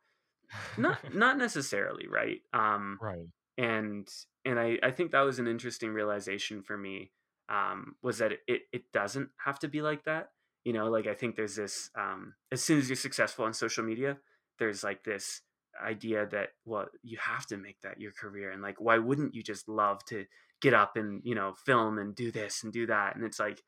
Not, 0.78 1.00
not 1.14 1.38
necessarily. 1.38 2.08
Right. 2.08 2.42
Um, 2.54 2.98
right. 3.02 3.28
And, 3.58 4.08
and 4.46 4.60
I, 4.60 4.80
I 4.82 4.92
think 4.92 5.12
that 5.12 5.22
was 5.22 5.40
an 5.40 5.48
interesting 5.48 5.92
realization 5.92 6.64
for 6.64 6.78
me. 6.78 7.12
Um, 7.50 7.96
was 8.02 8.20
that 8.20 8.32
it, 8.48 8.62
it 8.72 8.84
doesn't 8.94 9.30
have 9.44 9.60
to 9.60 9.68
be 9.68 9.82
like 9.82 10.06
that 10.06 10.30
you 10.64 10.74
know 10.74 10.90
like 10.90 11.08
i 11.08 11.14
think 11.14 11.36
there's 11.36 11.56
this 11.56 11.90
um, 11.98 12.34
as 12.52 12.64
soon 12.64 12.80
as 12.80 12.90
you're 12.90 12.96
successful 12.96 13.46
on 13.46 13.54
social 13.54 13.84
media 13.84 14.18
there's 14.60 14.84
like 14.84 15.04
this 15.04 15.42
idea 15.84 16.28
that 16.28 16.50
well 16.66 16.86
you 17.02 17.18
have 17.20 17.46
to 17.48 17.58
make 17.58 17.82
that 17.82 18.00
your 18.00 18.12
career 18.12 18.52
and 18.52 18.62
like 18.62 18.80
why 18.80 18.98
wouldn't 18.98 19.34
you 19.34 19.42
just 19.42 19.68
love 19.68 20.04
to 20.06 20.26
get 20.64 20.74
up 20.74 20.96
and 20.96 21.22
you 21.26 21.36
know 21.36 21.54
film 21.66 22.00
and 22.00 22.16
do 22.16 22.32
this 22.32 22.64
and 22.64 22.72
do 22.72 22.88
that 22.88 23.16
and 23.16 23.26
it's 23.26 23.38
like 23.38 23.62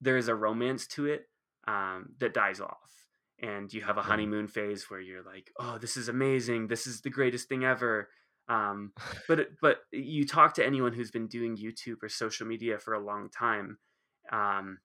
there 0.00 0.16
is 0.16 0.26
a 0.26 0.34
romance 0.34 0.86
to 0.88 1.06
it 1.06 1.28
um, 1.68 2.10
that 2.18 2.34
dies 2.34 2.60
off 2.60 2.90
and 3.40 3.72
you 3.72 3.80
have 3.80 3.96
a 3.96 4.02
honeymoon 4.02 4.48
phase 4.48 4.90
where 4.90 5.00
you're 5.00 5.22
like 5.22 5.52
oh 5.60 5.78
this 5.78 5.96
is 5.96 6.08
amazing 6.08 6.66
this 6.66 6.88
is 6.88 7.00
the 7.00 7.10
greatest 7.10 7.48
thing 7.48 7.64
ever 7.64 8.08
um, 8.48 8.92
but 9.28 9.50
but 9.62 9.78
you 9.92 10.26
talk 10.26 10.52
to 10.54 10.66
anyone 10.66 10.92
who's 10.92 11.12
been 11.12 11.28
doing 11.28 11.56
youtube 11.56 12.02
or 12.02 12.08
social 12.08 12.44
media 12.44 12.76
for 12.76 12.94
a 12.94 13.04
long 13.04 13.30
time 13.30 13.78
um, 14.32 14.78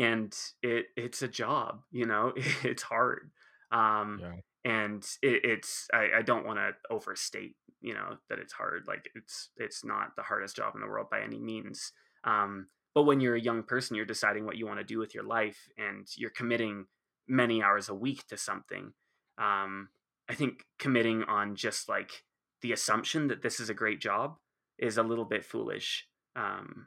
and 0.00 0.36
it 0.60 0.86
it's 0.96 1.22
a 1.22 1.28
job 1.28 1.82
you 1.92 2.04
know 2.04 2.32
it's 2.64 2.82
hard 2.82 3.30
um 3.70 4.18
yeah. 4.20 4.32
and 4.64 5.06
it, 5.22 5.44
it's 5.44 5.86
i, 5.94 6.08
I 6.18 6.22
don't 6.22 6.44
want 6.44 6.58
to 6.58 6.72
overstate 6.90 7.54
you 7.82 7.94
know 7.94 8.16
that 8.28 8.38
it's 8.38 8.52
hard 8.52 8.84
like 8.86 9.10
it's 9.14 9.50
it's 9.56 9.84
not 9.84 10.14
the 10.16 10.22
hardest 10.22 10.56
job 10.56 10.74
in 10.74 10.80
the 10.80 10.86
world 10.86 11.08
by 11.10 11.20
any 11.20 11.38
means 11.38 11.92
um 12.24 12.66
but 12.94 13.04
when 13.04 13.20
you're 13.20 13.36
a 13.36 13.40
young 13.40 13.62
person 13.62 13.96
you're 13.96 14.04
deciding 14.04 14.44
what 14.44 14.56
you 14.56 14.66
want 14.66 14.78
to 14.78 14.84
do 14.84 14.98
with 14.98 15.14
your 15.14 15.24
life 15.24 15.68
and 15.76 16.06
you're 16.16 16.30
committing 16.30 16.86
many 17.28 17.62
hours 17.62 17.88
a 17.88 17.94
week 17.94 18.26
to 18.26 18.36
something 18.36 18.92
um 19.38 19.88
i 20.28 20.34
think 20.34 20.64
committing 20.78 21.22
on 21.24 21.54
just 21.54 21.88
like 21.88 22.24
the 22.62 22.72
assumption 22.72 23.28
that 23.28 23.42
this 23.42 23.58
is 23.58 23.68
a 23.68 23.74
great 23.74 24.00
job 24.00 24.36
is 24.78 24.96
a 24.96 25.02
little 25.02 25.24
bit 25.24 25.44
foolish 25.44 26.06
um 26.36 26.86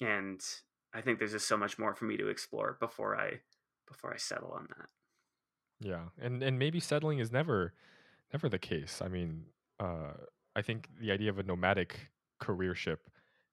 and 0.00 0.40
I 0.94 1.00
think 1.00 1.18
there's 1.18 1.32
just 1.32 1.48
so 1.48 1.56
much 1.56 1.78
more 1.78 1.94
for 1.94 2.04
me 2.04 2.16
to 2.16 2.28
explore 2.28 2.76
before 2.80 3.16
I 3.16 3.40
before 3.88 4.12
I 4.12 4.18
settle 4.18 4.52
on 4.52 4.68
that. 4.76 4.88
Yeah, 5.80 6.04
and 6.20 6.42
and 6.42 6.58
maybe 6.58 6.80
settling 6.80 7.18
is 7.18 7.32
never 7.32 7.72
never 8.32 8.48
the 8.48 8.58
case. 8.58 9.00
I 9.02 9.08
mean, 9.08 9.46
uh, 9.82 10.12
I 10.54 10.62
think 10.62 10.88
the 11.00 11.10
idea 11.10 11.30
of 11.30 11.38
a 11.38 11.42
nomadic 11.42 12.10
careership 12.40 13.08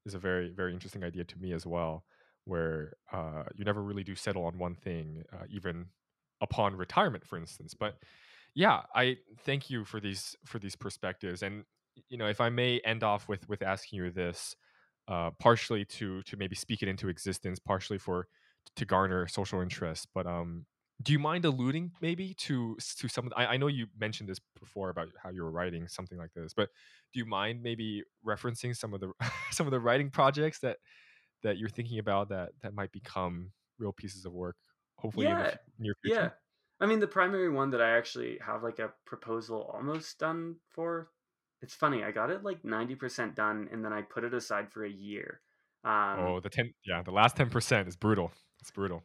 is 0.05 0.13
a 0.13 0.19
very 0.19 0.49
very 0.49 0.73
interesting 0.73 1.03
idea 1.03 1.23
to 1.25 1.39
me 1.39 1.53
as 1.53 1.65
well, 1.65 2.03
where 2.45 2.93
uh, 3.11 3.43
you 3.55 3.65
never 3.65 3.81
really 3.81 4.03
do 4.03 4.15
settle 4.15 4.45
on 4.45 4.57
one 4.57 4.75
thing, 4.75 5.23
uh, 5.33 5.45
even 5.49 5.87
upon 6.41 6.75
retirement, 6.75 7.25
for 7.25 7.37
instance. 7.37 7.73
But 7.73 7.95
yeah, 8.55 8.81
I 8.95 9.17
thank 9.45 9.69
you 9.69 9.85
for 9.85 9.99
these 9.99 10.35
for 10.45 10.59
these 10.59 10.75
perspectives, 10.75 11.43
and 11.43 11.63
you 12.09 12.17
know, 12.17 12.27
if 12.27 12.41
I 12.41 12.49
may 12.49 12.79
end 12.85 13.03
off 13.03 13.27
with 13.27 13.47
with 13.49 13.61
asking 13.61 13.97
you 13.97 14.11
this 14.11 14.55
uh, 15.07 15.31
partially 15.39 15.85
to 15.85 16.21
to 16.23 16.37
maybe 16.37 16.55
speak 16.55 16.81
it 16.81 16.87
into 16.87 17.09
existence, 17.09 17.59
partially 17.59 17.97
for 17.97 18.27
to 18.75 18.85
garner 18.85 19.27
social 19.27 19.61
interest. 19.61 20.07
But 20.13 20.27
um, 20.27 20.65
do 21.01 21.13
you 21.13 21.19
mind 21.19 21.45
alluding 21.45 21.91
maybe 22.01 22.33
to 22.33 22.75
to 22.97 23.07
some? 23.07 23.25
Of 23.25 23.31
the, 23.31 23.39
I, 23.39 23.53
I 23.53 23.57
know 23.57 23.67
you 23.67 23.87
mentioned 23.99 24.29
this 24.29 24.39
before 24.59 24.89
about 24.89 25.09
how 25.21 25.29
you 25.29 25.43
were 25.43 25.51
writing 25.51 25.87
something 25.87 26.17
like 26.17 26.33
this, 26.33 26.53
but 26.53 26.69
do 27.13 27.19
you 27.19 27.25
mind 27.25 27.63
maybe 27.63 28.03
referencing 28.25 28.75
some 28.75 28.93
of 28.93 28.99
the 28.99 29.11
some 29.51 29.67
of 29.67 29.71
the 29.71 29.79
writing 29.79 30.09
projects 30.09 30.59
that 30.59 30.77
that 31.43 31.57
you're 31.57 31.69
thinking 31.69 31.99
about 31.99 32.29
that 32.29 32.49
that 32.61 32.73
might 32.73 32.91
become 32.91 33.51
real 33.77 33.93
pieces 33.93 34.25
of 34.25 34.33
work, 34.33 34.57
hopefully 34.97 35.25
yeah. 35.25 35.37
in 35.37 35.43
the 35.43 35.57
near 35.79 35.95
future? 36.03 36.21
Yeah. 36.21 36.29
I 36.81 36.85
mean, 36.85 36.99
the 36.99 37.07
primary 37.07 37.49
one 37.49 37.71
that 37.71 37.81
I 37.81 37.97
actually 37.97 38.39
have 38.45 38.63
like 38.63 38.79
a 38.79 38.91
proposal 39.05 39.69
almost 39.73 40.17
done 40.19 40.55
for 40.69 41.09
it's 41.61 41.73
funny. 41.73 42.03
I 42.03 42.11
got 42.11 42.29
it 42.29 42.43
like 42.43 42.63
90% 42.63 43.35
done 43.35 43.67
and 43.71 43.83
then 43.83 43.91
I 43.91 44.01
put 44.01 44.23
it 44.23 44.33
aside 44.33 44.71
for 44.71 44.85
a 44.85 44.89
year. 44.89 45.41
Um, 45.83 46.19
oh, 46.19 46.39
the 46.39 46.49
10, 46.49 46.73
yeah, 46.85 47.01
the 47.01 47.11
last 47.11 47.35
10% 47.35 47.87
is 47.87 47.95
brutal. 47.95 48.31
It's 48.61 48.71
brutal. 48.71 49.03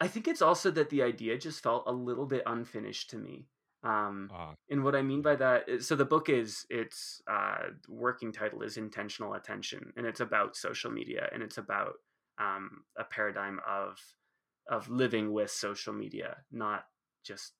I 0.00 0.08
think 0.08 0.28
it's 0.28 0.42
also 0.42 0.70
that 0.72 0.90
the 0.90 1.02
idea 1.02 1.38
just 1.38 1.62
felt 1.62 1.84
a 1.86 1.92
little 1.92 2.26
bit 2.26 2.42
unfinished 2.46 3.10
to 3.10 3.18
me. 3.18 3.46
Um, 3.82 4.30
uh, 4.34 4.52
and 4.70 4.82
what 4.82 4.94
I 4.94 5.02
mean 5.02 5.22
by 5.22 5.36
that 5.36 5.68
is, 5.68 5.86
so 5.86 5.96
the 5.96 6.04
book 6.04 6.28
is, 6.28 6.66
its 6.68 7.22
uh, 7.30 7.68
working 7.88 8.32
title 8.32 8.62
is 8.62 8.76
Intentional 8.76 9.34
Attention, 9.34 9.92
and 9.96 10.06
it's 10.06 10.20
about 10.20 10.56
social 10.56 10.90
media 10.90 11.28
and 11.32 11.42
it's 11.42 11.58
about 11.58 11.94
um, 12.38 12.82
a 12.96 13.04
paradigm 13.04 13.60
of, 13.68 13.98
of 14.68 14.88
living 14.88 15.32
with 15.32 15.50
social 15.50 15.92
media, 15.92 16.38
not 16.52 16.84
just 17.24 17.52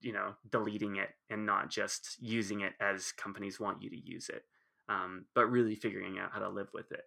you 0.00 0.12
know 0.12 0.34
deleting 0.50 0.96
it 0.96 1.08
and 1.30 1.44
not 1.44 1.70
just 1.70 2.16
using 2.20 2.60
it 2.60 2.72
as 2.80 3.12
companies 3.12 3.58
want 3.58 3.82
you 3.82 3.90
to 3.90 3.98
use 3.98 4.28
it 4.28 4.44
um, 4.88 5.24
but 5.34 5.50
really 5.50 5.74
figuring 5.74 6.18
out 6.18 6.30
how 6.32 6.38
to 6.38 6.48
live 6.48 6.68
with 6.72 6.92
it 6.92 7.04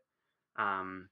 um, 0.57 1.07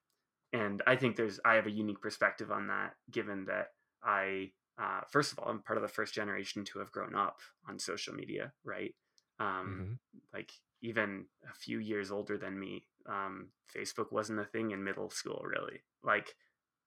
and 0.54 0.82
i 0.88 0.96
think 0.96 1.16
there's 1.16 1.40
i 1.46 1.56
have 1.56 1.68
a 1.68 1.72
unique 1.72 2.02
perspective 2.02 2.52
on 2.52 2.68
that 2.68 2.94
given 3.12 3.46
that 3.46 3.68
i 4.04 4.50
uh, 4.82 5.02
first 5.10 5.32
of 5.32 5.40
all 5.40 5.50
i'm 5.50 5.62
part 5.62 5.78
of 5.78 5.82
the 5.82 5.88
first 5.88 6.14
generation 6.14 6.64
to 6.64 6.80
have 6.80 6.92
grown 6.92 7.16
up 7.16 7.40
on 7.68 7.78
social 7.80 8.14
media 8.14 8.52
right 8.64 8.94
um, 9.40 9.48
mm-hmm. 9.48 9.94
like 10.34 10.52
even 10.82 11.26
a 11.50 11.54
few 11.54 11.80
years 11.80 12.12
older 12.12 12.38
than 12.38 12.60
me 12.60 12.84
um, 13.08 13.50
facebook 13.76 14.12
wasn't 14.12 14.40
a 14.40 14.46
thing 14.46 14.72
in 14.72 14.84
middle 14.84 15.10
school 15.10 15.44
really 15.46 15.82
like 16.04 16.36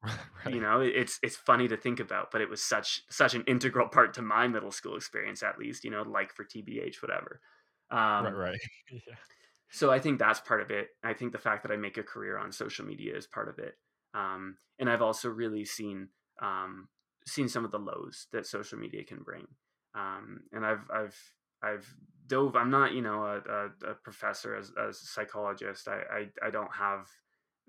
right. 0.05 0.53
you 0.53 0.61
know 0.61 0.81
it's 0.81 1.21
it's 1.23 1.37
funny 1.37 1.69
to 1.69 1.77
think 1.77 2.01
about 2.01 2.31
but 2.33 2.41
it 2.41 2.51
was 2.51 2.61
such 2.61 3.03
such 3.09 3.35
an 3.35 3.45
integral 3.47 3.89
part 3.89 4.15
to 4.15 4.23
my 4.23 4.49
middle 4.49 4.73
school 4.73 4.97
experience 4.97 5.43
at 5.43 5.59
least 5.59 5.85
you 5.85 5.91
know 5.91 6.03
like 6.03 6.33
for 6.35 6.45
tbh 6.45 7.01
whatever 7.01 7.41
um, 7.91 8.25
right 8.25 8.33
right 8.33 8.61
yeah. 8.91 9.15
So 9.73 9.91
i 9.91 9.99
think 9.99 10.19
that's 10.19 10.41
part 10.41 10.61
of 10.61 10.71
it 10.71 10.89
i 11.03 11.13
think 11.13 11.33
the 11.33 11.39
fact 11.39 11.63
that 11.63 11.73
i 11.73 11.77
make 11.77 11.97
a 11.97 12.03
career 12.03 12.39
on 12.39 12.53
social 12.53 12.85
media 12.85 13.17
is 13.17 13.27
part 13.27 13.49
of 13.49 13.59
it 13.59 13.75
um, 14.15 14.57
and 14.79 14.89
i've 14.91 15.03
also 15.03 15.29
really 15.29 15.65
seen 15.65 16.09
um, 16.41 16.89
seen 17.27 17.49
some 17.49 17.65
of 17.65 17.71
the 17.71 17.79
lows 17.79 18.27
that 18.33 18.47
social 18.47 18.79
media 18.79 19.05
can 19.05 19.19
bring 19.23 19.47
um, 19.95 20.43
and 20.53 20.65
i've 20.65 20.89
i've 20.95 21.19
i've 21.63 21.95
dove 22.27 22.57
i'm 22.57 22.71
not 22.71 22.93
you 22.93 23.03
know 23.03 23.25
a, 23.25 23.37
a, 23.51 23.91
a 23.91 23.95
professor 24.03 24.55
as, 24.57 24.73
as 24.81 24.97
a 25.01 25.07
psychologist 25.07 25.89
I, 25.89 26.03
I 26.13 26.47
i 26.47 26.51
don't 26.51 26.75
have 26.75 27.07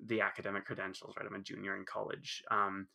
the 0.06 0.22
academic 0.22 0.66
credentials, 0.66 1.16
right? 1.18 1.26
I'm 1.28 1.36
a 1.40 1.44
junior 1.44 1.76
in 1.76 1.86
college. 1.86 2.44
Um, 2.52 2.88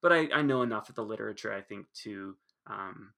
but 0.00 0.12
I, 0.12 0.28
I 0.34 0.42
know 0.42 0.62
enough 0.62 0.88
of 0.88 0.94
the 0.94 1.04
literature, 1.04 1.52
I 1.52 1.60
think, 1.60 1.86
to 2.02 2.36
um, 2.68 3.12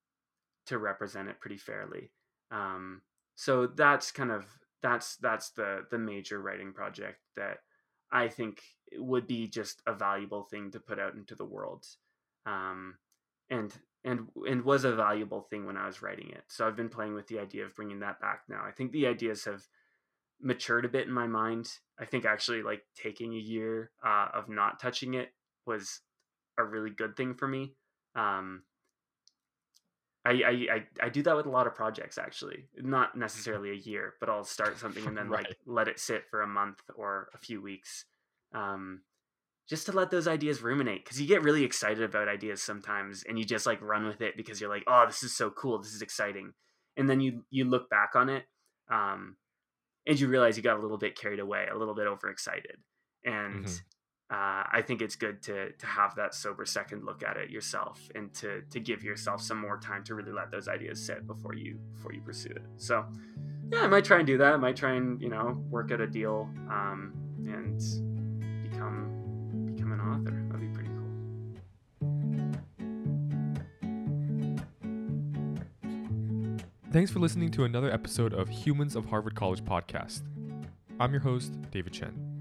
to 0.66 0.78
represent 0.78 1.28
it 1.28 1.40
pretty 1.40 1.58
fairly. 1.58 2.10
Um, 2.50 3.02
so 3.34 3.66
that's 3.66 4.10
kind 4.10 4.30
of 4.30 4.46
that's 4.84 5.16
that's 5.16 5.50
the 5.52 5.86
the 5.90 5.98
major 5.98 6.38
writing 6.40 6.74
project 6.74 7.18
that 7.36 7.60
I 8.12 8.28
think 8.28 8.60
would 8.96 9.26
be 9.26 9.48
just 9.48 9.80
a 9.86 9.94
valuable 9.94 10.42
thing 10.42 10.70
to 10.72 10.78
put 10.78 11.00
out 11.00 11.14
into 11.14 11.34
the 11.34 11.46
world. 11.46 11.86
Um, 12.44 12.98
and 13.48 13.74
and 14.04 14.28
and 14.46 14.62
was 14.62 14.84
a 14.84 14.94
valuable 14.94 15.40
thing 15.40 15.64
when 15.64 15.78
I 15.78 15.86
was 15.86 16.02
writing 16.02 16.28
it. 16.30 16.44
So 16.48 16.68
I've 16.68 16.76
been 16.76 16.90
playing 16.90 17.14
with 17.14 17.26
the 17.28 17.38
idea 17.38 17.64
of 17.64 17.74
bringing 17.74 18.00
that 18.00 18.20
back 18.20 18.42
now. 18.46 18.62
I 18.62 18.72
think 18.72 18.92
the 18.92 19.06
ideas 19.06 19.46
have 19.46 19.62
matured 20.38 20.84
a 20.84 20.90
bit 20.90 21.06
in 21.06 21.12
my 21.12 21.26
mind. 21.26 21.70
I 21.98 22.04
think 22.04 22.26
actually 22.26 22.62
like 22.62 22.82
taking 22.94 23.32
a 23.32 23.38
year 23.38 23.90
uh, 24.04 24.28
of 24.34 24.50
not 24.50 24.78
touching 24.78 25.14
it 25.14 25.30
was 25.66 26.00
a 26.58 26.64
really 26.64 26.90
good 26.90 27.16
thing 27.16 27.34
for 27.34 27.48
me. 27.48 27.72
Um, 28.14 28.64
I, 30.26 30.30
I, 30.30 30.50
I, 30.50 30.84
I 31.02 31.08
do 31.10 31.22
that 31.22 31.36
with 31.36 31.46
a 31.46 31.50
lot 31.50 31.66
of 31.66 31.74
projects 31.74 32.16
actually 32.16 32.64
not 32.76 33.16
necessarily 33.16 33.70
a 33.70 33.74
year 33.74 34.14
but 34.20 34.28
i'll 34.28 34.44
start 34.44 34.78
something 34.78 35.06
and 35.06 35.16
then 35.16 35.28
right. 35.28 35.46
like 35.46 35.58
let 35.66 35.88
it 35.88 36.00
sit 36.00 36.24
for 36.30 36.42
a 36.42 36.46
month 36.46 36.80
or 36.96 37.28
a 37.34 37.38
few 37.38 37.60
weeks 37.60 38.06
um, 38.54 39.00
just 39.68 39.86
to 39.86 39.92
let 39.92 40.10
those 40.10 40.28
ideas 40.28 40.62
ruminate 40.62 41.04
because 41.04 41.20
you 41.20 41.26
get 41.26 41.42
really 41.42 41.64
excited 41.64 42.02
about 42.02 42.28
ideas 42.28 42.62
sometimes 42.62 43.24
and 43.28 43.38
you 43.38 43.44
just 43.44 43.66
like 43.66 43.80
run 43.82 44.06
with 44.06 44.20
it 44.20 44.36
because 44.36 44.60
you're 44.60 44.70
like 44.70 44.84
oh 44.86 45.04
this 45.06 45.22
is 45.22 45.36
so 45.36 45.50
cool 45.50 45.78
this 45.78 45.92
is 45.92 46.02
exciting 46.02 46.52
and 46.96 47.08
then 47.08 47.20
you 47.20 47.44
you 47.50 47.64
look 47.64 47.90
back 47.90 48.12
on 48.14 48.28
it 48.28 48.44
um, 48.90 49.36
and 50.06 50.20
you 50.20 50.28
realize 50.28 50.56
you 50.56 50.62
got 50.62 50.78
a 50.78 50.82
little 50.82 50.98
bit 50.98 51.18
carried 51.18 51.40
away 51.40 51.66
a 51.70 51.76
little 51.76 51.94
bit 51.94 52.06
overexcited 52.06 52.76
and 53.24 53.64
mm-hmm. 53.64 53.74
Uh, 54.30 54.64
i 54.72 54.82
think 54.84 55.02
it's 55.02 55.16
good 55.16 55.42
to 55.42 55.70
to 55.72 55.86
have 55.86 56.14
that 56.16 56.34
sober 56.34 56.64
second 56.64 57.04
look 57.04 57.22
at 57.22 57.36
it 57.36 57.50
yourself 57.50 58.00
and 58.14 58.32
to 58.34 58.62
to 58.70 58.80
give 58.80 59.02
yourself 59.04 59.40
some 59.40 59.58
more 59.58 59.78
time 59.78 60.02
to 60.02 60.14
really 60.14 60.32
let 60.32 60.50
those 60.50 60.68
ideas 60.68 61.04
sit 61.04 61.26
before 61.26 61.54
you 61.54 61.78
before 61.94 62.12
you 62.12 62.20
pursue 62.20 62.50
it 62.50 62.62
so 62.76 63.04
yeah 63.72 63.80
i 63.80 63.86
might 63.86 64.04
try 64.04 64.18
and 64.18 64.26
do 64.26 64.38
that 64.38 64.54
i 64.54 64.56
might 64.56 64.76
try 64.76 64.94
and 64.94 65.20
you 65.20 65.28
know 65.28 65.62
work 65.70 65.92
out 65.92 66.00
a 66.00 66.06
deal 66.06 66.48
um, 66.70 67.12
and 67.46 67.80
become 68.62 69.24
become 69.74 69.92
an 69.92 70.00
author. 70.00 70.42
That'd 70.48 70.60
be 70.60 70.68
pretty 70.68 70.90
cool. 70.90 71.02
Thanks 76.92 77.10
for 77.10 77.18
listening 77.18 77.50
to 77.52 77.64
another 77.64 77.92
episode 77.92 78.32
of 78.32 78.48
Humans 78.48 78.94
of 78.96 79.06
Harvard 79.06 79.34
College 79.34 79.64
podcast. 79.64 80.22
I'm 81.00 81.10
your 81.12 81.22
host, 81.22 81.52
David 81.70 81.92
Chen. 81.92 82.33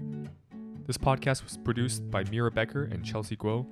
This 0.86 0.98
podcast 0.98 1.42
was 1.42 1.56
produced 1.56 2.10
by 2.10 2.24
Mira 2.24 2.50
Becker 2.50 2.84
and 2.84 3.02
Chelsea 3.02 3.36
Guo, 3.36 3.66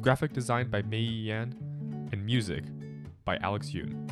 graphic 0.00 0.32
design 0.32 0.70
by 0.70 0.80
Mei 0.82 0.98
Yan, 0.98 1.54
and 2.10 2.24
music 2.24 2.64
by 3.26 3.36
Alex 3.38 3.70
Yoon. 3.70 4.10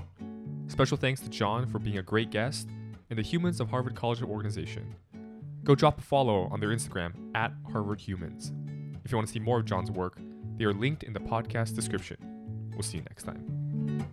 Special 0.70 0.98
thanks 0.98 1.20
to 1.22 1.30
John 1.30 1.66
for 1.66 1.78
being 1.78 1.96
a 1.96 2.03
great 2.03 2.30
guest 2.30 2.68
and 3.09 3.18
the 3.18 3.22
Humans 3.22 3.61
of 3.61 3.70
Harvard 3.70 3.94
College 3.94 4.22
organization 4.22 4.94
go 5.64 5.74
drop 5.74 5.98
a 5.98 6.03
follow 6.03 6.48
on 6.50 6.61
their 6.61 6.70
Instagram 6.70 7.12
at 7.34 7.53
Harvard 7.70 8.00
Humans. 8.00 8.53
If 9.05 9.12
you 9.12 9.16
want 9.16 9.28
to 9.28 9.32
see 9.32 9.40
more 9.40 9.61
of 9.61 9.64
John's 9.64 9.90
work, 9.90 10.18
they 10.57 10.64
are 10.64 10.74
linked 10.74 11.05
in 11.05 11.12
the 11.12 11.20
podcast 11.20 11.74
description. 11.74 12.16
We'll 12.72 12.82
see 12.82 12.98
you 12.98 13.05
next 13.05 13.24
time. 13.24 14.07